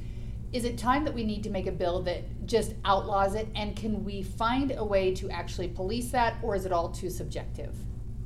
is 0.51 0.65
it 0.65 0.77
time 0.77 1.05
that 1.05 1.13
we 1.13 1.23
need 1.23 1.41
to 1.43 1.49
make 1.49 1.65
a 1.67 1.71
bill 1.71 2.01
that 2.01 2.23
just 2.45 2.73
outlaws 2.83 3.35
it? 3.35 3.47
And 3.55 3.73
can 3.75 4.03
we 4.03 4.21
find 4.21 4.73
a 4.75 4.83
way 4.83 5.13
to 5.15 5.29
actually 5.29 5.69
police 5.69 6.11
that, 6.11 6.35
or 6.43 6.55
is 6.55 6.65
it 6.65 6.71
all 6.73 6.89
too 6.89 7.09
subjective? 7.09 7.73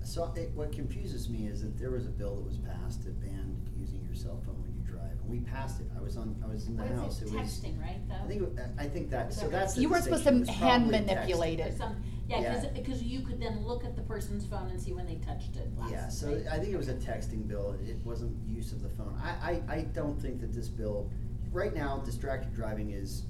So 0.04 0.32
it, 0.36 0.50
what 0.56 0.72
confuses 0.72 1.30
me 1.30 1.48
is 1.48 1.62
that 1.62 1.78
there 1.78 1.92
was 1.92 2.06
a 2.08 2.10
bill 2.10 2.36
that 2.36 2.46
was 2.46 2.58
passed 2.58 3.04
that 3.06 3.20
banned 3.22 3.70
using 3.78 4.02
your 4.04 4.16
cell 4.16 4.42
phone 4.46 4.60
when 4.64 4.74
you 4.76 4.82
drive, 4.92 5.12
and 5.22 5.30
we 5.30 5.40
passed 5.40 5.82
it. 5.82 5.88
I 5.98 6.02
was 6.02 6.16
on, 6.18 6.36
I 6.44 6.48
was 6.52 6.68
in 6.68 6.78
the 6.78 6.84
What 6.84 6.92
house. 6.94 7.22
is 7.22 7.32
it, 7.32 7.36
It 7.36 7.40
was- 7.42 7.60
texting, 7.60 7.82
right, 7.82 8.02
though? 8.08 8.16
I 8.24 8.28
think, 8.28 8.42
it- 8.42 8.60
I 8.80 8.88
think 8.88 9.10
that, 9.12 9.32
so 9.34 9.46
Is 9.46 9.52
that 9.52 9.52
that's 9.52 9.74
the 9.76 9.82
You 9.82 9.90
weren't 9.90 10.04
supposed 10.06 10.24
distinction. 10.24 10.46
to 10.48 10.52
It's 10.52 10.60
hand 10.62 10.84
probably 10.90 10.98
text. 11.00 11.16
manipulate 11.16 11.60
Or 11.60 11.64
it. 11.68 11.78
some, 11.78 12.04
yeah, 12.28 12.42
Yeah. 12.42 12.70
because, 12.74 13.04
you 13.04 13.22
could 13.22 13.40
then 13.40 13.66
look 13.66 13.84
at 13.84 13.96
the 13.96 14.02
person's 14.02 14.46
phone 14.46 14.70
and 14.70 14.82
see 14.82 14.94
when 14.94 15.06
they 15.06 15.16
touched 15.16 15.56
it 15.56 15.70
last. 15.78 15.92
Yeah, 15.92 16.10
so 16.10 16.28
right? 16.28 16.46
I 16.52 16.60
think 16.60 16.74
it 16.74 16.78
was 16.78 16.90
a 16.90 16.96
texting 16.96 17.48
bill, 17.48 17.76
it 17.86 17.98
wasn't 18.04 18.36
use 18.48 18.72
of 18.72 18.82
the 18.82 18.90
phone. 18.90 19.20
I, 19.24 19.62
I, 19.70 19.76
I 19.76 19.82
don't 19.94 20.20
think 20.20 20.42
that 20.42 20.54
this 20.54 20.68
bill, 20.68 21.10
right 21.52 21.74
now, 21.74 22.00
distracted 22.00 22.54
driving 22.54 22.92
is, 22.92 23.24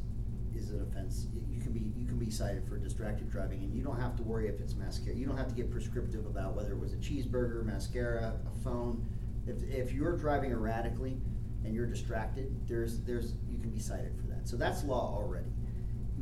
is 0.56 0.72
an 0.72 0.82
offense. 0.82 1.28
You 1.34 1.42
you 1.56 1.62
can 1.62 1.72
be, 1.72 1.92
you 2.00 2.06
can 2.06 2.18
be 2.18 2.30
cited 2.30 2.68
for 2.68 2.78
distracted 2.78 3.30
driving, 3.30 3.64
and 3.64 3.74
you 3.74 3.84
don't 3.84 4.00
have 4.00 4.16
to 4.18 4.24
worry 4.24 4.48
if 4.48 4.60
it's 4.60 4.76
mascara, 4.76 5.16
you 5.16 5.26
don't 5.26 5.38
have 5.38 5.48
to 5.48 5.56
get 5.56 5.72
prescriptive 5.72 6.26
about 6.26 6.56
whether 6.56 6.72
it 6.72 6.80
was 6.80 6.94
a 6.94 6.98
cheeseburger, 6.98 7.64
mascara, 7.66 8.34
a 8.46 8.64
phone. 8.64 9.06
If, 9.48 9.64
if 9.64 9.92
you're 9.92 10.18
driving 10.18 10.52
erratically 10.52 11.18
and 11.64 11.74
you're 11.74 11.86
distracted, 11.86 12.56
there's, 12.68 13.00
there's, 13.02 13.34
you 13.50 13.58
can 13.58 13.70
be 13.70 13.80
cited 13.80 14.16
for 14.16 14.28
that. 14.28 14.48
So 14.48 14.58
that's 14.58 14.84
law 14.84 15.16
already. 15.16 15.50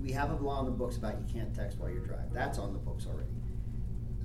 We 0.04 0.12
have 0.12 0.32
a 0.32 0.36
law 0.36 0.60
on 0.60 0.66
the 0.66 0.72
books 0.72 0.98
about 0.98 1.16
you 1.18 1.34
can't 1.34 1.56
text 1.56 1.80
while 1.80 1.89
you're 1.89 2.06
driving, 2.06 2.34
that's 2.34 2.60
on 2.60 2.74
the 2.74 2.80
books 2.80 3.08
already 3.08 3.30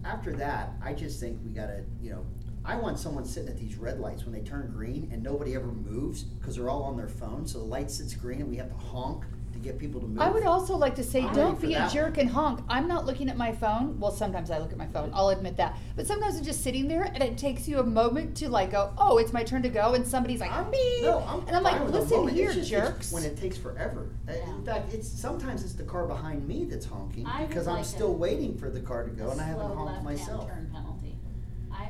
after 0.05 0.33
that, 0.37 0.73
I 0.83 0.93
just 0.93 1.21
think 1.21 1.38
we 1.45 1.51
gotta, 1.51 1.85
you 2.01 2.11
know, 2.11 2.27
I 2.64 2.77
want 2.77 2.99
someone 2.99 3.25
sitting 3.25 3.49
at 3.49 3.57
these 3.57 3.77
red 3.77 4.01
lights 4.01 4.25
when 4.25 4.33
they 4.33 4.41
turn 4.41 4.71
green 4.73 5.09
and 5.12 5.23
nobody 5.23 5.55
ever 5.55 5.67
moves 5.67 6.23
because 6.23 6.57
they're 6.57 6.71
all 6.71 6.83
on 6.83 6.97
their 6.97 7.09
phone. 7.09 7.47
So 7.47 7.59
the 7.59 7.64
light 7.64 7.91
sits 7.91 8.14
green 8.14 8.41
and 8.41 8.51
we 8.51 8.57
have 8.57 8.69
to 8.69 8.77
honk 8.77 9.25
to 9.59 9.64
get 9.68 9.79
people 9.79 10.01
to 10.01 10.07
move. 10.07 10.21
I 10.21 10.31
would 10.31 10.44
also 10.44 10.77
like 10.77 10.94
to 10.97 11.05
say, 11.05 11.23
I'm 11.23 11.35
don't 11.35 11.61
be 11.61 11.75
a 11.75 11.88
jerk 11.92 12.12
one. 12.16 12.21
and 12.21 12.31
honk. 12.31 12.61
I'm 12.68 12.88
not 12.88 13.07
looking 13.07 13.29
at 13.29 13.37
my 13.37 13.53
phone. 13.53 13.99
Well, 13.99 14.11
sometimes 14.12 14.51
I 14.51 14.59
look 14.59 14.73
at 14.73 14.79
my 14.79 14.87
phone. 14.87 15.11
I'll 15.12 15.31
admit 15.31 15.57
that. 15.57 15.77
But 15.97 16.07
sometimes 16.07 16.37
I'm 16.37 16.44
just 16.44 16.62
sitting 16.62 16.88
there, 16.88 17.03
and 17.03 17.23
it 17.23 17.37
takes 17.38 17.68
you 17.68 17.79
a 17.81 17.85
moment 17.85 18.37
to 18.38 18.49
like 18.49 18.71
go, 18.73 18.92
"Oh, 18.99 19.18
it's 19.18 19.33
my 19.33 19.42
turn 19.42 19.62
to 19.62 19.68
go," 19.68 19.94
and 19.94 20.07
somebody's 20.07 20.40
like, 20.40 20.53
I'm, 20.53 20.71
"Beep," 20.71 21.03
no, 21.03 21.25
I'm 21.27 21.40
and 21.47 21.57
I'm 21.57 21.62
like, 21.62 21.81
"Listen 21.90 22.18
moment. 22.18 22.37
It 22.37 22.40
here, 22.40 22.47
just 22.53 22.71
takes- 22.71 22.71
jerks." 22.71 23.12
When 23.12 23.25
it 23.25 23.37
takes 23.37 23.57
forever. 23.57 24.09
Uh, 24.29 24.33
Yeah. 24.33 24.55
In 24.57 24.64
fact, 24.64 24.94
it's 24.94 25.09
sometimes 25.09 25.64
it's 25.64 25.75
the 25.75 25.85
car 25.85 26.07
behind 26.07 26.47
me 26.47 26.64
that's 26.64 26.87
honking 26.87 27.27
I 27.27 27.40
would 27.40 27.49
because 27.49 27.66
I'm 27.66 27.77
like 27.77 27.85
still 27.85 28.14
waiting 28.14 28.57
for 28.57 28.71
the 28.71 28.81
car 28.81 29.05
to 29.05 29.11
go 29.11 29.31
and 29.31 29.40
I 29.40 29.44
haven't 29.44 29.66
slow 29.66 29.75
honked 29.87 30.05
myself. 30.05 30.47
turn 30.47 30.57
penalty. 30.57 30.67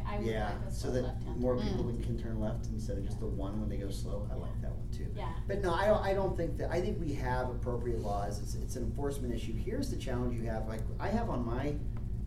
I, 0.08 0.14
I 0.14 0.16
would 0.18 0.26
like 0.26 0.34
Yeah, 0.34 0.52
a 0.66 0.70
so 0.70 0.78
slow 0.88 0.92
that 0.94 1.02
left-hand 1.04 1.40
more 1.40 1.56
turn. 1.56 1.66
people 1.68 1.84
Mm. 1.84 2.02
can 2.04 2.18
turn 2.18 2.40
left 2.40 2.66
instead 2.66 2.98
of 2.98 3.04
just 3.04 3.20
the 3.20 3.26
one 3.26 3.60
when 3.60 3.68
they 3.68 3.76
go 3.76 3.90
slow. 3.90 4.28
I 4.32 4.34
like 4.36 4.60
that 4.62 4.70
one 4.74 4.88
too. 4.90 5.06
Yeah. 5.16 5.28
But 5.46 5.62
no, 5.62 5.72
I 5.74 5.86
don't, 5.86 6.02
I 6.02 6.14
don't 6.14 6.36
think 6.36 6.56
that, 6.58 6.70
I 6.70 6.80
think 6.80 6.98
we 7.00 7.12
have 7.14 7.50
appropriate 7.50 8.00
laws, 8.00 8.38
it's, 8.40 8.54
it's 8.54 8.76
an 8.76 8.84
enforcement 8.84 9.34
issue. 9.34 9.52
Here's 9.54 9.90
the 9.90 9.96
challenge 9.96 10.34
you 10.40 10.48
have, 10.48 10.66
like, 10.68 10.80
I 10.98 11.08
have 11.08 11.28
on 11.30 11.44
my 11.44 11.74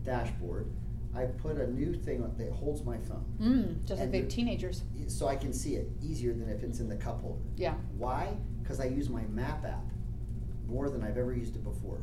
dashboard, 0.04 0.66
I 1.14 1.24
put 1.26 1.56
a 1.58 1.70
new 1.70 1.92
thing 1.94 2.22
on- 2.22 2.34
that 2.38 2.50
holds 2.52 2.84
my 2.84 2.96
phone. 2.98 3.24
Mm, 3.40 3.78
just 3.84 3.90
like 3.90 4.00
And 4.00 4.12
the 4.12 4.20
the- 4.22 4.28
teenagers. 4.28 4.82
So 5.08 5.26
I 5.28 5.36
can 5.36 5.52
see 5.52 5.74
it 5.76 5.88
easier 6.00 6.32
than 6.32 6.48
if 6.48 6.62
it's 6.62 6.80
in 6.80 6.88
the 6.88 6.96
cup 6.96 7.20
holder. 7.20 7.42
Yeah. 7.56 7.74
Why? 7.98 8.36
Cause 8.64 8.80
I 8.80 8.84
use 8.86 9.10
my 9.10 9.22
map 9.26 9.64
app 9.64 9.84
more 10.68 10.88
than 10.88 11.02
I've 11.02 11.18
ever 11.18 11.34
used 11.34 11.56
it 11.56 11.64
before. 11.64 12.00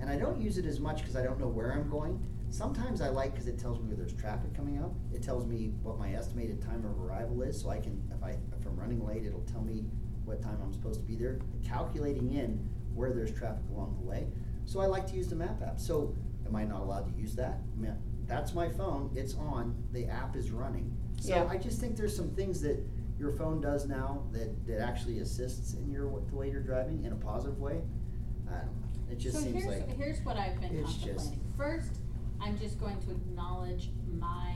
And 0.00 0.10
I 0.10 0.16
don't 0.16 0.40
use 0.40 0.58
it 0.58 0.66
as 0.66 0.80
much 0.80 0.98
because 0.98 1.16
I 1.16 1.22
don't 1.22 1.38
know 1.38 1.48
where 1.48 1.72
I'm 1.72 1.88
going. 1.88 2.20
Sometimes 2.50 3.00
I 3.00 3.08
like 3.08 3.32
because 3.32 3.46
it 3.46 3.58
tells 3.58 3.78
me 3.78 3.86
where 3.86 3.96
there's 3.96 4.12
traffic 4.12 4.52
coming 4.54 4.82
up. 4.82 4.92
It 5.14 5.22
tells 5.22 5.46
me 5.46 5.72
what 5.82 5.98
my 5.98 6.12
estimated 6.12 6.60
time 6.60 6.84
of 6.84 7.00
arrival 7.00 7.42
is, 7.42 7.60
so 7.60 7.70
I 7.70 7.78
can, 7.78 8.02
if 8.14 8.22
I, 8.22 8.30
if 8.30 8.66
I'm 8.66 8.76
running 8.76 9.06
late, 9.06 9.24
it'll 9.24 9.40
tell 9.40 9.62
me 9.62 9.84
what 10.24 10.42
time 10.42 10.58
I'm 10.62 10.72
supposed 10.72 11.00
to 11.00 11.06
be 11.06 11.16
there, 11.16 11.38
calculating 11.66 12.34
in 12.34 12.68
where 12.94 13.12
there's 13.12 13.32
traffic 13.32 13.62
along 13.74 13.96
the 14.00 14.06
way. 14.06 14.26
So 14.66 14.80
I 14.80 14.86
like 14.86 15.06
to 15.08 15.16
use 15.16 15.28
the 15.28 15.36
map 15.36 15.62
app. 15.62 15.80
So 15.80 16.14
am 16.46 16.54
I 16.54 16.64
not 16.64 16.80
allowed 16.80 17.06
to 17.12 17.20
use 17.20 17.34
that? 17.36 17.60
I 17.76 17.80
mean, 17.80 17.96
that's 18.26 18.54
my 18.54 18.68
phone, 18.68 19.10
it's 19.14 19.34
on, 19.34 19.74
the 19.92 20.06
app 20.06 20.36
is 20.36 20.50
running. 20.50 20.94
So 21.20 21.30
Yeah. 21.34 21.46
I 21.48 21.56
just 21.56 21.80
think 21.80 21.96
there's 21.96 22.14
some 22.14 22.30
things 22.30 22.60
that 22.62 22.78
your 23.18 23.32
phone 23.32 23.60
does 23.60 23.86
now 23.86 24.24
that, 24.32 24.66
that 24.66 24.80
actually 24.80 25.18
assists 25.20 25.74
in 25.74 25.90
your, 25.90 26.04
the 26.28 26.34
way 26.36 26.50
you're 26.50 26.60
driving 26.62 27.04
in 27.04 27.12
a 27.12 27.16
positive 27.16 27.58
way. 27.58 27.80
I 28.48 28.56
don't 28.58 28.80
know, 28.80 28.81
it 29.12 29.18
just 29.18 29.36
so 29.36 29.42
seems 29.42 29.62
here's, 29.64 29.66
like, 29.80 29.96
here's 29.96 30.20
what 30.24 30.36
I've 30.36 30.60
been 30.60 30.74
it's 30.76 30.94
just- 30.94 31.06
contemplating. 31.32 31.38
First, 31.56 32.00
I'm 32.40 32.58
just 32.58 32.80
going 32.80 32.98
to 33.02 33.10
acknowledge 33.10 33.90
my 34.18 34.54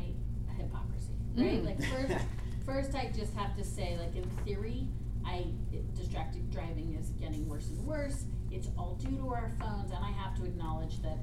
hypocrisy, 0.59 1.13
right? 1.37 1.63
Mm. 1.63 1.67
Like 1.67 1.83
first, 1.85 2.25
first 2.67 2.95
I 2.97 3.13
just 3.15 3.35
have 3.35 3.55
to 3.57 3.63
say, 3.65 3.97
like 3.99 4.17
in 4.17 4.29
theory, 4.45 4.89
I 5.25 5.47
it, 5.73 5.95
distracted 5.95 6.51
driving 6.51 6.97
is 6.99 7.11
getting 7.11 7.47
worse 7.49 7.69
and 7.69 7.87
worse. 7.87 8.25
It's 8.51 8.69
all 8.79 8.95
due 8.95 9.17
to 9.19 9.29
our 9.29 9.53
phones, 9.61 9.93
and 9.93 10.03
I 10.05 10.11
have 10.11 10.35
to 10.39 10.45
acknowledge 10.45 11.01
that 11.03 11.19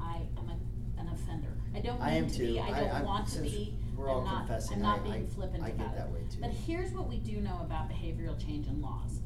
I 0.00 0.22
am 0.38 0.48
a, 0.48 1.00
an 1.00 1.08
offender. 1.12 1.52
I 1.74 1.80
don't 1.80 2.00
I 2.00 2.12
mean 2.14 2.24
am 2.24 2.30
to 2.30 2.36
too. 2.36 2.46
be. 2.46 2.60
I 2.60 2.66
I- 2.68 2.80
don't 2.80 2.90
I'm- 2.90 3.04
want 3.04 3.26
to 3.26 3.32
since 3.32 3.50
be. 3.50 3.74
we're 3.96 4.08
I'm 4.08 4.16
all 4.16 4.24
not, 4.24 4.46
confessing, 4.46 4.76
I'm 4.78 4.82
not 4.82 5.00
I- 5.00 5.02
being 5.02 5.26
I- 5.30 5.34
flippant 5.34 5.62
I 5.62 5.66
get 5.70 5.80
about 5.80 5.96
that 5.96 6.06
it. 6.06 6.12
way 6.12 6.20
too. 6.30 6.40
But 6.40 6.50
here's 6.50 6.92
what 6.92 7.08
we 7.08 7.18
do 7.18 7.40
know 7.40 7.60
about 7.62 7.88
behavioral 7.90 8.38
change 8.44 8.66
in 8.66 8.80
laws. 8.80 9.19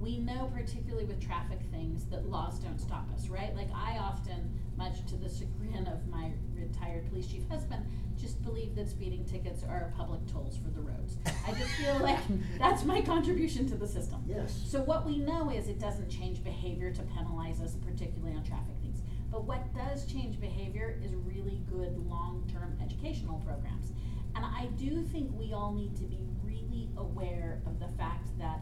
We 0.00 0.18
know, 0.18 0.50
particularly 0.54 1.04
with 1.04 1.20
traffic 1.20 1.58
things, 1.72 2.04
that 2.06 2.28
laws 2.28 2.58
don't 2.60 2.80
stop 2.80 3.08
us, 3.14 3.28
right? 3.28 3.54
Like 3.56 3.68
I 3.74 3.98
often, 3.98 4.58
much 4.76 5.04
to 5.06 5.16
the 5.16 5.28
chagrin 5.28 5.86
of 5.88 6.06
my 6.08 6.30
retired 6.54 7.08
police 7.08 7.26
chief 7.26 7.48
husband, 7.48 7.84
just 8.16 8.42
believe 8.42 8.74
that 8.76 8.88
speeding 8.88 9.24
tickets 9.24 9.64
are 9.64 9.92
public 9.96 10.20
tolls 10.30 10.56
for 10.56 10.70
the 10.70 10.80
roads. 10.80 11.16
I 11.46 11.52
just 11.52 11.70
feel 11.72 11.98
like 12.00 12.18
that's 12.58 12.84
my 12.84 13.00
contribution 13.00 13.68
to 13.68 13.76
the 13.76 13.86
system. 13.86 14.22
yes. 14.26 14.60
So 14.66 14.82
what 14.82 15.04
we 15.06 15.18
know 15.18 15.50
is 15.50 15.68
it 15.68 15.78
doesn't 15.80 16.08
change 16.08 16.42
behavior 16.44 16.92
to 16.92 17.02
penalize 17.02 17.60
us, 17.60 17.74
particularly 17.74 18.36
on 18.36 18.44
traffic 18.44 18.74
things. 18.82 19.02
But 19.30 19.44
what 19.44 19.62
does 19.74 20.06
change 20.06 20.40
behavior 20.40 20.98
is 21.04 21.14
really 21.14 21.60
good 21.70 21.96
long-term 22.08 22.78
educational 22.82 23.38
programs. 23.40 23.92
And 24.34 24.44
I 24.44 24.68
do 24.76 25.02
think 25.02 25.30
we 25.36 25.52
all 25.52 25.72
need 25.72 25.96
to 25.96 26.04
be 26.04 26.20
really 26.42 26.88
aware 26.96 27.60
of 27.66 27.78
the 27.80 27.88
fact 27.98 28.28
that 28.38 28.60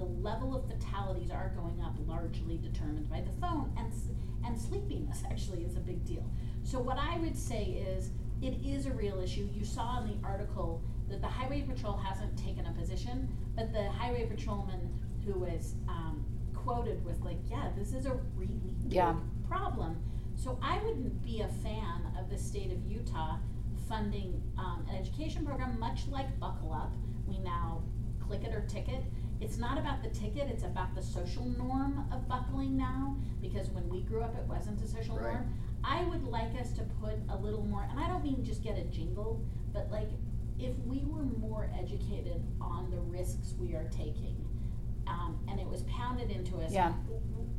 the 0.00 0.06
level 0.28 0.56
of 0.56 0.66
fatalities 0.66 1.30
are 1.30 1.52
going 1.54 1.80
up 1.82 1.94
largely 2.08 2.56
determined 2.56 3.08
by 3.10 3.20
the 3.20 3.30
phone 3.40 3.70
and, 3.76 3.92
and 4.46 4.58
sleepiness 4.58 5.22
actually 5.30 5.62
is 5.62 5.76
a 5.76 5.80
big 5.80 6.04
deal. 6.06 6.24
So 6.64 6.78
what 6.80 6.96
I 6.98 7.18
would 7.18 7.36
say 7.36 7.64
is, 7.64 8.10
it 8.42 8.54
is 8.64 8.86
a 8.86 8.92
real 8.92 9.20
issue. 9.20 9.46
You 9.54 9.64
saw 9.64 10.00
in 10.02 10.08
the 10.08 10.26
article 10.26 10.82
that 11.10 11.20
the 11.20 11.26
highway 11.28 11.60
patrol 11.62 11.98
hasn't 11.98 12.38
taken 12.38 12.64
a 12.66 12.72
position, 12.72 13.28
but 13.54 13.70
the 13.74 13.90
highway 13.90 14.24
patrolman 14.26 14.88
who 15.26 15.38
was, 15.38 15.74
um, 15.88 16.24
quoted 16.54 17.04
was 17.04 17.20
like, 17.20 17.36
yeah, 17.50 17.68
this 17.76 17.92
is 17.92 18.06
a 18.06 18.14
really 18.36 18.72
big 18.82 18.94
Yeah. 18.94 19.14
problem. 19.46 19.98
So 20.36 20.58
I 20.62 20.78
wouldn't 20.82 21.22
be 21.22 21.42
a 21.42 21.48
fan 21.48 22.06
of 22.18 22.30
the 22.30 22.38
state 22.38 22.72
of 22.72 22.82
Utah 22.90 23.36
funding, 23.88 24.40
um, 24.56 24.86
an 24.88 24.96
education 24.96 25.44
program, 25.44 25.78
much 25.78 26.06
like 26.08 26.38
Buckle 26.38 26.72
Up. 26.72 26.94
We 27.26 27.38
now 27.38 27.82
click 28.20 28.44
it 28.44 28.54
or 28.54 28.62
ticket. 28.62 29.02
It's 29.40 29.56
not 29.58 29.78
about 29.78 30.02
the 30.02 30.10
ticket, 30.10 30.48
it's 30.50 30.64
about 30.64 30.94
the 30.94 31.02
social 31.02 31.44
norm 31.44 32.04
of 32.12 32.28
buckling 32.28 32.76
now, 32.76 33.16
because 33.40 33.70
when 33.70 33.88
we 33.88 34.02
grew 34.02 34.22
up, 34.22 34.36
it 34.36 34.44
wasn't 34.46 34.80
a 34.82 34.86
social 34.86 35.16
Right. 35.16 35.32
norm. 35.34 35.54
I 35.82 36.04
would 36.04 36.24
like 36.24 36.54
us 36.60 36.72
to 36.74 36.82
put 37.00 37.14
a 37.30 37.36
little 37.36 37.64
more, 37.64 37.84
and 37.90 37.98
I 37.98 38.06
don't 38.08 38.22
mean 38.22 38.44
just 38.44 38.62
get 38.62 38.76
a 38.76 38.84
jingle, 38.84 39.40
but 39.72 39.90
like, 39.90 40.10
if 40.58 40.76
we 40.84 41.04
were 41.06 41.22
more 41.22 41.70
educated 41.78 42.42
on 42.60 42.90
the 42.90 43.00
risks 43.00 43.54
we 43.58 43.74
are 43.74 43.88
taking, 43.88 44.36
um, 45.06 45.38
and 45.48 45.58
it 45.58 45.66
was 45.66 45.82
pounded 45.84 46.30
into 46.30 46.58
us. 46.58 46.70
Yeah. 46.72 46.92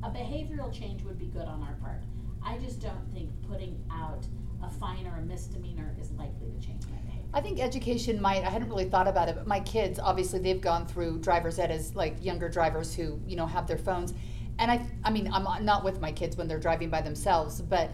A 0.04 0.10
behavioral 0.12 0.72
change 0.72 1.04
would 1.04 1.17
be 1.17 1.26
good 1.28 1.48
on 1.48 1.63
our 1.63 1.74
part. 1.76 2.04
I 2.44 2.58
just 2.60 2.80
don't 2.80 3.12
think 3.12 3.30
putting 3.50 3.84
out 3.91 4.28
a 4.63 4.69
fine 4.69 5.08
or 5.08 5.17
a 5.17 5.21
misdemeanor 5.21 5.95
is 6.00 6.12
likely 6.12 6.50
to 6.52 6.65
change 6.65 6.84
my 6.88 6.97
behavior. 6.97 7.30
I 7.34 7.41
think 7.41 7.60
education 7.60 8.21
might. 8.21 8.43
I 8.43 8.50
hadn't 8.50 8.69
really 8.69 8.86
thought 8.86 9.08
about 9.08 9.30
it, 9.30 9.36
but 9.36 9.47
my 9.47 9.60
kids 9.60 10.00
obviously 10.00 10.39
they've 10.39 10.62
gone 10.62 10.86
through 10.88 11.19
driver's 11.19 11.60
ed 11.60 11.71
as 11.71 11.95
like 11.95 12.24
younger 12.24 12.50
drivers 12.50 12.93
who 12.93 13.19
you 13.26 13.36
know 13.36 13.45
have 13.45 13.67
their 13.67 13.78
phones, 13.78 14.13
and 14.60 14.71
I 14.71 14.86
I 15.04 15.12
mean 15.12 15.32
I'm 15.32 15.65
not 15.65 15.84
with 15.84 16.00
my 16.00 16.12
kids 16.12 16.38
when 16.38 16.47
they're 16.47 16.60
driving 16.60 16.89
by 16.89 17.02
themselves, 17.02 17.62
but 17.62 17.91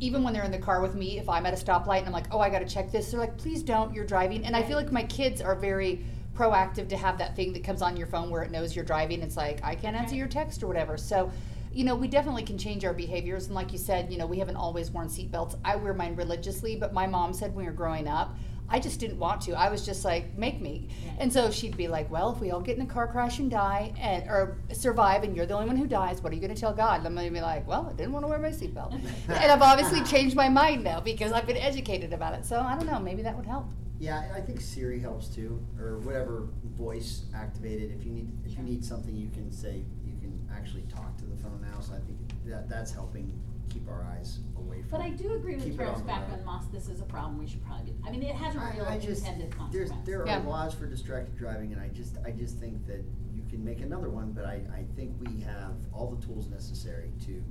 even 0.00 0.22
when 0.22 0.32
they're 0.32 0.44
in 0.44 0.52
the 0.52 0.58
car 0.58 0.80
with 0.80 0.94
me, 0.94 1.18
if 1.18 1.28
I'm 1.28 1.44
at 1.44 1.52
a 1.52 1.56
stoplight 1.56 1.98
and 1.98 2.06
I'm 2.06 2.12
like, 2.12 2.32
oh, 2.32 2.38
I 2.38 2.50
got 2.50 2.60
to 2.60 2.68
check 2.68 2.92
this, 2.92 3.10
they're 3.10 3.18
like, 3.18 3.36
please 3.36 3.64
don't, 3.64 3.92
you're 3.92 4.06
driving, 4.06 4.44
and 4.44 4.54
I 4.54 4.62
feel 4.62 4.76
like 4.76 4.92
my 4.92 5.02
kids 5.04 5.40
are 5.40 5.56
very 5.56 6.04
proactive 6.34 6.88
to 6.88 6.96
have 6.96 7.18
that 7.18 7.34
thing 7.34 7.52
that 7.52 7.64
comes 7.64 7.82
on 7.82 7.96
your 7.96 8.06
phone 8.06 8.30
where 8.30 8.42
it 8.42 8.52
knows 8.52 8.76
you're 8.76 8.84
driving. 8.84 9.22
It's 9.22 9.36
like 9.36 9.62
I 9.64 9.74
can't 9.74 9.96
answer 9.96 10.14
your 10.14 10.28
text 10.28 10.62
or 10.62 10.66
whatever, 10.66 10.96
so. 10.96 11.30
You 11.72 11.84
know, 11.84 11.94
we 11.94 12.08
definitely 12.08 12.42
can 12.42 12.58
change 12.58 12.84
our 12.84 12.94
behaviors, 12.94 13.46
and 13.46 13.54
like 13.54 13.72
you 13.72 13.78
said, 13.78 14.10
you 14.10 14.18
know, 14.18 14.26
we 14.26 14.38
haven't 14.38 14.56
always 14.56 14.90
worn 14.90 15.08
seatbelts. 15.08 15.56
I 15.64 15.76
wear 15.76 15.94
mine 15.94 16.16
religiously, 16.16 16.76
but 16.76 16.92
my 16.92 17.06
mom 17.06 17.32
said 17.32 17.54
when 17.54 17.64
we 17.64 17.70
were 17.70 17.76
growing 17.76 18.08
up, 18.08 18.36
I 18.70 18.78
just 18.78 19.00
didn't 19.00 19.18
want 19.18 19.40
to. 19.42 19.52
I 19.52 19.70
was 19.70 19.84
just 19.84 20.04
like, 20.04 20.36
make 20.36 20.60
me. 20.60 20.88
Right. 21.06 21.16
And 21.20 21.32
so 21.32 21.50
she'd 21.50 21.76
be 21.76 21.88
like, 21.88 22.10
well, 22.10 22.32
if 22.32 22.40
we 22.40 22.50
all 22.50 22.60
get 22.60 22.76
in 22.76 22.82
a 22.82 22.86
car 22.86 23.06
crash 23.06 23.38
and 23.38 23.50
die 23.50 23.94
and 23.98 24.28
or 24.28 24.58
survive 24.72 25.22
and 25.22 25.34
you're 25.34 25.46
the 25.46 25.54
only 25.54 25.66
one 25.66 25.76
who 25.76 25.86
dies, 25.86 26.22
what 26.22 26.32
are 26.32 26.34
you 26.34 26.40
going 26.40 26.54
to 26.54 26.60
tell 26.60 26.74
God? 26.74 26.98
And 26.98 27.06
I'm 27.06 27.14
going 27.14 27.26
to 27.26 27.32
be 27.32 27.40
like, 27.40 27.66
well, 27.66 27.88
I 27.90 27.94
didn't 27.94 28.12
want 28.12 28.24
to 28.24 28.28
wear 28.28 28.38
my 28.38 28.50
seatbelt. 28.50 28.92
and 29.28 29.50
I've 29.50 29.62
obviously 29.62 30.02
changed 30.04 30.36
my 30.36 30.50
mind 30.50 30.84
now 30.84 31.00
because 31.00 31.32
I've 31.32 31.46
been 31.46 31.56
educated 31.56 32.12
about 32.12 32.34
it. 32.34 32.44
So 32.44 32.60
I 32.60 32.74
don't 32.76 32.86
know, 32.86 33.00
maybe 33.00 33.22
that 33.22 33.36
would 33.36 33.46
help. 33.46 33.70
Yeah, 33.98 34.30
I 34.32 34.38
I 34.38 34.40
think 34.40 34.60
Siri 34.60 35.00
helps 35.00 35.26
too, 35.26 35.60
or 35.80 35.98
whatever 35.98 36.46
voice 36.76 37.24
activated. 37.34 37.90
If 37.98 38.06
you 38.06 38.12
need, 38.12 38.30
if 38.46 38.56
you 38.56 38.62
need 38.62 38.84
something, 38.84 39.16
you 39.16 39.28
can 39.30 39.50
say, 39.50 39.82
you 40.04 40.12
can 40.12 40.17
actually 40.54 40.82
talk 40.82 41.16
to 41.18 41.24
the 41.24 41.36
phone 41.36 41.60
now. 41.62 41.80
So 41.80 41.94
I 41.94 41.98
think 42.00 42.18
that 42.46 42.68
that's 42.68 42.90
helping 42.92 43.32
keep 43.68 43.86
our 43.88 44.02
eyes 44.16 44.38
away 44.56 44.80
from. 44.82 44.90
But 44.90 45.00
I 45.02 45.10
do 45.10 45.34
agree 45.34 45.54
with 45.56 45.64
keep 45.64 45.74
it 45.74 45.76
Carol's 45.76 46.00
on 46.00 46.06
the 46.06 46.12
road. 46.12 46.20
background, 46.20 46.44
Moss, 46.46 46.64
this 46.72 46.88
is 46.88 47.00
a 47.00 47.04
problem, 47.04 47.38
we 47.38 47.46
should 47.46 47.64
probably, 47.66 47.92
be 47.92 47.98
I 48.06 48.10
mean, 48.10 48.22
it 48.22 48.34
has 48.34 48.56
a 48.56 48.60
I, 48.60 48.72
real 48.74 48.84
I 48.86 48.98
just 48.98 49.20
intended 49.22 49.50
there's 49.70 49.90
consequence. 49.90 50.06
there 50.06 50.22
are 50.22 50.26
Yeah. 50.26 50.38
laws 50.38 50.74
for 50.74 50.86
distracted 50.86 51.36
driving, 51.36 51.72
and 51.72 51.80
I 51.80 51.88
just 51.88 52.16
I 52.24 52.30
just 52.30 52.56
think 52.58 52.86
that 52.86 53.04
you 53.34 53.42
can 53.50 53.62
make 53.64 53.80
another 53.80 54.08
one, 54.08 54.32
but 54.32 54.46
I 54.46 54.62
I 54.74 54.84
think 54.96 55.14
we 55.20 55.40
have 55.42 55.74
all 55.92 56.10
the 56.10 56.24
tools 56.26 56.48
necessary 56.48 57.12
to 57.26 57.42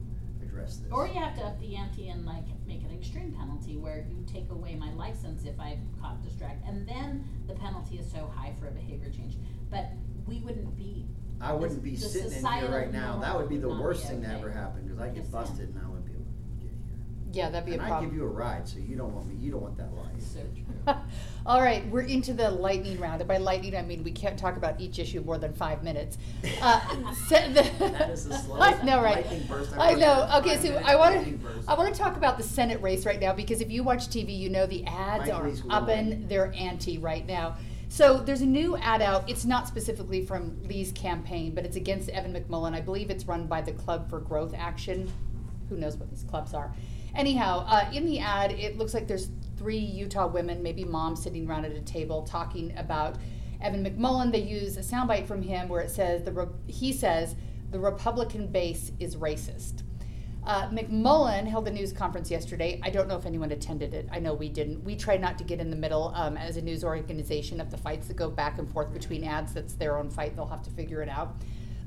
address 0.41 0.77
this. 0.77 0.91
Or 0.91 1.07
you 1.07 1.13
have 1.15 1.35
to 1.35 1.41
up 1.43 1.59
the 1.59 1.75
ante 1.75 2.09
and 2.09 2.25
like 2.25 2.45
make 2.67 2.81
an 2.83 2.91
extreme 2.93 3.31
penalty 3.31 3.77
where 3.77 4.05
you 4.09 4.23
take 4.25 4.49
away 4.49 4.75
my 4.75 4.91
license 4.93 5.45
if 5.45 5.59
I've 5.59 5.79
caught 6.01 6.23
distracted, 6.23 6.67
and 6.67 6.87
then 6.87 7.23
the 7.47 7.53
penalty 7.53 7.99
is 7.99 8.09
so 8.11 8.31
high 8.35 8.53
for 8.59 8.67
a 8.67 8.71
behavior 8.71 9.11
change. 9.11 9.37
But 9.69 9.91
we 10.25 10.39
wouldn't 10.39 10.75
be. 10.75 11.05
I 11.41 11.53
wouldn't 11.53 11.83
be 11.83 11.91
the 11.91 11.97
sitting 12.01 12.25
in 12.27 12.31
here 12.31 12.39
societal 12.41 12.71
right 12.77 12.91
now. 12.91 13.19
That 13.19 13.35
would 13.37 13.49
be 13.49 13.57
the 13.57 13.69
worst 13.69 14.03
be 14.03 14.09
thing 14.09 14.21
that 14.21 14.31
okay. 14.31 14.39
ever 14.41 14.51
happened 14.51 14.85
because 14.87 14.99
I 14.99 15.07
get 15.09 15.23
saying. 15.23 15.31
busted 15.31 15.69
and 15.69 15.79
I 15.83 15.87
wouldn't 15.87 16.05
be 16.05 16.13
able 16.13 16.23
to 16.25 16.31
get 16.59 16.61
here. 16.61 16.71
Yeah, 17.33 17.49
that'd 17.49 17.65
be 17.65 17.71
a 17.71 17.73
and 17.75 17.83
I'd 17.83 17.87
problem. 17.89 18.09
give 18.09 18.17
you 18.17 18.23
a 18.23 18.27
ride, 18.27 18.67
so 18.67 18.79
you 18.79 18.95
don't 18.95 19.13
want 19.13 19.27
me. 19.27 19.35
You 19.35 19.51
don't 19.51 19.61
want 19.61 19.77
that 19.77 19.89
ride. 19.91 20.21
So 20.21 20.39
true. 20.39 20.63
All 21.45 21.61
right, 21.61 21.87
we're 21.89 22.01
into 22.01 22.33
the 22.33 22.49
lightning 22.49 22.99
round. 22.99 23.21
And 23.21 23.27
by 23.27 23.37
lightning, 23.37 23.75
I 23.75 23.81
mean 23.83 24.03
we 24.03 24.11
can't 24.11 24.37
talk 24.37 24.57
about 24.57 24.81
each 24.81 24.99
issue 24.99 25.21
more 25.21 25.37
than 25.37 25.53
five 25.53 25.83
minutes. 25.83 26.17
Uh, 26.61 27.13
se- 27.27 27.53
the- 27.53 27.85
That 27.91 28.09
is 28.09 28.27
the 28.27 28.35
I 28.59 28.81
know, 28.83 29.01
right? 29.01 29.17
lightning 29.25 29.45
burst 29.47 29.73
I've 29.73 29.79
I 29.79 29.91
ever 29.91 29.99
know. 29.99 30.13
heard. 30.25 30.39
Okay, 30.45 30.55
Five 30.57 30.65
so 30.65 30.75
I 30.85 30.95
want 30.95 31.15
lightning 31.15 31.39
to. 31.39 31.47
I 31.67 31.73
want 31.75 31.93
to 31.93 31.99
talk 31.99 32.17
about 32.17 32.37
the 32.37 32.43
Senate 32.43 32.81
race 32.81 33.05
right 33.05 33.19
now 33.19 33.33
because 33.33 33.61
if 33.61 33.69
you 33.69 33.83
watch 33.83 34.07
TV, 34.07 34.37
you 34.37 34.49
know 34.49 34.65
the 34.65 34.83
ads 34.85 35.25
Mike 35.25 35.33
are 35.33 35.47
Lee's 35.47 35.61
up 35.69 35.87
winning. 35.87 36.11
in 36.13 36.27
their 36.27 36.51
ante 36.53 36.97
right 36.97 37.25
now. 37.27 37.55
So 37.89 38.17
there's 38.17 38.41
a 38.41 38.45
new 38.45 38.75
ad 38.77 39.01
out. 39.01 39.29
It's 39.29 39.45
not 39.45 39.67
specifically 39.67 40.25
from 40.25 40.61
Lee's 40.63 40.91
campaign, 40.91 41.55
but 41.55 41.65
it's 41.65 41.77
against 41.77 42.09
Evan 42.09 42.33
McMullin. 42.33 42.73
I 42.75 42.81
believe 42.81 43.09
it's 43.09 43.25
run 43.25 43.47
by 43.47 43.61
the 43.61 43.71
Club 43.71 44.09
for 44.09 44.19
Growth 44.19 44.53
Action. 44.55 45.11
Who 45.69 45.77
knows 45.77 45.97
what 45.97 46.09
these 46.09 46.23
clubs 46.23 46.53
are? 46.53 46.73
Anyhow, 47.15 47.65
uh, 47.67 47.89
in 47.93 48.05
the 48.05 48.19
ad, 48.19 48.51
it 48.51 48.77
looks 48.77 48.93
like 48.93 49.07
there's 49.07 49.29
three 49.57 49.77
Utah 49.77 50.27
women, 50.27 50.61
maybe 50.61 50.83
moms, 50.83 51.23
sitting 51.23 51.49
around 51.49 51.65
at 51.65 51.71
a 51.71 51.81
table 51.81 52.23
talking 52.23 52.77
about 52.77 53.15
Evan 53.61 53.83
McMullin. 53.83 54.31
They 54.31 54.43
use 54.43 54.77
a 54.77 54.81
soundbite 54.81 55.25
from 55.25 55.41
him 55.41 55.67
where 55.67 55.81
it 55.81 55.89
says 55.89 56.23
the 56.23 56.49
he 56.67 56.93
says 56.93 57.35
the 57.71 57.79
Republican 57.79 58.47
base 58.47 58.91
is 58.99 59.15
racist. 59.15 59.83
Uh, 60.47 60.69
McMullin 60.69 61.45
held 61.45 61.67
a 61.67 61.71
news 61.71 61.91
conference 61.91 62.31
yesterday. 62.31 62.79
I 62.81 62.89
don't 62.89 63.09
know 63.09 63.17
if 63.17 63.25
anyone 63.25 63.51
attended 63.51 63.93
it. 63.93 64.07
I 64.09 64.19
know 64.19 64.33
we 64.33 64.47
didn't. 64.47 64.81
We 64.81 64.95
try 64.95 65.17
not 65.17 65.37
to 65.39 65.43
get 65.43 65.59
in 65.59 65.69
the 65.69 65.75
middle 65.75 66.13
um, 66.15 66.37
as 66.37 66.55
a 66.55 66.61
news 66.61 66.85
organization 66.85 67.59
of 67.59 67.69
the 67.69 67.75
fights 67.75 68.07
that 68.07 68.15
go 68.15 68.29
back 68.29 68.57
and 68.57 68.71
forth 68.71 68.93
between 68.93 69.25
ads. 69.25 69.53
That's 69.53 69.73
their 69.73 69.97
own 69.97 70.09
fight. 70.09 70.37
They'll 70.37 70.47
have 70.47 70.63
to 70.63 70.69
figure 70.69 71.01
it 71.01 71.09
out. 71.09 71.35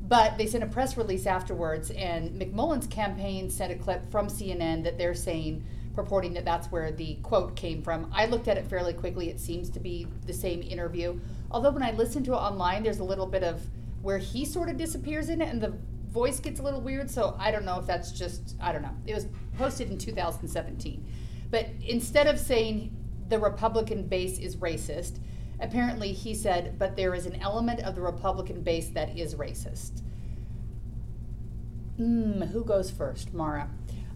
But 0.07 0.37
they 0.37 0.47
sent 0.47 0.63
a 0.63 0.67
press 0.67 0.99
release 0.99 1.25
afterwards, 1.25 1.91
and 1.93 2.39
McMullin's 2.39 2.87
campaign 2.87 3.49
sent 3.49 3.73
a 3.73 3.77
clip 3.77 4.11
from 4.11 4.27
CNN 4.27 4.85
that 4.85 4.99
they're 4.99 5.15
saying, 5.15 5.65
purporting 5.95 6.35
that 6.35 6.45
that's 6.45 6.71
where 6.71 6.93
the 6.93 7.15
quote 7.23 7.57
came 7.57 7.81
from. 7.81 8.13
I 8.13 8.27
looked 8.27 8.47
at 8.47 8.59
it 8.59 8.67
fairly 8.67 8.93
quickly. 8.93 9.31
It 9.31 9.41
seems 9.41 9.71
to 9.71 9.81
be 9.81 10.07
the 10.27 10.35
same 10.35 10.63
interview. 10.63 11.19
Although 11.51 11.71
when 11.71 11.83
I 11.83 11.93
listened 11.93 12.27
to 12.27 12.33
it 12.33 12.37
online, 12.37 12.83
there's 12.83 12.99
a 12.99 13.05
little 13.05 13.27
bit 13.27 13.43
of 13.43 13.63
where 14.03 14.19
he 14.19 14.45
sort 14.45 14.69
of 14.69 14.77
disappears 14.77 15.31
in 15.31 15.41
it, 15.41 15.49
and 15.49 15.63
the 15.63 15.73
voice 16.11 16.41
gets 16.41 16.61
a 16.61 16.63
little 16.63 16.81
weird. 16.81 17.11
So 17.11 17.37
I 17.39 17.51
don't 17.51 17.65
know 17.65 17.79
if 17.79 17.87
that's 17.87 18.13
just, 18.13 18.57
I 18.61 18.73
don't 18.73 18.83
know. 18.83 18.95
It 19.07 19.15
was 19.15 19.27
posted 19.57 19.91
in 19.91 19.99
2017. 19.99 21.07
But 21.51 21.67
instead 21.87 22.27
of 22.27 22.39
saying 22.39 22.97
the 23.29 23.39
Republican 23.39 24.07
base 24.07 24.39
is 24.39 24.57
racist, 24.57 25.19
apparently 25.61 26.13
he 26.13 26.35
said, 26.35 26.79
but 26.79 26.97
there 26.97 27.15
is 27.15 27.27
an 27.27 27.37
element 27.37 27.81
of 27.81 27.95
the 27.95 28.01
Republican 28.01 28.63
base 28.63 28.89
that 28.91 29.17
is 29.17 29.35
racist. 29.35 30.03
Hmm, 31.97 32.43
who 32.43 32.65
goes 32.65 32.91
first? 32.91 33.35
Mara. 33.35 33.69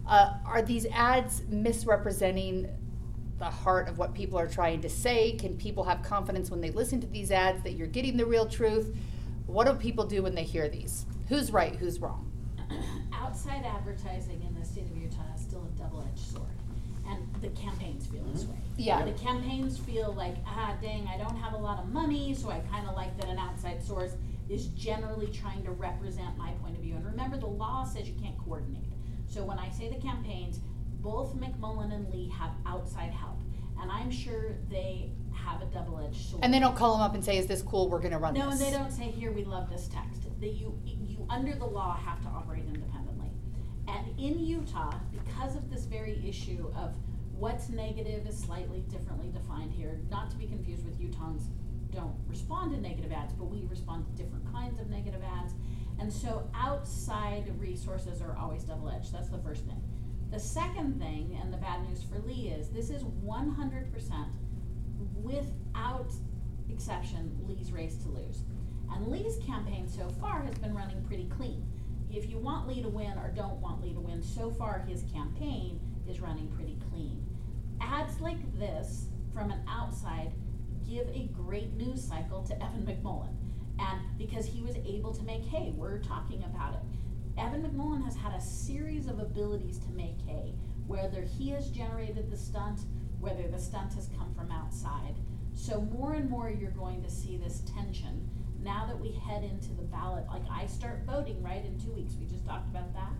Uh, 0.07 0.33
are 0.45 0.61
these 0.61 0.85
ads 0.87 1.43
misrepresenting 1.47 2.69
the 3.37 3.45
heart 3.45 3.89
of 3.89 3.97
what 3.97 4.13
people 4.13 4.39
are 4.39 4.47
trying 4.47 4.81
to 4.81 4.89
say? 4.89 5.33
Can 5.33 5.57
people 5.57 5.83
have 5.83 6.01
confidence 6.03 6.49
when 6.49 6.61
they 6.61 6.71
listen 6.71 7.01
to 7.01 7.07
these 7.07 7.31
ads 7.31 7.63
that 7.63 7.73
you're 7.73 7.87
getting 7.87 8.17
the 8.17 8.25
real 8.25 8.45
truth? 8.45 8.95
What 9.45 9.67
do 9.67 9.73
people 9.73 10.05
do 10.05 10.23
when 10.23 10.35
they 10.35 10.43
hear 10.43 10.69
these? 10.69 11.05
Who's 11.27 11.51
right? 11.51 11.75
Who's 11.75 11.99
wrong? 11.99 12.31
outside 13.13 13.65
advertising 13.65 14.41
in 14.47 14.59
the 14.59 14.65
state 14.65 14.85
of 14.85 14.97
Utah 14.97 15.21
is 15.35 15.41
still 15.41 15.63
a 15.63 15.79
double-edged 15.79 16.19
sword, 16.19 16.47
and 17.07 17.21
the 17.41 17.49
campaigns 17.49 18.05
feel 18.07 18.23
this 18.25 18.45
way. 18.45 18.55
Yeah. 18.77 19.03
The 19.03 19.11
campaigns 19.13 19.77
feel 19.77 20.13
like, 20.13 20.35
ah, 20.45 20.75
dang, 20.81 21.07
I 21.07 21.17
don't 21.17 21.35
have 21.35 21.53
a 21.53 21.57
lot 21.57 21.79
of 21.79 21.89
money, 21.89 22.33
so 22.33 22.49
I 22.49 22.59
kind 22.71 22.87
of 22.87 22.95
like 22.95 23.17
that 23.19 23.29
an 23.29 23.39
outside 23.39 23.83
source 23.83 24.13
is 24.49 24.67
generally 24.67 25.27
trying 25.27 25.63
to 25.63 25.71
represent 25.71 26.37
my 26.37 26.51
point 26.61 26.75
of 26.75 26.83
view. 26.83 26.95
And 26.95 27.05
remember, 27.05 27.37
the 27.37 27.47
law 27.47 27.83
says 27.83 28.07
you 28.07 28.15
can't 28.21 28.37
coordinate. 28.37 28.93
So 29.27 29.43
when 29.43 29.57
I 29.57 29.69
say 29.69 29.89
the 29.89 29.99
campaigns, 29.99 30.59
both 31.01 31.35
McMullin 31.35 31.93
and 31.93 32.07
Lee 32.13 32.29
have 32.29 32.51
outside 32.65 33.11
help, 33.11 33.41
and 33.81 33.91
I'm 33.91 34.11
sure 34.11 34.55
they 34.69 35.11
have 35.33 35.61
a 35.61 35.65
double-edged 35.65 36.29
sword. 36.29 36.43
And 36.43 36.53
they 36.53 36.59
don't 36.59 36.75
call 36.75 36.93
them 36.93 37.01
up 37.01 37.13
and 37.15 37.23
say, 37.23 37.37
"Is 37.37 37.47
this 37.47 37.61
cool? 37.61 37.89
We're 37.89 37.99
going 37.99 38.11
to 38.11 38.17
run 38.17 38.33
No, 38.33 38.49
this." 38.49 38.61
and 38.61 38.73
they 38.73 38.77
don't 38.77 38.91
say, 38.91 39.03
here, 39.11 39.31
we 39.31 39.43
love 39.43 39.69
this 39.69 39.87
text. 39.87 40.21
That 40.39 40.53
you, 40.53 40.77
you, 40.85 41.14
under 41.29 41.53
the 41.53 41.65
law, 41.65 41.95
have 41.95 42.21
to 42.21 42.27
operate 42.27 42.63
independently. 42.67 43.31
And 43.87 44.19
in 44.19 44.39
Utah, 44.39 44.93
because 45.11 45.55
of 45.55 45.69
this 45.69 45.85
very 45.85 46.23
issue 46.27 46.71
of 46.75 46.95
what's 47.37 47.69
negative 47.69 48.25
is 48.27 48.37
slightly 48.37 48.79
differently 48.89 49.29
defined 49.29 49.71
here, 49.71 49.99
not 50.09 50.29
to 50.31 50.37
be 50.37 50.47
confused 50.47 50.85
with 50.85 50.99
Utahns 50.99 51.43
don't 51.91 52.15
respond 52.27 52.71
to 52.73 52.81
negative 52.81 53.11
ads, 53.11 53.33
but 53.33 53.45
we 53.45 53.65
respond 53.69 54.05
to 54.05 54.23
different 54.23 54.51
kinds 54.51 54.79
of 54.79 54.89
negative 54.89 55.21
ads. 55.23 55.53
And 55.99 56.11
so 56.11 56.49
outside 56.53 57.49
resources 57.57 58.21
are 58.21 58.35
always 58.37 58.63
double-edged. 58.63 59.13
That's 59.13 59.29
the 59.29 59.37
first 59.37 59.65
thing. 59.65 59.81
The 60.31 60.39
second 60.39 60.99
thing, 60.99 61.37
and 61.41 61.53
the 61.53 61.57
bad 61.57 61.87
news 61.87 62.03
for 62.03 62.19
Lee 62.19 62.49
is, 62.49 62.69
this 62.69 62.89
is 62.89 63.03
one 63.03 63.49
hundred 63.51 63.93
percent 63.93 64.33
without 65.21 66.11
exception, 66.69 67.37
Lee's 67.47 67.71
race 67.71 67.95
to 67.97 68.09
lose. 68.09 68.43
And 68.93 69.07
Lee's 69.07 69.37
campaign 69.45 69.87
so 69.87 70.09
far 70.21 70.41
has 70.43 70.57
been 70.57 70.73
running 70.73 71.03
pretty 71.03 71.25
clean. 71.25 71.65
If 72.11 72.29
you 72.29 72.37
want 72.37 72.67
Lee 72.67 72.81
to 72.81 72.89
win 72.89 73.17
or 73.17 73.31
don't 73.35 73.59
want 73.61 73.83
Lee 73.83 73.93
to 73.93 73.99
win, 73.99 74.21
so 74.21 74.51
far 74.51 74.79
his 74.87 75.03
campaign 75.13 75.79
is 76.07 76.21
running 76.21 76.47
pretty 76.49 76.77
clean. 76.89 77.25
Ads 77.81 78.21
like 78.21 78.57
this 78.57 79.07
from 79.33 79.51
an 79.51 79.61
outside 79.67 80.31
give 80.87 81.07
a 81.09 81.29
great 81.33 81.73
news 81.73 82.03
cycle 82.03 82.43
to 82.43 82.53
Evan 82.63 82.85
McMullin. 82.85 83.33
And 83.79 83.99
because 84.17 84.45
he 84.45 84.61
was 84.61 84.75
able 84.85 85.13
to 85.13 85.23
make 85.23 85.43
hay, 85.45 85.73
we're 85.75 85.97
talking 85.99 86.43
about 86.43 86.75
it. 86.75 86.79
Evan 87.37 87.63
McMullin 87.63 88.03
has 88.05 88.15
had 88.15 88.33
a 88.33 88.41
series 88.41 89.07
of 89.07 89.19
abilities 89.19 89.77
to 89.79 89.89
make 89.89 90.21
hay, 90.25 90.53
whether 90.87 91.21
he 91.21 91.49
has 91.49 91.69
generated 91.69 92.31
the 92.31 92.37
stunt, 92.37 92.81
whether 93.19 93.47
the 93.47 93.59
stunt 93.59 93.93
has 93.93 94.09
come 94.17 94.33
from 94.33 94.51
outside. 94.51 95.15
So 95.53 95.81
more 95.81 96.13
and 96.13 96.29
more 96.29 96.49
you're 96.49 96.71
going 96.71 97.03
to 97.03 97.09
see 97.09 97.37
this 97.37 97.61
tension 97.75 98.29
now 98.65 98.85
that 98.87 98.99
we 98.99 99.11
head 99.11 99.43
into 99.43 99.69
the 99.73 99.83
ballot. 99.83 100.25
Like 100.27 100.41
I 100.51 100.65
start 100.65 101.03
voting 101.05 101.41
right 101.41 101.63
in 101.63 101.79
two 101.79 101.91
weeks. 101.91 102.15
We 102.19 102.25
just 102.25 102.45
talked 102.45 102.67
about 102.67 102.93
that. 102.95 103.13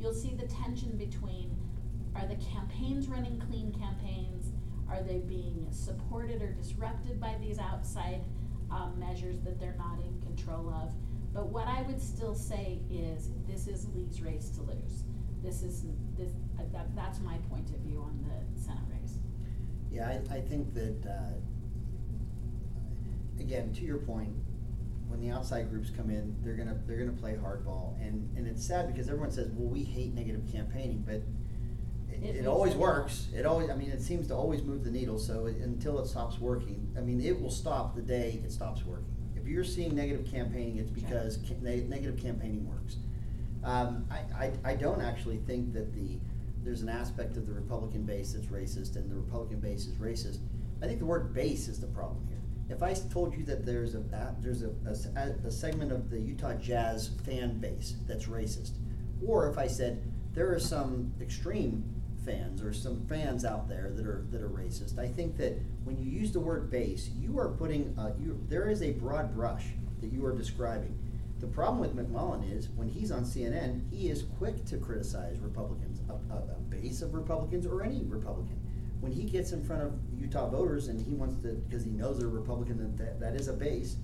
You'll 0.00 0.14
see 0.14 0.34
the 0.34 0.46
tension 0.46 0.96
between 0.96 1.54
are 2.16 2.26
the 2.26 2.36
campaigns 2.36 3.06
running 3.06 3.38
clean 3.38 3.72
campaigns? 3.72 4.52
Are 4.90 5.02
they 5.02 5.18
being 5.18 5.66
supported 5.70 6.42
or 6.42 6.52
disrupted 6.52 7.20
by 7.20 7.36
these 7.38 7.58
outside 7.58 8.24
um, 8.70 8.98
measures 8.98 9.38
that 9.40 9.60
they're 9.60 9.76
not 9.78 9.98
in 10.00 10.20
control 10.22 10.70
of? 10.70 10.92
But 11.34 11.48
what 11.48 11.68
I 11.68 11.82
would 11.82 12.00
still 12.00 12.34
say 12.34 12.80
is 12.90 13.28
this 13.46 13.68
is 13.68 13.86
Lee's 13.94 14.22
race 14.22 14.48
to 14.56 14.62
lose. 14.62 15.04
This 15.42 15.62
is 15.62 15.84
this 16.16 16.30
uh, 16.58 16.62
that, 16.72 16.96
that's 16.96 17.20
my 17.20 17.36
point 17.50 17.68
of 17.70 17.76
view 17.76 18.00
on 18.00 18.24
the 18.26 18.60
Senate 18.60 18.82
race. 18.90 19.18
Yeah, 19.92 20.08
I, 20.08 20.36
I 20.36 20.40
think 20.40 20.74
that, 20.74 21.06
uh, 21.06 21.34
again, 23.38 23.72
to 23.74 23.82
your 23.82 23.98
point, 23.98 24.34
when 25.08 25.20
the 25.20 25.30
outside 25.30 25.70
groups 25.70 25.90
come 25.90 26.10
in, 26.10 26.36
they're 26.42 26.54
gonna, 26.54 26.78
they're 26.86 26.98
gonna 26.98 27.12
play 27.16 27.32
hardball. 27.34 28.00
And, 28.00 28.28
and 28.36 28.46
it's 28.46 28.64
sad 28.64 28.86
because 28.86 29.08
everyone 29.08 29.30
says, 29.30 29.48
well, 29.54 29.68
we 29.68 29.82
hate 29.82 30.14
negative 30.14 30.42
campaigning, 30.52 31.02
but 31.06 31.22
it, 32.12 32.22
It 32.22 32.36
it 32.36 32.46
always 32.46 32.70
needle. 32.72 32.82
works. 32.82 33.28
It 33.34 33.46
always, 33.46 33.70
I 33.70 33.74
mean, 33.76 33.90
it 33.90 34.02
seems 34.02 34.26
to 34.28 34.34
always 34.34 34.62
move 34.62 34.84
the 34.84 34.90
needle, 34.90 35.18
so 35.18 35.46
it- 35.46 35.56
until 35.58 35.98
it 36.00 36.06
stops 36.08 36.38
working, 36.40 36.92
I 36.96 37.00
mean, 37.00 37.20
it 37.20 37.40
will 37.40 37.50
stop 37.50 37.94
the 37.96 38.02
day 38.02 38.40
it 38.44 38.52
stops 38.52 38.84
working. 38.84 39.04
If 39.36 39.46
you're 39.46 39.64
seeing 39.64 39.94
negative 39.94 40.26
campaigning, 40.30 40.76
it's 40.78 40.90
because 40.90 41.38
ca- 41.38 41.54
ne- 41.62 41.84
negative 41.84 42.18
campaigning 42.20 42.68
works. 42.68 42.96
Um, 43.64 44.06
I, 44.10 44.44
I, 44.46 44.52
I 44.72 44.74
don't 44.74 45.00
actually 45.00 45.38
think 45.38 45.72
that 45.72 45.94
the, 45.94 46.18
there's 46.64 46.82
an 46.82 46.88
aspect 46.88 47.36
of 47.36 47.46
the 47.46 47.52
Republican 47.52 48.02
base 48.04 48.32
that's 48.32 48.46
racist 48.46 48.96
and 48.96 49.10
the 49.10 49.14
Republican 49.16 49.58
base 49.60 49.86
is 49.86 49.94
racist. 49.96 50.38
I 50.82 50.86
think 50.86 50.98
the 50.98 51.06
word 51.06 51.32
base 51.34 51.66
is 51.68 51.80
the 51.80 51.86
problem 51.88 52.24
here. 52.28 52.37
If 52.68 52.82
I 52.82 52.92
told 52.94 53.34
you 53.34 53.44
that 53.44 53.64
there's 53.64 53.94
a, 53.94 54.02
there's 54.40 54.62
a, 54.62 54.70
a 54.86 55.20
a- 55.20 55.46
a 55.46 55.50
segment 55.50 55.90
of 55.92 56.10
the 56.10 56.18
Utah 56.20 56.54
Jazz 56.54 57.10
fan 57.24 57.58
base 57.58 57.94
that's 58.06 58.26
racist, 58.26 58.72
or 59.26 59.48
if 59.50 59.56
I 59.58 59.66
said 59.66 60.02
there 60.34 60.52
are 60.52 60.60
some 60.60 61.12
extreme 61.20 61.82
fans 62.24 62.62
or 62.62 62.72
some 62.74 63.06
fans 63.06 63.44
out 63.44 63.68
there 63.68 63.90
that 63.94 64.06
are 64.06 64.26
that 64.30 64.42
are 64.42 64.50
racist. 64.50 64.98
I 64.98 65.08
think 65.08 65.38
that 65.38 65.58
when 65.84 65.96
you 65.96 66.10
use 66.10 66.30
the 66.32 66.40
word 66.40 66.70
base, 66.70 67.08
you 67.18 67.38
are 67.38 67.48
putting 67.48 67.94
uh, 67.98 68.12
you 68.18 68.38
there 68.48 68.68
is 68.68 68.82
a 68.82 68.92
broad 68.92 69.34
brush 69.34 69.64
that 70.00 70.12
you 70.12 70.24
are 70.26 70.32
describing. 70.36 70.96
The 71.40 71.46
problem 71.46 71.78
with 71.80 71.96
McMullin 71.96 72.52
is 72.52 72.68
when 72.70 72.88
he's 72.88 73.12
on 73.12 73.22
CNN, 73.24 73.88
he 73.92 74.08
is 74.10 74.24
quick 74.38 74.64
to 74.66 74.76
criticize 74.76 75.38
Republicans, 75.38 76.00
a, 76.08 76.34
a, 76.34 76.36
a 76.38 76.58
base 76.68 77.00
of 77.00 77.14
Republicans 77.14 77.64
or 77.64 77.82
any 77.84 78.02
Republican. 78.04 78.60
When 79.00 79.12
he 79.12 79.24
gets 79.24 79.52
in 79.52 79.64
front 79.64 79.82
of 79.82 79.92
Utah 80.18 80.48
voters 80.48 80.88
and 80.88 81.00
he 81.00 81.14
wants 81.14 81.36
to, 81.42 81.54
because 81.68 81.84
he 81.84 81.90
knows 81.90 82.18
they're 82.18 82.28
Republican, 82.28 82.96
that, 82.96 83.20
that 83.20 83.34
is 83.34 83.48
a 83.48 83.52
base, 83.52 83.96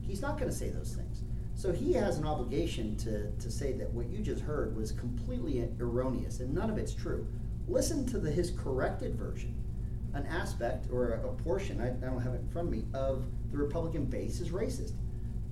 he's 0.00 0.20
not 0.20 0.38
going 0.38 0.50
to 0.50 0.56
say 0.56 0.68
those 0.68 0.94
things. 0.94 1.22
So 1.54 1.72
he 1.72 1.92
has 1.92 2.18
an 2.18 2.26
obligation 2.26 2.96
to, 2.96 3.30
to 3.30 3.50
say 3.50 3.72
that 3.72 3.90
what 3.90 4.08
you 4.08 4.18
just 4.18 4.42
heard 4.42 4.76
was 4.76 4.90
completely 4.90 5.68
erroneous 5.78 6.40
and 6.40 6.52
none 6.52 6.70
of 6.70 6.78
it's 6.78 6.94
true. 6.94 7.26
Listen 7.68 8.04
to 8.06 8.18
the, 8.18 8.30
his 8.30 8.50
corrected 8.50 9.14
version, 9.14 9.54
an 10.14 10.26
aspect 10.26 10.86
or 10.90 11.12
a, 11.12 11.28
a 11.28 11.32
portion, 11.34 11.80
I, 11.80 11.88
I 11.88 12.10
don't 12.10 12.20
have 12.20 12.34
it 12.34 12.40
in 12.40 12.48
front 12.48 12.68
of 12.68 12.74
me, 12.74 12.84
of 12.94 13.24
the 13.52 13.58
Republican 13.58 14.06
base 14.06 14.40
is 14.40 14.48
racist. 14.48 14.92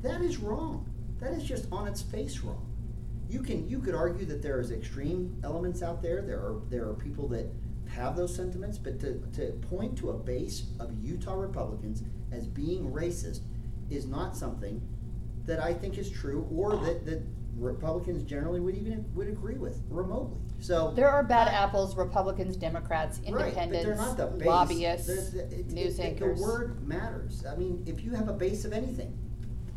That 0.03 0.22
is 0.22 0.38
wrong. 0.38 0.91
That 1.20 1.32
is 1.32 1.45
just 1.45 1.66
on 1.70 1.86
its 1.86 2.01
face 2.03 2.41
wrong. 2.41 2.66
You 3.28 3.43
can 3.43 3.68
you 3.68 3.78
could 3.78 3.95
argue 3.95 4.24
that 4.26 4.43
there 4.43 4.61
is 4.61 4.72
extreme 4.72 5.38
elements 5.45 5.82
out 5.82 6.03
there. 6.03 6.22
There 6.22 6.38
are 6.38 6.62
there 6.68 6.88
are 6.88 6.95
people 6.95 7.28
that 7.28 7.47
have 7.95 8.16
those 8.16 8.34
sentiments, 8.34 8.78
but 8.78 9.01
to, 9.01 9.18
to 9.34 9.53
point 9.68 9.97
to 9.99 10.11
a 10.11 10.14
base 10.14 10.64
of 10.78 10.93
Utah 11.03 11.34
Republicans 11.34 12.03
as 12.32 12.47
being 12.47 12.91
racist 12.91 13.41
is 13.91 14.07
not 14.07 14.36
something 14.36 14.80
that 15.47 15.61
I 15.61 15.74
think 15.74 15.99
is 15.99 16.11
true 16.11 16.47
or 16.55 16.76
that, 16.76 17.05
that 17.07 17.22
Republicans 17.57 18.22
generally 18.22 18.61
would 18.61 18.76
even 18.76 19.05
would 19.14 19.28
agree 19.28 19.57
with 19.57 19.82
remotely. 19.91 20.38
So 20.61 20.93
There 20.95 21.09
are 21.09 21.22
bad 21.24 21.49
I- 21.49 21.53
apples, 21.53 21.97
Republicans, 21.97 22.57
Democrats, 22.57 23.18
Right, 23.18 23.32
but 23.32 23.38
they're 23.38 23.49
independents, 23.64 24.01
not 24.01 24.16
the 24.16 24.26
base. 24.26 24.47
lobbyists, 24.47 25.07
The- 25.30 25.36
the- 25.38 25.59
it- 25.61 25.70
news 25.72 25.99
it- 25.99 26.03
anchors. 26.03 26.38
The 26.38 26.45
word 26.47 26.86
matters. 26.86 27.45
I 27.45 27.57
mean, 27.57 27.82
if 27.86 28.05
you 28.05 28.12
have 28.12 28.28
a 28.28 28.32
base 28.32 28.64
of 28.64 28.72
anything, 28.72 29.12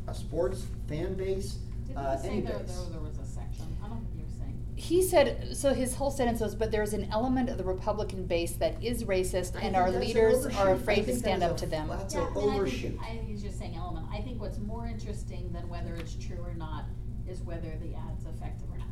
a 0.07 0.14
sports 0.14 0.66
fan 0.88 1.16
base, 1.16 1.57
Didn't 1.88 1.97
uh, 1.97 2.20
any 2.24 2.41
say 2.41 2.41
there, 2.47 2.59
base. 2.59 2.76
there, 2.78 2.89
there 2.91 2.99
was 3.01 3.18
a 3.18 3.26
section? 3.26 3.66
I 3.84 3.88
don't 3.88 3.99
think 4.01 4.16
you 4.18 4.24
were 4.24 4.38
saying. 4.38 4.59
He 4.84 5.01
said, 5.01 5.55
so 5.55 5.73
his 5.73 5.95
whole 5.95 6.11
sentence 6.11 6.41
was, 6.41 6.55
but 6.55 6.69
there's 6.69 6.91
an 6.91 7.07
element 7.09 7.49
of 7.49 7.57
the 7.57 7.63
Republican 7.63 8.25
base 8.25 8.51
that 8.57 8.84
is 8.84 9.05
racist, 9.05 9.55
I 9.55 9.61
and 9.61 9.77
our 9.77 9.89
that's 9.89 9.95
an 9.95 10.07
leaders 10.07 10.45
are 10.57 10.71
afraid 10.73 11.05
to 11.05 11.15
stand 11.15 11.41
up 11.41 11.53
a- 11.55 11.59
to 11.59 11.65
them. 11.65 11.88
That's 11.88 12.13
Yeah, 12.13 12.27
an 12.27 12.27
I 12.27 12.36
mean, 12.41 12.49
I 12.49 12.55
overshoot. 12.57 12.79
think, 12.81 13.01
I 13.01 13.05
think 13.11 13.27
he's 13.29 13.41
just 13.43 13.57
saying 13.57 13.75
element. 13.77 14.07
I 14.11 14.19
think 14.19 14.41
what's 14.41 14.59
more 14.59 14.86
interesting 14.86 15.53
than 15.53 15.69
whether 15.69 15.95
it's 15.95 16.15
true 16.15 16.39
or 16.45 16.53
not 16.55 16.84
is 17.25 17.41
whether 17.43 17.71
the 17.81 17.95
ad's 17.95 18.25
effective 18.25 18.69
or 18.73 18.77
not. 18.77 18.88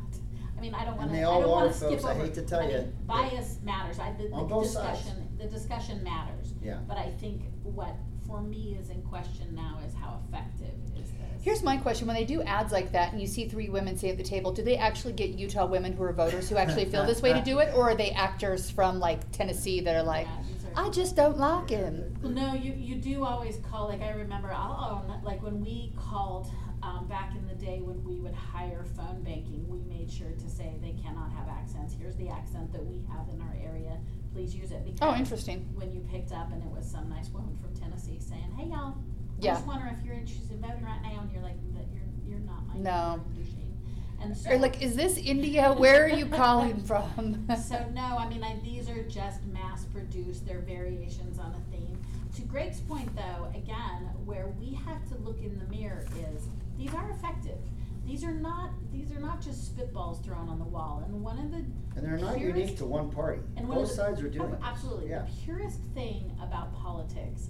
I 0.56 0.60
mean, 0.62 0.74
I 0.74 0.86
don't 0.86 0.96
wanna, 0.96 1.12
I 1.18 1.20
don't 1.20 1.50
wanna 1.50 1.74
skip 1.74 1.90
folks. 1.90 2.04
I 2.04 2.12
over. 2.12 2.24
hate 2.24 2.34
to 2.34 2.42
tell 2.42 2.60
I 2.60 2.66
mean, 2.68 2.76
you. 2.76 2.92
Bias 3.06 3.58
matters. 3.62 3.98
I, 3.98 4.12
the, 4.12 4.30
On 4.32 4.48
the 4.48 4.54
both 4.54 4.68
sides. 4.68 4.98
discussion, 5.00 5.28
the 5.36 5.46
discussion 5.46 6.02
matters. 6.02 6.54
Yeah. 6.62 6.78
But 6.88 6.96
I 6.96 7.10
think 7.20 7.42
what, 7.64 7.94
for 8.26 8.40
me, 8.40 8.78
is 8.80 8.88
in 8.88 9.02
question 9.02 9.54
now 9.54 9.78
is 9.86 9.92
how 9.94 10.20
effective 10.26 10.72
is 10.96 11.10
this? 11.10 11.10
Here's 11.42 11.64
my 11.64 11.76
question, 11.76 12.06
when 12.06 12.14
they 12.14 12.24
do 12.24 12.40
ads 12.42 12.72
like 12.72 12.92
that 12.92 13.10
and 13.12 13.20
you 13.20 13.26
see 13.26 13.48
three 13.48 13.68
women 13.68 13.96
sitting 13.96 14.10
at 14.12 14.16
the 14.16 14.22
table, 14.22 14.52
do 14.52 14.62
they 14.62 14.76
actually 14.76 15.12
get 15.12 15.30
Utah 15.30 15.66
women 15.66 15.92
who 15.92 16.04
are 16.04 16.12
voters 16.12 16.48
who 16.48 16.56
actually 16.56 16.84
feel 16.84 17.04
this 17.04 17.20
way 17.20 17.32
to 17.32 17.40
do 17.42 17.58
it? 17.58 17.74
Or 17.74 17.90
are 17.90 17.96
they 17.96 18.12
actors 18.12 18.70
from 18.70 19.00
like 19.00 19.28
Tennessee 19.32 19.80
that 19.80 19.96
are 19.96 20.04
like, 20.04 20.28
I 20.76 20.88
just 20.90 21.16
don't 21.16 21.36
like 21.38 21.68
him? 21.68 22.16
Well, 22.22 22.30
no, 22.30 22.54
you, 22.54 22.72
you 22.72 22.94
do 22.94 23.24
always 23.24 23.56
call, 23.68 23.88
like, 23.88 24.02
I 24.02 24.10
remember, 24.10 24.52
I'll 24.52 25.04
own, 25.04 25.22
like, 25.22 25.42
when 25.42 25.60
we 25.60 25.92
called, 25.96 26.48
um, 26.82 27.06
back 27.08 27.32
in 27.36 27.46
the 27.46 27.54
day 27.54 27.80
when 27.80 28.02
we 28.04 28.16
would 28.20 28.34
hire 28.34 28.84
phone 28.96 29.22
banking, 29.22 29.68
we 29.68 29.80
made 29.82 30.10
sure 30.10 30.30
to 30.30 30.48
say 30.48 30.78
they 30.80 30.94
cannot 31.02 31.30
have 31.32 31.48
accents. 31.48 31.94
Here's 31.98 32.16
the 32.16 32.28
accent 32.28 32.72
that 32.72 32.84
we 32.84 33.02
have 33.10 33.28
in 33.34 33.40
our 33.40 33.54
area, 33.62 33.98
please 34.32 34.54
use 34.54 34.70
it. 34.70 34.84
Because 34.84 34.98
Oh, 35.02 35.14
interesting. 35.16 35.68
When 35.74 35.92
you 35.92 36.00
picked 36.10 36.32
up 36.32 36.52
and 36.52 36.62
it 36.62 36.70
was 36.70 36.88
some 36.88 37.08
nice 37.08 37.28
woman 37.30 37.56
from 37.60 37.74
Tennessee 37.74 38.18
saying, 38.20 38.50
hey, 38.56 38.66
y'all, 38.68 38.96
Yeah. 39.42 39.54
just 39.54 39.66
wonder 39.66 39.86
if 39.98 40.04
you're 40.04 40.14
interested 40.14 40.52
in 40.52 40.60
voting 40.60 40.84
right 40.84 41.00
now, 41.02 41.20
and 41.20 41.32
you're 41.32 41.42
like, 41.42 41.56
that 41.74 41.84
you're, 41.92 42.02
you're 42.28 42.46
not 42.46 42.66
my 42.68 42.74
No. 42.80 43.20
machine. 43.36 43.76
And 44.20 44.36
so. 44.36 44.50
Or 44.50 44.58
like, 44.58 44.80
is 44.80 44.94
this 44.94 45.18
India? 45.18 45.72
Where 45.72 46.04
are 46.04 46.08
you 46.08 46.26
calling 46.26 46.80
from? 46.84 47.44
So 47.60 47.84
no, 47.92 48.02
I 48.18 48.28
mean, 48.28 48.44
I, 48.44 48.56
these 48.62 48.88
are 48.88 49.02
just 49.04 49.44
mass 49.46 49.84
produced, 49.86 50.46
they're 50.46 50.60
variations 50.60 51.38
on 51.40 51.52
a 51.54 51.76
theme. 51.76 51.98
To 52.36 52.42
Greg's 52.42 52.80
point 52.80 53.14
though, 53.16 53.50
again, 53.54 54.08
where 54.24 54.46
we 54.60 54.74
have 54.86 55.06
to 55.08 55.16
look 55.24 55.40
in 55.42 55.58
the 55.58 55.66
mirror 55.66 56.06
is, 56.34 56.44
these 56.78 56.94
are 56.94 57.10
effective. 57.10 57.58
These 58.06 58.24
are 58.24 58.32
not, 58.32 58.70
these 58.92 59.12
are 59.12 59.20
not 59.20 59.40
just 59.40 59.76
spitballs 59.76 60.24
thrown 60.24 60.48
on 60.48 60.58
the 60.58 60.64
wall, 60.64 61.02
and 61.04 61.22
one 61.22 61.38
of 61.38 61.50
the. 61.50 61.58
And 61.96 62.04
they're 62.06 62.16
not 62.16 62.36
purest- 62.36 62.58
unique 62.58 62.78
to 62.78 62.84
one 62.84 63.10
party. 63.10 63.40
and 63.56 63.68
one 63.68 63.78
of 63.78 63.82
Both 63.84 63.90
the- 63.90 63.96
sides 63.96 64.20
are 64.22 64.28
doing 64.28 64.50
oh, 64.50 64.54
it. 64.54 64.60
Absolutely, 64.62 65.10
Yeah. 65.10 65.22
the 65.22 65.30
purest 65.44 65.78
thing 65.94 66.36
about 66.42 66.72
politics 66.74 67.48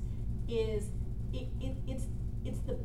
is, 0.48 0.86
it, 1.32 1.48
it, 1.60 1.76
it's, 1.86 2.04
it's 2.44 2.60
the 2.60 2.78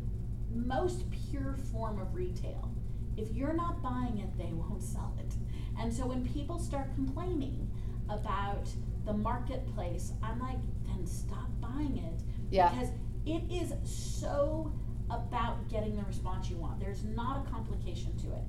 most 0.53 1.05
pure 1.29 1.55
form 1.71 1.99
of 1.99 2.13
retail. 2.13 2.71
If 3.15 3.33
you're 3.33 3.53
not 3.53 3.81
buying 3.81 4.19
it, 4.19 4.37
they 4.37 4.53
won't 4.53 4.83
sell 4.83 5.15
it. 5.19 5.33
And 5.79 5.93
so 5.93 6.05
when 6.05 6.27
people 6.27 6.59
start 6.59 6.93
complaining 6.95 7.69
about 8.09 8.67
the 9.05 9.13
marketplace, 9.13 10.13
I'm 10.21 10.39
like, 10.39 10.59
then 10.85 11.05
stop 11.05 11.49
buying 11.59 11.97
it. 11.97 12.21
Yeah. 12.51 12.69
Because 12.69 12.89
it 13.25 13.43
is 13.51 13.73
so 13.83 14.71
about 15.09 15.67
getting 15.69 15.95
the 15.95 16.03
response 16.03 16.49
you 16.49 16.57
want. 16.57 16.79
There's 16.79 17.03
not 17.03 17.45
a 17.45 17.49
complication 17.49 18.15
to 18.17 18.33
it. 18.33 18.43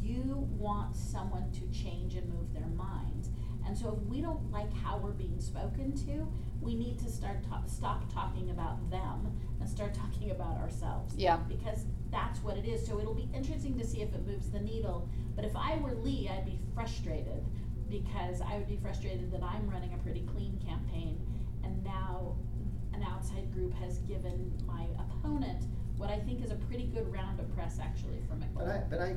You 0.00 0.48
want 0.58 0.96
someone 0.96 1.50
to 1.52 1.60
change 1.78 2.14
and 2.14 2.28
move 2.28 2.52
their 2.52 2.66
minds. 2.66 3.30
And 3.66 3.76
so 3.76 3.98
if 4.00 4.08
we 4.08 4.20
don't 4.20 4.50
like 4.50 4.72
how 4.72 4.98
we're 4.98 5.12
being 5.12 5.40
spoken 5.40 5.94
to, 6.06 6.28
we 6.62 6.74
need 6.74 6.98
to 7.00 7.10
start 7.10 7.42
ta- 7.48 7.64
stop 7.66 8.12
talking 8.12 8.50
about 8.50 8.90
them 8.90 9.38
and 9.60 9.68
start 9.68 9.94
talking 10.02 10.30
about 10.30 10.56
ourselves. 10.58 11.14
Yeah. 11.16 11.36
Because 11.48 11.84
that's 12.10 12.42
what 12.42 12.56
it 12.56 12.66
is. 12.66 12.86
So 12.86 13.00
it'll 13.00 13.14
be 13.14 13.28
interesting 13.34 13.78
to 13.78 13.86
see 13.86 14.02
if 14.02 14.14
it 14.14 14.26
moves 14.26 14.50
the 14.50 14.60
needle. 14.60 15.08
But 15.34 15.44
if 15.44 15.56
I 15.56 15.78
were 15.78 15.94
Lee, 15.94 16.30
I'd 16.32 16.46
be 16.46 16.58
frustrated 16.74 17.44
because 17.88 18.40
I 18.40 18.56
would 18.56 18.68
be 18.68 18.76
frustrated 18.76 19.30
that 19.32 19.42
I'm 19.42 19.68
running 19.68 19.92
a 19.92 19.98
pretty 19.98 20.22
clean 20.34 20.58
campaign 20.64 21.20
and 21.64 21.84
now 21.84 22.36
an 22.94 23.02
outside 23.02 23.52
group 23.52 23.74
has 23.74 23.98
given 23.98 24.52
my 24.66 24.86
opponent 24.98 25.64
what 25.96 26.10
I 26.10 26.18
think 26.18 26.42
is 26.42 26.50
a 26.50 26.56
pretty 26.56 26.84
good 26.84 27.12
round 27.12 27.38
of 27.38 27.54
press 27.54 27.78
actually 27.80 28.20
for 28.26 28.34
But 28.58 28.66
I, 28.66 28.82
but 28.90 29.00
I, 29.00 29.14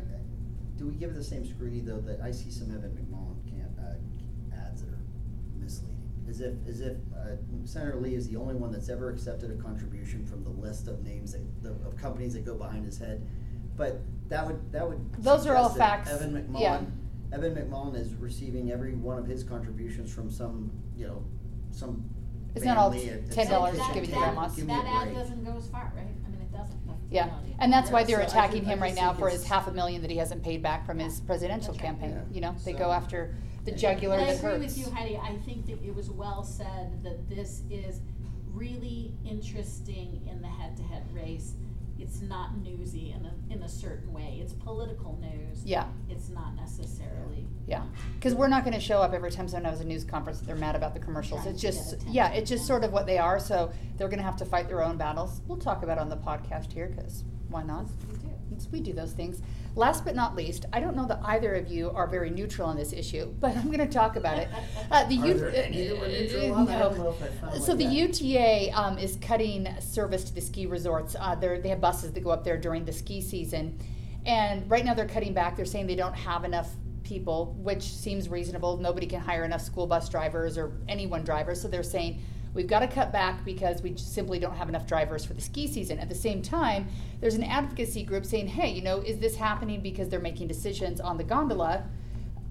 do 0.78 0.88
we 0.88 0.94
give 0.94 1.10
it 1.10 1.16
the 1.16 1.24
same 1.24 1.48
scrutiny 1.48 1.82
though 1.82 2.02
that 2.02 2.20
I 2.22 2.32
see 2.32 2.52
some 2.52 2.70
Evan 2.70 2.92
McMullin 2.92 3.42
camp, 3.50 3.72
uh, 3.80 4.56
ads 4.56 4.84
that 4.84 4.90
are 4.90 5.00
misleading? 5.58 5.98
As 6.28 6.42
if, 6.42 6.54
as 6.68 6.82
if, 6.82 6.98
uh, 7.16 7.36
Senator 7.66 7.98
Lee 8.00 8.16
is 8.16 8.28
the 8.28 8.36
only 8.36 8.56
one 8.56 8.72
that's 8.72 8.90
ever 8.90 9.10
accepted 9.12 9.52
a 9.52 9.62
contribution 9.62 10.26
from 10.26 10.44
the 10.44 10.50
list 10.50 10.88
of 10.88 11.04
names 11.04 11.34
that, 11.34 11.64
the- 11.64 11.88
of 11.88 11.96
companies 11.98 12.34
that 12.34 12.44
go 12.44 12.56
behind 12.56 12.84
his 12.84 12.98
head. 12.98 13.26
But 13.78 14.00
that 14.30 14.46
would, 14.48 14.72
that 14.72 14.88
would. 14.90 15.14
Those 15.20 15.46
are 15.46 15.56
all 15.56 15.70
suggest 15.70 15.78
that 15.78 16.08
facts, 16.08 16.12
Evan 16.24 16.56
yeah. 16.58 16.80
McMullin, 16.80 16.92
Evan 17.34 17.56
McMullin 17.56 17.96
is 17.96 18.16
receiving 18.16 18.72
every 18.72 18.96
one 18.96 19.20
of 19.20 19.28
his 19.28 19.44
contributions 19.44 20.12
from 20.12 20.32
some, 20.32 20.72
you 20.96 21.06
know, 21.08 21.24
some 21.72 22.04
It's 22.56 22.66
not 22.66 22.78
all 22.78 22.90
family 22.92 23.10
at- 23.10 23.20
at 23.20 23.30
$10 23.30 23.48
some 23.48 23.78
that, 23.78 23.94
given 23.94 23.94
to 23.94 23.94
kitchen 23.94 24.02
that, 24.02 24.06
table. 24.06 24.20
grandmas. 24.34 24.56
Give 24.56 24.66
me 24.68 24.74
a 24.74 24.78
that 24.78 24.86
ad 24.86 25.04
break. 25.04 25.16
doesn't 25.16 25.44
go 25.46 25.52
as 25.58 25.68
far, 25.68 25.94
right? 25.96 26.06
I 26.26 26.30
mean, 26.32 26.42
it 26.42 26.52
doesn't. 26.52 26.88
That's 26.88 27.02
the 27.10 27.16
Yeah, 27.16 27.26
reality. 27.26 27.56
and 27.60 27.72
that's 27.74 27.92
why 27.92 28.00
Yeah, 28.00 28.06
they're 28.08 28.16
so 28.18 28.24
I 28.24 28.26
attacking 28.46 28.62
just- 28.62 28.70
I 28.70 28.74
him 28.74 28.82
right 28.82 28.90
just 28.90 29.02
now 29.02 29.10
think 29.10 29.20
for 29.20 29.30
his 29.30 29.42
it's- 29.42 29.52
half 29.52 29.68
a 29.68 29.72
million 29.72 30.02
that 30.02 30.10
he 30.10 30.18
hasn't 30.18 30.42
paid 30.42 30.64
back 30.64 30.86
from 30.88 30.98
his 30.98 31.20
presidential 31.20 31.74
That's 31.74 31.84
right. 31.84 32.00
campaign. 32.00 32.12
Yeah. 32.12 32.34
You 32.36 32.42
know, 32.42 32.56
they 32.66 32.72
So- 32.74 32.80
go 32.80 32.92
after 32.92 33.36
the 33.66 33.72
jugular 33.72 34.16
And 34.16 34.24
I 34.26 34.28
that 34.28 34.40
agree 34.40 34.52
hurts. 34.52 34.78
with 34.78 34.88
you, 34.88 34.94
Heidi. 34.94 35.18
I 35.18 35.36
think 35.46 35.66
that 35.66 35.84
it 35.84 35.94
was 35.94 36.10
well 36.10 36.44
said 36.44 37.04
that 37.04 37.30
this 37.30 37.64
is 37.70 38.02
really 38.54 39.14
interesting 39.26 40.26
in 40.30 40.42
the 40.42 40.48
head-to-head 40.48 41.14
race. 41.14 41.54
It's 41.98 42.22
not 42.22 42.58
newsy 42.58 43.16
in 43.18 43.26
a, 43.26 43.54
in 43.54 43.64
a 43.64 43.70
certain 43.70 44.12
way. 44.14 44.40
It's 44.42 44.54
political 44.54 45.18
news. 45.22 45.64
Yeah. 45.64 45.88
It's 46.10 46.30
not 46.30 46.56
necessarily. 46.56 47.48
Yeah, 47.68 47.84
because 48.16 48.36
we're 48.36 48.48
not 48.48 48.64
going 48.64 48.76
to 48.76 48.80
show 48.80 49.02
up 49.02 49.14
every 49.14 49.32
time 49.32 49.48
someone 49.48 49.72
has 49.72 49.82
a 49.82 49.86
news 49.86 50.04
conference 50.04 50.40
that 50.40 50.46
they're 50.46 50.56
mad 50.56 50.76
about 50.76 50.94
the 50.94 51.00
commercials. 51.00 51.48
It's 51.48 51.60
just, 51.60 51.96
yeah, 52.08 52.30
it's 52.30 52.50
just 52.50 52.68
sort 52.68 52.84
of 52.84 52.92
what 52.92 53.08
they 53.08 53.18
are. 53.18 53.40
So 53.40 53.72
they're 53.98 54.08
going 54.08 54.20
to 54.20 54.26
have 54.26 54.38
to 54.38 54.46
fight 54.46 54.68
their 54.68 54.84
own 54.84 54.98
battles. 54.98 55.42
We'll 55.48 55.58
talk 55.58 55.82
about 55.82 55.98
it 55.98 56.02
on 56.02 56.10
the 56.10 56.18
podcast 56.18 56.72
here 56.72 56.94
because 56.96 57.24
why 57.50 57.64
not? 57.64 57.86
We 58.12 58.18
do. 58.18 58.68
We 58.72 58.82
do 58.82 58.94
those 58.94 59.14
things. 59.14 59.42
Last 59.78 60.06
but 60.06 60.16
not 60.16 60.36
least, 60.38 60.66
I 60.72 60.80
don't 60.80 60.96
know 60.96 61.06
that 61.06 61.20
either 61.26 61.54
of 61.56 61.68
you 61.68 61.92
are 61.92 62.08
very 62.08 62.30
neutral 62.30 62.70
on 62.70 62.78
this 62.78 62.94
issue, 62.94 63.26
but 63.42 63.58
I'm 63.58 63.66
going 63.66 63.80
to 63.80 63.88
talk 63.88 64.16
about 64.16 64.38
it. 64.38 64.48
Uh, 64.90 65.04
the 65.06 65.16
U- 65.16 65.34
there 65.34 65.54
any 65.54 65.90
neutral 65.90 66.54
on? 66.54 66.70
I 66.70 66.80
don't 66.80 66.98
know 66.98 67.10
if 67.10 67.22
I 67.22 67.28
found 67.28 67.62
So 67.64 67.76
the 67.76 67.84
yet. 67.84 68.22
UTA 68.22 68.72
um, 68.72 68.98
is 68.98 69.18
cutting 69.22 69.68
service 69.82 70.24
to 70.26 70.34
the 70.34 70.40
ski 70.40 70.66
resorts. 70.66 71.18
Uh, 71.20 71.36
they 71.36 71.68
have 71.68 71.82
buses 71.82 72.14
that 72.14 72.22
go 72.24 72.30
up 72.30 72.46
there 72.46 72.58
during 72.58 72.86
the 72.86 72.94
ski 72.94 73.20
season, 73.20 73.78
and 74.26 74.70
right 74.72 74.86
now 74.86 74.94
they're 74.94 75.08
cutting 75.08 75.34
back. 75.34 75.58
They're 75.58 75.66
saying 75.66 75.88
they 75.88 75.96
don't 75.96 76.16
have 76.16 76.46
enough 76.46 76.70
people, 77.04 77.54
which 77.60 77.84
seems 77.84 78.30
reasonable. 78.30 78.78
Nobody 78.78 79.08
can 79.08 79.20
hire 79.20 79.44
enough 79.44 79.62
school 79.62 79.88
bus 79.88 80.08
drivers 80.08 80.58
or 80.58 80.72
anyone 80.88 81.24
drivers, 81.26 81.62
so 81.62 81.68
they're 81.68 81.84
saying 81.84 82.22
we've 82.56 82.68
got 82.68 82.80
to 82.80 82.88
cut 82.88 83.12
back 83.12 83.46
because 83.46 83.84
we 83.84 83.96
simply 83.98 84.40
don't 84.40 84.56
have 84.56 84.70
enough 84.70 84.88
drivers 84.88 85.24
for 85.24 85.34
the 85.34 85.42
ski 85.42 85.68
season. 85.68 86.00
At 86.00 86.10
the 86.10 86.16
same 86.16 86.42
time, 86.42 86.88
there's 87.20 87.36
an 87.36 87.44
advocacy 87.44 88.04
group 88.04 88.26
saying, 88.26 88.48
hey, 88.48 88.72
you 88.72 88.82
know, 88.82 89.02
is 89.02 89.20
this 89.20 89.36
happening 89.36 89.82
because 89.82 90.10
they're 90.10 90.20
making 90.20 90.48
decisions 90.48 91.00
on 91.00 91.18
the 91.18 91.24
gondola? 91.24 91.84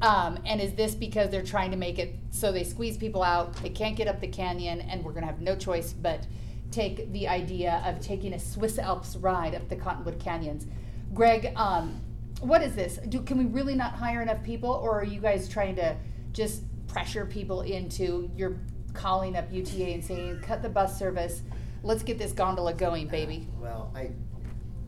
Um, 0.03 0.39
and 0.45 0.61
is 0.61 0.75
this 0.75 0.95
because 0.95 1.31
they're 1.31 1.43
trying 1.43 1.71
to 1.71 1.77
make 1.77 1.99
it 1.99 2.15
so 2.31 2.53
they 2.53 2.65
squeeze 2.65 2.99
people 2.99 3.23
out, 3.23 3.55
they 3.63 3.71
can't 3.71 3.97
get 3.97 4.07
up 4.07 4.21
the 4.21 4.29
canyon, 4.29 4.83
and 4.83 5.03
we're 5.03 5.13
going 5.13 5.23
to 5.23 5.31
have 5.31 5.41
no 5.41 5.57
choice 5.57 5.95
but 5.95 6.27
take 6.71 7.11
the 7.13 7.27
idea 7.27 7.83
of 7.87 8.01
taking 8.01 8.35
a 8.35 8.39
Swiss 8.39 8.79
Alps 8.79 9.17
ride 9.17 9.55
up 9.55 9.69
the 9.69 9.77
Cottonwood 9.77 10.19
Canyons? 10.19 10.67
Greg, 11.15 11.53
um, 11.57 12.01
what 12.41 12.61
is 12.61 12.75
this? 12.75 12.99
Do, 13.09 13.23
can 13.23 13.39
we 13.39 13.47
really 13.47 13.75
not 13.75 13.95
hire 13.95 14.21
enough 14.21 14.43
people, 14.43 14.71
or 14.71 15.01
are 15.01 15.05
you 15.05 15.21
guys 15.21 15.49
trying 15.49 15.77
to 15.77 15.97
just 16.33 16.65
pressure 16.89 17.25
people 17.25 17.63
into 17.63 18.31
you're 18.37 18.59
calling 18.95 19.37
up 19.37 19.53
UTA 19.53 19.93
and 19.93 20.05
saying, 20.05 20.41
cut 20.41 20.63
the 20.63 20.69
bus 20.69 20.99
service, 20.99 21.43
let's 21.83 22.03
get 22.03 22.19
this 22.19 22.33
gondola 22.33 22.73
going, 22.73 23.09
baby? 23.09 23.47
Well, 23.61 23.93
I. 23.95 24.11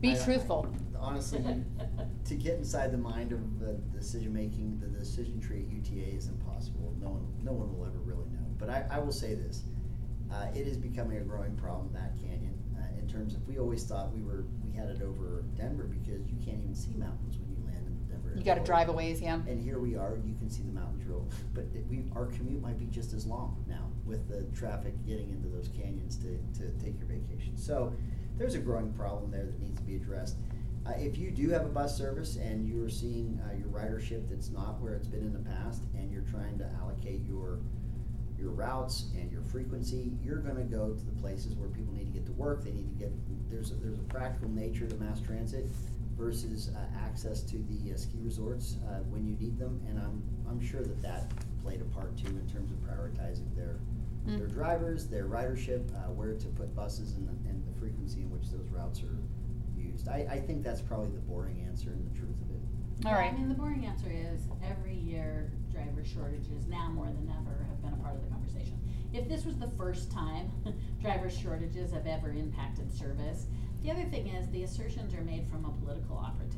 Be 0.01 0.11
I- 0.11 0.23
truthful. 0.23 0.67
Honestly, 0.99 1.43
to 2.25 2.35
get 2.35 2.55
inside 2.55 2.91
the 2.91 2.97
mind 2.97 3.31
of 3.31 3.59
the 3.59 3.73
decision 3.95 4.33
making, 4.33 4.79
the 4.79 4.87
decision 4.87 5.39
tree 5.39 5.61
at 5.61 5.69
UTA 5.69 6.15
is 6.15 6.27
impossible. 6.27 6.95
No 6.99 7.09
one, 7.09 7.27
no 7.43 7.51
one 7.51 7.77
will 7.77 7.85
ever 7.85 7.99
really 7.99 8.25
know. 8.31 8.45
But 8.57 8.69
I, 8.69 8.85
I 8.89 8.99
will 8.99 9.11
say 9.11 9.35
this: 9.35 9.63
uh, 10.33 10.47
it 10.55 10.67
is 10.67 10.75
becoming 10.75 11.17
a 11.17 11.21
growing 11.21 11.55
problem 11.55 11.93
that 11.93 12.15
canyon. 12.15 12.55
Uh, 12.75 12.99
in 12.99 13.07
terms 13.07 13.35
of, 13.35 13.47
we 13.47 13.59
always 13.59 13.83
thought 13.83 14.11
we 14.13 14.23
were 14.23 14.45
we 14.65 14.75
had 14.75 14.89
it 14.89 15.01
over 15.03 15.43
Denver 15.55 15.83
because 15.83 16.27
you 16.29 16.37
can't 16.43 16.61
even 16.61 16.75
see 16.75 16.93
mountains 16.97 17.37
when 17.37 17.49
you 17.49 17.63
land 17.63 17.85
in 17.85 17.95
Denver. 18.09 18.33
You 18.35 18.43
got 18.43 18.55
to 18.55 18.63
drive 18.63 18.89
a 18.89 18.91
ways, 18.91 19.21
yeah. 19.21 19.35
And 19.35 19.61
here 19.61 19.79
we 19.79 19.95
are, 19.95 20.17
you 20.25 20.35
can 20.35 20.49
see 20.49 20.63
the 20.63 20.73
mountains 20.73 21.05
real, 21.05 21.27
but 21.53 21.65
it, 21.75 21.85
we, 21.89 22.05
our 22.15 22.25
commute 22.25 22.61
might 22.61 22.79
be 22.79 22.85
just 22.85 23.13
as 23.13 23.25
long 23.25 23.63
now 23.67 23.86
with 24.07 24.27
the 24.27 24.43
traffic 24.57 24.93
getting 25.05 25.29
into 25.29 25.47
those 25.49 25.69
canyons 25.69 26.17
to, 26.17 26.39
to 26.59 26.71
take 26.83 26.97
your 26.99 27.07
vacation. 27.07 27.57
So 27.57 27.93
there's 28.37 28.55
a 28.55 28.59
growing 28.59 28.93
problem 28.93 29.31
there 29.31 29.45
that 29.45 29.59
needs 29.59 29.77
to 29.77 29.83
be 29.83 29.95
addressed. 29.95 30.37
Uh, 30.85 30.91
if 30.97 31.17
you 31.17 31.31
do 31.31 31.49
have 31.49 31.65
a 31.65 31.69
bus 31.69 31.97
service 31.97 32.37
and 32.37 32.65
you're 32.65 32.89
seeing 32.89 33.39
uh, 33.43 33.57
your 33.57 33.67
ridership 33.67 34.29
that's 34.29 34.49
not 34.49 34.79
where 34.79 34.93
it's 34.93 35.07
been 35.07 35.23
in 35.23 35.33
the 35.33 35.49
past 35.49 35.83
and 35.95 36.11
you're 36.11 36.23
trying 36.23 36.57
to 36.57 36.69
allocate 36.81 37.21
your 37.25 37.59
your 38.39 38.51
routes 38.51 39.05
and 39.17 39.31
your 39.31 39.41
frequency, 39.41 40.11
you're 40.23 40.37
going 40.37 40.55
to 40.55 40.63
go 40.63 40.93
to 40.93 41.05
the 41.05 41.21
places 41.21 41.55
where 41.55 41.69
people 41.69 41.91
need 41.93 42.05
to 42.05 42.19
get 42.19 42.25
to 42.27 42.31
work. 42.33 42.63
They 42.63 42.71
need 42.71 42.87
to 42.87 43.05
get 43.05 43.11
there's 43.49 43.71
a, 43.71 43.75
there's 43.75 43.97
a 43.97 44.03
practical 44.03 44.49
nature 44.49 44.87
to 44.87 44.95
mass 44.95 45.19
transit 45.19 45.65
versus 46.15 46.69
uh, 46.75 46.79
access 47.05 47.41
to 47.43 47.57
the 47.57 47.93
uh, 47.93 47.97
ski 47.97 48.19
resorts 48.21 48.75
uh, 48.87 48.99
when 49.09 49.25
you 49.25 49.35
need 49.35 49.57
them. 49.57 49.81
And 49.89 49.99
I'm 49.99 50.23
I'm 50.47 50.61
sure 50.63 50.81
that 50.81 51.01
that 51.01 51.31
played 51.63 51.81
a 51.81 51.85
part 51.85 52.15
too 52.17 52.27
in 52.27 52.47
terms 52.47 52.71
of 52.71 52.77
prioritizing 52.77 53.53
their 53.55 53.79
Mm. 54.27 54.37
their 54.39 54.47
drivers, 54.47 55.07
their 55.07 55.25
ridership, 55.25 55.89
uh, 55.95 56.11
where 56.11 56.33
to 56.33 56.47
put 56.49 56.75
buses, 56.75 57.13
and 57.15 57.27
the, 57.27 57.49
and 57.49 57.63
the 57.65 57.79
frequency 57.79 58.21
in 58.21 58.29
which 58.29 58.49
those 58.51 58.67
routes 58.69 59.01
are 59.01 59.17
used. 59.77 60.09
I, 60.09 60.27
I 60.29 60.39
think 60.39 60.63
that's 60.63 60.81
probably 60.81 61.11
the 61.11 61.19
boring 61.19 61.63
answer 61.65 61.91
and 61.91 62.03
the 62.11 62.17
truth 62.19 62.35
of 62.41 62.51
it. 62.51 62.61
All 63.05 63.11
Well, 63.13 63.21
right. 63.21 63.31
I 63.31 63.37
mean, 63.37 63.47
the 63.47 63.55
boring 63.55 63.85
answer 63.85 64.09
is 64.11 64.41
every 64.63 64.95
year 64.95 65.51
driver 65.71 66.03
shortages 66.03 66.67
now 66.67 66.89
more 66.89 67.05
than 67.05 67.31
ever 67.39 67.63
have 67.69 67.81
been 67.81 67.93
a 67.93 68.03
part 68.03 68.15
of 68.15 68.23
the 68.23 68.29
conversation. 68.29 68.77
If 69.13 69.29
this 69.29 69.45
was 69.45 69.55
the 69.57 69.69
first 69.77 70.11
time 70.11 70.51
driver 71.01 71.29
shortages 71.29 71.91
have 71.93 72.05
ever 72.05 72.31
impacted 72.31 72.91
service, 72.91 73.45
the 73.81 73.91
other 73.91 74.03
thing 74.05 74.27
is 74.27 74.49
the 74.49 74.63
assertions 74.63 75.13
are 75.13 75.21
made 75.21 75.47
from 75.47 75.63
a 75.63 75.71
political 75.85 76.17
operative. 76.17 76.57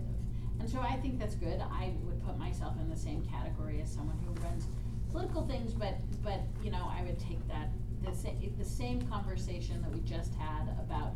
And 0.59 0.67
so 0.69 0.79
I 0.79 0.95
think 0.97 1.19
that's 1.19 1.35
good. 1.35 1.61
I 1.61 1.93
would 2.03 2.23
put 2.25 2.37
myself 2.39 2.75
in 2.81 2.89
the 2.89 2.95
same 2.97 3.23
category 3.25 3.79
as 3.81 3.91
someone 3.91 4.17
who 4.25 4.33
runs 4.41 4.65
political 5.11 5.45
things, 5.45 5.73
but, 5.73 5.95
but, 6.23 6.41
you 6.63 6.71
know, 6.71 6.89
I 6.89 7.03
would 7.03 7.19
take 7.19 7.45
that, 7.47 7.69
the 8.03 8.15
same, 8.15 8.53
the 8.57 8.65
same 8.65 9.01
conversation 9.03 9.81
that 9.81 9.91
we 9.91 9.99
just 10.01 10.33
had 10.35 10.69
about 10.79 11.15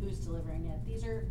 who's 0.00 0.18
delivering 0.18 0.66
it. 0.66 0.84
These 0.84 1.04
are 1.04 1.26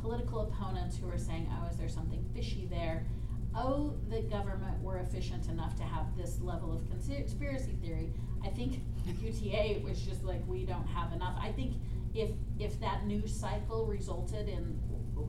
political 0.00 0.40
opponents 0.40 0.96
who 0.96 1.08
are 1.10 1.18
saying, 1.18 1.48
oh, 1.52 1.68
is 1.68 1.76
there 1.76 1.88
something 1.88 2.24
fishy 2.34 2.66
there? 2.70 3.06
Oh, 3.54 3.94
the 4.10 4.20
government 4.22 4.80
were 4.82 4.98
efficient 4.98 5.48
enough 5.48 5.74
to 5.76 5.82
have 5.82 6.16
this 6.16 6.40
level 6.40 6.72
of 6.72 6.88
conspiracy 6.88 7.76
theory. 7.82 8.12
I 8.44 8.48
think 8.48 8.80
UTA 9.22 9.80
was 9.84 10.00
just 10.00 10.24
like, 10.24 10.46
we 10.46 10.64
don't 10.64 10.86
have 10.86 11.12
enough. 11.12 11.36
I 11.40 11.50
think 11.52 11.74
if, 12.14 12.30
if 12.58 12.78
that 12.80 13.06
news 13.06 13.34
cycle 13.34 13.86
resulted 13.86 14.48
in 14.48 14.78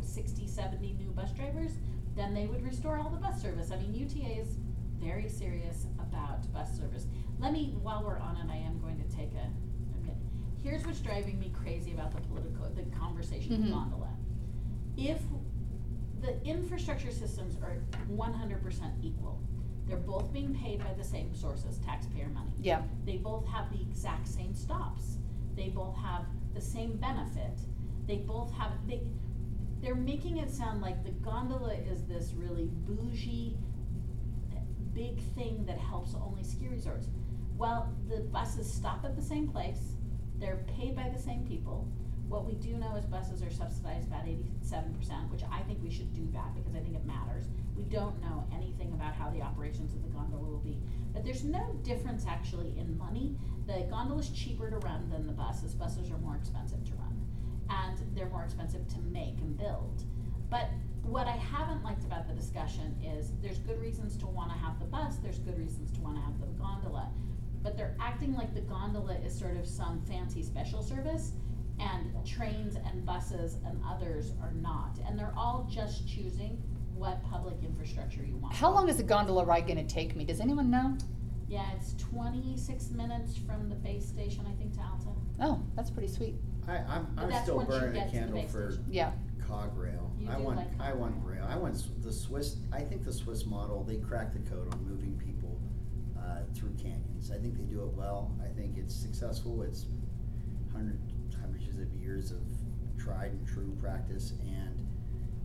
60, 0.01 0.47
70 0.47 0.95
new 0.99 1.11
bus 1.11 1.31
drivers, 1.31 1.71
then 2.15 2.33
they 2.33 2.45
would 2.45 2.63
restore 2.63 2.97
all 2.97 3.09
the 3.09 3.17
bus 3.17 3.41
service. 3.41 3.71
I 3.71 3.77
mean, 3.77 3.93
UTA 3.93 4.41
is 4.41 4.57
very 4.99 5.29
serious 5.29 5.87
about 6.11 6.51
bus 6.53 6.75
service. 6.77 7.05
Let 7.39 7.53
me, 7.53 7.75
while 7.81 8.03
we're 8.03 8.17
on 8.19 8.35
it, 8.37 8.51
I 8.51 8.57
am 8.57 8.79
going 8.81 8.97
to 9.01 9.15
take 9.15 9.31
a, 9.33 9.47
a 9.47 10.01
minute. 10.01 10.17
Here's 10.63 10.85
what's 10.85 10.99
driving 10.99 11.39
me 11.39 11.51
crazy 11.63 11.91
about 11.93 12.11
the 12.13 12.21
political, 12.21 12.69
the 12.75 12.83
conversation 12.97 13.51
Mhm. 13.57 13.61
with 13.63 13.71
gondola. 13.71 14.09
If 14.97 15.21
the 16.21 16.41
infrastructure 16.43 17.11
systems 17.11 17.55
are 17.63 17.77
one 18.07 18.33
hundred 18.33 18.61
percent 18.61 18.93
equal, 19.01 19.39
they're 19.87 19.97
both 19.97 20.33
being 20.33 20.53
paid 20.53 20.79
by 20.79 20.93
the 20.93 21.03
same 21.03 21.33
sources, 21.33 21.77
taxpayer 21.79 22.27
money. 22.27 22.51
Yeah. 22.59 22.81
They 23.05 23.17
both 23.17 23.47
have 23.47 23.71
the 23.71 23.81
exact 23.81 24.27
same 24.27 24.53
stops. 24.53 25.17
They 25.55 25.69
both 25.69 25.95
have 25.95 26.25
the 26.53 26.61
same 26.61 26.97
benefit. 26.97 27.57
They 28.05 28.17
both 28.17 28.51
have, 28.53 28.71
they, 28.87 29.01
they're 29.81 29.95
making 29.95 30.37
it 30.37 30.51
sound 30.51 30.81
like 30.81 31.03
the 31.03 31.11
gondola 31.11 31.73
is 31.73 32.03
this 32.03 32.33
really 32.35 32.65
bougie, 32.85 33.57
big 34.99 35.17
thing 35.33 35.65
that 35.65 35.77
helps 35.77 36.13
only 36.15 36.43
ski 36.43 36.67
resorts. 36.67 37.07
Well, 37.57 37.93
the 38.09 38.19
buses 38.19 38.71
stop 38.71 39.05
at 39.05 39.15
the 39.15 39.21
same 39.21 39.47
place, 39.47 39.93
they're 40.39 40.61
paid 40.77 40.93
by 40.93 41.07
the 41.07 41.21
same 41.21 41.45
people. 41.47 41.87
What 42.27 42.45
we 42.45 42.55
do 42.55 42.75
know 42.75 42.95
is 42.97 43.05
buses 43.05 43.41
are 43.41 43.49
subsidized 43.49 44.07
about 44.07 44.27
eighty-seven 44.27 44.93
percent, 44.93 45.31
which 45.31 45.43
I 45.49 45.61
think 45.61 45.79
we 45.81 45.89
should 45.89 46.13
do 46.13 46.27
that 46.33 46.53
because 46.53 46.75
I 46.75 46.79
think 46.79 46.95
it 46.95 47.05
matters. 47.05 47.45
We 47.77 47.83
don't 47.83 48.21
know 48.21 48.45
anything 48.53 48.91
about 48.93 49.15
how 49.15 49.29
the 49.29 49.41
operations 49.41 49.93
of 49.93 50.03
the 50.03 50.09
gondola 50.09 50.43
will 50.43 50.59
be. 50.59 50.77
But 51.13 51.23
there's 51.23 51.45
no 51.45 51.79
difference 51.81 52.25
actually 52.27 52.77
in 52.77 52.97
money. 52.97 53.37
The 53.67 53.87
gondola 53.89 54.19
is 54.19 54.29
cheaper 54.29 54.69
to 54.69 54.77
run 54.77 55.09
than 55.09 55.25
the 55.25 55.33
buses. 55.33 55.73
Buses 55.73 56.11
are 56.11 56.17
more 56.17 56.35
expensive 56.35 56.83
to 56.89 56.93
run. 56.95 57.15
And 57.69 57.97
they're 58.15 58.29
more 58.29 58.43
expensive 58.43 58.85
to 58.89 58.99
make 59.11 59.39
and 59.39 59.57
build. 59.57 60.03
But 60.49 60.69
what 61.03 61.27
I 61.27 61.31
haven't 61.37 61.83
liked 61.83 62.03
about 62.03 62.27
the 62.27 62.33
discussion 62.33 62.95
is 63.03 63.31
there's 63.41 63.59
good 63.59 63.79
reasons 63.81 64.15
to 64.17 64.27
wanna 64.27 64.53
have 64.57 64.79
the 64.79 64.85
bus, 64.85 65.17
there's 65.17 65.39
good 65.39 65.57
reasons 65.57 65.91
to 65.93 66.01
wanna 66.01 66.21
have 66.21 66.39
the 66.39 66.47
gondola. 66.61 67.09
But 67.61 67.75
they're 67.77 67.95
acting 67.99 68.35
like 68.35 68.53
the 68.53 68.61
gondola 68.61 69.15
is 69.15 69.37
sort 69.37 69.57
of 69.57 69.67
some 69.67 70.01
fancy 70.03 70.43
special 70.43 70.81
service 70.81 71.33
and 71.79 72.13
trains 72.25 72.75
and 72.75 73.05
buses 73.05 73.57
and 73.65 73.81
others 73.87 74.33
are 74.41 74.53
not. 74.53 74.97
And 75.07 75.17
they're 75.17 75.33
all 75.37 75.67
just 75.69 76.07
choosing 76.07 76.61
what 76.95 77.23
public 77.23 77.55
infrastructure 77.63 78.23
you 78.23 78.35
want. 78.37 78.53
How 78.53 78.71
long 78.71 78.89
is 78.89 78.97
the 78.97 79.03
gondola 79.03 79.45
ride 79.45 79.65
going 79.67 79.77
to 79.77 79.93
take 79.93 80.15
me? 80.15 80.25
Does 80.25 80.41
anyone 80.41 80.69
know? 80.69 80.97
Yeah, 81.47 81.65
it's 81.75 81.95
twenty-six 81.95 82.91
minutes 82.91 83.35
from 83.37 83.69
the 83.69 83.75
base 83.75 84.05
station, 84.05 84.45
I 84.47 84.53
think, 84.59 84.73
to 84.75 84.81
Alta. 84.81 85.09
Oh, 85.41 85.63
that's 85.75 85.89
pretty 85.89 86.07
sweet. 86.09 86.35
I, 86.67 86.77
I'm, 86.77 87.07
But 87.15 87.23
I'm 87.23 87.29
that's 87.29 87.43
still 87.43 87.55
once 87.55 87.73
you 87.73 87.79
burning 87.79 88.01
a 88.01 88.05
to 88.05 88.11
the 88.11 88.17
candle 88.19 88.41
base 88.41 88.51
for 88.51 88.71
station. 88.71 88.85
Yeah. 88.91 89.11
cog 89.47 89.75
rail. 89.75 90.08
I 90.29 90.37
do 90.37 90.43
want, 90.43 90.57
like 90.57 90.67
I 90.79 90.93
want 90.93 91.15
rail. 91.23 91.37
rail. 91.41 91.47
I 91.49 91.57
want 91.57 91.75
s- 91.75 91.89
the 92.01 92.11
Swiss, 92.11 92.57
I 92.71 92.81
think 92.81 93.03
the 93.03 93.13
Swiss 93.13 93.45
model, 93.45 93.83
they 93.83 93.97
crack 93.97 94.33
the 94.33 94.39
code 94.49 94.73
on 94.73 94.85
moving 94.87 95.17
people, 95.17 95.59
uh, 96.17 96.41
through 96.53 96.73
canyons. 96.73 97.31
I 97.31 97.37
think 97.37 97.57
they 97.57 97.63
do 97.63 97.81
it 97.83 97.93
well. 97.93 98.31
I 98.43 98.47
think 98.47 98.77
it's 98.77 98.93
successful. 98.95 99.61
It's 99.63 99.85
hundred, 100.71 100.99
hundreds 101.41 101.79
of 101.79 101.93
years 101.95 102.31
of 102.31 102.39
tried 102.97 103.31
and 103.31 103.47
true 103.47 103.75
practice 103.79 104.33
and 104.45 104.85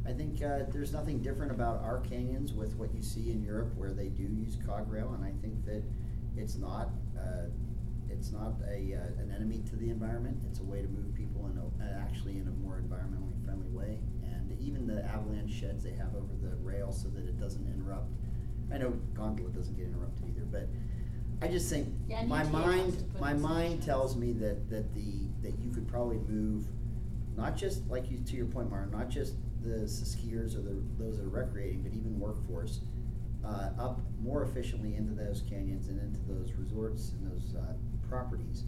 I 0.07 0.12
think, 0.12 0.43
uh, 0.43 0.64
there's 0.70 0.93
nothing 0.93 1.22
different 1.22 1.51
about 1.51 1.82
our 1.82 2.01
canyons 2.01 2.53
with 2.53 2.74
what 2.76 2.95
you 2.95 3.01
see 3.01 3.30
in 3.30 3.43
Europe 3.43 3.74
where 3.74 3.93
they 3.93 4.09
do 4.09 4.24
use 4.24 4.59
cog 4.66 4.91
rail 4.93 5.14
and 5.14 5.24
I 5.24 5.32
think 5.41 5.64
that 5.64 5.82
it's 6.37 6.57
not, 6.57 6.91
uh, 7.18 7.47
it's 8.11 8.30
not 8.32 8.55
a, 8.68 8.95
uh, 8.95 9.22
an 9.22 9.32
enemy 9.35 9.62
to 9.70 9.76
the 9.76 9.89
environment. 9.89 10.43
It's 10.51 10.59
a 10.61 10.64
way 10.64 10.82
to 10.82 10.89
move 10.89 11.14
people 11.14 11.47
in 11.47 11.57
a, 11.59 11.64
uh, 11.85 12.01
actually 12.03 12.39
in 12.39 12.49
a 12.49 12.51
more 12.62 12.82
environmentally 12.87 13.43
friendly 13.45 13.68
way. 13.70 13.99
Even 14.65 14.87
the 14.87 15.05
avalanche 15.05 15.53
sheds 15.53 15.85
they 15.85 15.93
have 15.93 16.15
over 16.17 16.33
the 16.43 16.57
rail 16.57 16.93
so 16.93 17.09
that 17.09 17.25
it 17.27 17.39
doesn't 17.39 17.67
interrupt. 17.67 18.11
I 18.73 18.79
know 18.79 18.91
gondola 19.15 19.51
doesn't 19.51 19.77
get 19.77 19.87
interrupted 19.87 20.25
either, 20.29 20.45
but 20.51 20.69
I 21.43 21.49
just 21.49 21.69
think 21.69 21.89
Yeah, 22.09 22.21
and 22.21 22.29
my 22.29 22.43
UTA 22.43 22.53
wants 22.53 22.67
mind, 22.67 23.12
put 23.12 23.21
my 23.21 23.31
in 23.33 23.41
some 23.41 23.51
mind 23.51 23.73
sheds. 23.75 23.87
tells 23.87 24.17
me 24.17 24.33
that, 24.35 24.71
that 24.71 24.95
the, 24.95 25.29
that 25.43 25.59
you 25.59 25.71
could 25.71 25.87
probably 25.87 26.19
move, 26.29 26.67
not 27.37 27.57
just, 27.57 27.87
like 27.89 28.11
you, 28.11 28.19
to 28.19 28.37
your 28.37 28.47
point, 28.47 28.71
Mara, 28.71 28.87
not 28.87 29.09
just 29.11 29.35
the 29.62 29.85
skiers 29.87 30.57
or 30.57 30.62
the, 30.62 30.77
those 30.99 31.19
that 31.19 31.25
are 31.25 31.29
recreating, 31.29 31.83
but 31.83 31.93
even 31.93 32.19
workforce, 32.19 32.81
uh, 33.45 33.71
up 33.79 34.01
more 34.23 34.43
efficiently 34.43 34.95
into 34.95 35.12
those 35.12 35.43
canyons 35.49 35.89
and 35.89 36.01
into 36.01 36.21
those 36.33 36.53
resorts 36.55 37.12
and 37.12 37.31
those, 37.31 37.55
uh, 37.55 37.75
properties 38.09 38.65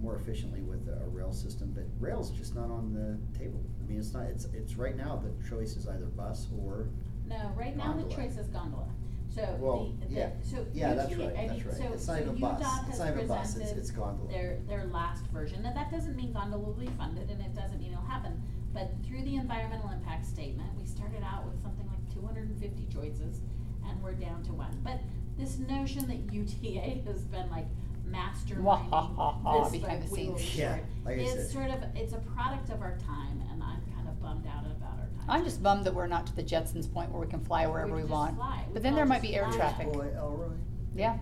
more 0.00 0.16
efficiently 0.16 0.62
with 0.62 0.88
a, 0.88 1.04
a 1.04 1.08
rail 1.08 1.32
system, 1.32 1.72
but 1.74 1.84
rail's 1.98 2.30
is 2.30 2.38
just 2.38 2.54
not 2.54 2.70
on 2.70 2.92
the 2.92 3.38
table. 3.38 3.60
I 3.82 3.88
mean, 3.88 3.98
it's 3.98 4.12
not, 4.14 4.24
it's, 4.24 4.46
it's 4.54 4.76
right 4.76 4.96
now, 4.96 5.22
the 5.22 5.48
choice 5.48 5.76
is 5.76 5.86
either 5.88 6.06
bus 6.06 6.48
or, 6.58 6.88
No, 7.28 7.52
right 7.56 7.76
now 7.76 7.92
the 7.92 8.02
Gondola. 8.02 8.16
choice 8.16 8.36
is 8.38 8.46
gondola. 8.48 8.88
So 9.34 9.56
Well, 9.60 9.92
the, 10.00 10.06
the, 10.06 10.12
yeah. 10.14 10.30
so 10.42 10.66
yeah, 10.72 10.94
that's 10.94 11.14
right, 11.14 11.28
I 11.36 11.46
that's 11.46 11.52
mean, 11.52 11.64
right. 11.68 11.76
so, 11.76 11.92
It's 11.92 12.04
so 12.06 12.12
not 12.14 12.22
even 12.22 12.40
bus. 12.40 12.62
UDOT 12.62 12.88
It's 12.88 12.98
not 12.98 13.08
even 13.12 13.26
bus. 13.28 13.38
It's- 13.38 13.52
presented 13.54 13.78
it's 13.78 13.90
gondola. 13.90 14.30
their, 14.32 14.58
their 14.66 14.84
last 14.86 15.24
version. 15.26 15.62
Now, 15.62 15.72
that 15.74 15.90
doesn't 15.92 16.16
mean 16.16 16.32
gondola 16.32 16.62
will 16.62 16.72
be 16.72 16.86
funded 16.98 17.30
and 17.30 17.40
it 17.40 17.54
doesn't 17.54 17.78
mean 17.80 17.92
it'll 17.92 18.04
happen. 18.04 18.42
But 18.72 18.90
through 19.06 19.22
the 19.22 19.36
environmental 19.36 19.90
impact 19.90 20.24
statement, 20.26 20.68
we 20.78 20.84
started 20.86 21.22
out 21.24 21.44
with 21.44 21.60
something 21.60 21.86
like 21.88 21.98
two 22.14 22.24
hundred 22.24 22.48
and 22.48 22.58
fifty 22.60 22.86
choices. 22.92 23.40
and 23.86 24.00
we're 24.02 24.12
down 24.14 24.42
to 24.44 24.52
one. 24.52 24.70
But 24.84 25.00
this 25.36 25.58
notion 25.58 26.06
that 26.08 26.32
UTA 26.32 27.02
has 27.06 27.24
been 27.24 27.50
like 27.50 27.66
masterminding 28.12 29.62
this 29.62 29.72
behind 29.80 30.00
like 30.00 30.08
the 30.08 30.14
wiggle 30.14 30.38
scenes. 30.38 30.56
Yeah, 30.56 30.76
short 30.76 30.86
like 31.04 31.18
I 31.18 31.20
is 31.22 31.32
said. 31.32 31.50
sort 31.50 31.70
of 31.70 31.84
it's 31.94 32.12
a 32.12 32.18
product 32.18 32.70
of 32.70 32.82
our 32.82 32.96
time, 32.98 33.42
and 33.50 33.62
I'm 33.62 33.80
kind 33.94 34.08
of 34.08 34.20
bummed 34.20 34.46
out 34.46 34.64
about 34.66 34.98
our 34.98 35.06
time. 35.18 35.26
I'm 35.28 35.44
just 35.44 35.62
bummed 35.62 35.84
that 35.86 35.94
we're 35.94 36.06
not 36.06 36.26
to 36.28 36.36
the 36.36 36.42
Jetsons 36.42 36.92
point 36.92 37.10
where 37.10 37.20
we 37.20 37.26
can 37.26 37.40
fly 37.44 37.66
wherever 37.66 37.94
we 37.94 38.02
just 38.02 38.10
want. 38.12 38.36
fly. 38.36 38.64
We 38.68 38.74
But 38.74 38.82
then 38.82 38.90
can 38.92 38.94
there 38.96 39.04
all 39.04 39.08
might 39.08 39.20
just 39.22 39.30
be 39.30 39.36
air 39.36 39.46
fly. 39.48 39.56
traffic. 39.56 39.92
Boy, 39.92 40.08
Elroy. 40.16 40.50
Yeah. 40.94 41.18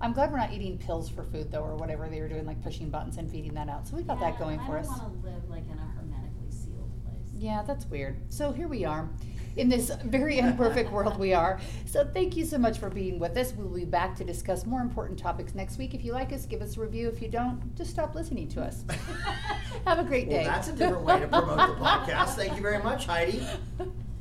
I'm 0.00 0.12
glad 0.12 0.32
we're 0.32 0.38
not 0.38 0.52
eating 0.52 0.78
pills 0.78 1.08
for 1.08 1.22
food 1.22 1.52
though, 1.52 1.62
or 1.62 1.76
whatever 1.76 2.08
they 2.08 2.20
were 2.20 2.28
doing, 2.28 2.44
like 2.44 2.60
pushing 2.62 2.90
buttons 2.90 3.18
and 3.18 3.30
feeding 3.30 3.54
that 3.54 3.68
out. 3.68 3.86
So 3.86 3.96
we 3.96 4.02
got 4.02 4.18
that 4.20 4.36
going 4.38 4.58
for 4.66 4.76
us. 4.78 4.88
I 4.88 4.96
don't 4.98 5.02
want 5.10 5.22
to 5.22 5.28
live 5.30 5.48
like 5.48 5.62
in 5.70 5.78
a 5.78 5.86
hermetically 5.96 6.50
sealed 6.50 6.90
place. 7.04 7.30
Yeah, 7.38 7.62
that's 7.64 7.86
weird. 7.86 8.16
So 8.28 8.50
here 8.50 8.66
we 8.66 8.84
are. 8.84 9.08
In 9.56 9.68
this 9.68 9.90
very 10.04 10.38
imperfect 10.38 10.90
world 10.90 11.18
we 11.18 11.34
are. 11.34 11.60
So 11.86 12.04
thank 12.04 12.36
you 12.36 12.44
so 12.44 12.58
much 12.58 12.78
for 12.78 12.88
being 12.88 13.18
with 13.18 13.36
us. 13.36 13.52
We'll 13.52 13.68
be 13.68 13.84
back 13.84 14.16
to 14.16 14.24
discuss 14.24 14.66
more 14.66 14.80
important 14.80 15.18
topics 15.18 15.54
next 15.54 15.78
week. 15.78 15.94
If 15.94 16.04
you 16.04 16.12
like 16.12 16.32
us, 16.32 16.46
give 16.46 16.62
us 16.62 16.76
a 16.76 16.80
review. 16.80 17.08
If 17.08 17.20
you 17.20 17.28
don't, 17.28 17.74
just 17.76 17.90
stop 17.90 18.14
listening 18.14 18.48
to 18.48 18.62
us. 18.62 18.84
Have 19.86 19.98
a 19.98 20.04
great 20.04 20.28
day. 20.28 20.44
Well, 20.44 20.54
that's 20.54 20.68
a 20.68 20.72
different 20.72 21.02
way 21.04 21.20
to 21.20 21.28
promote 21.28 21.56
the 21.56 21.84
podcast. 21.84 22.34
Thank 22.34 22.56
you 22.56 22.62
very 22.62 22.82
much, 22.82 23.06
Heidi. 23.06 23.46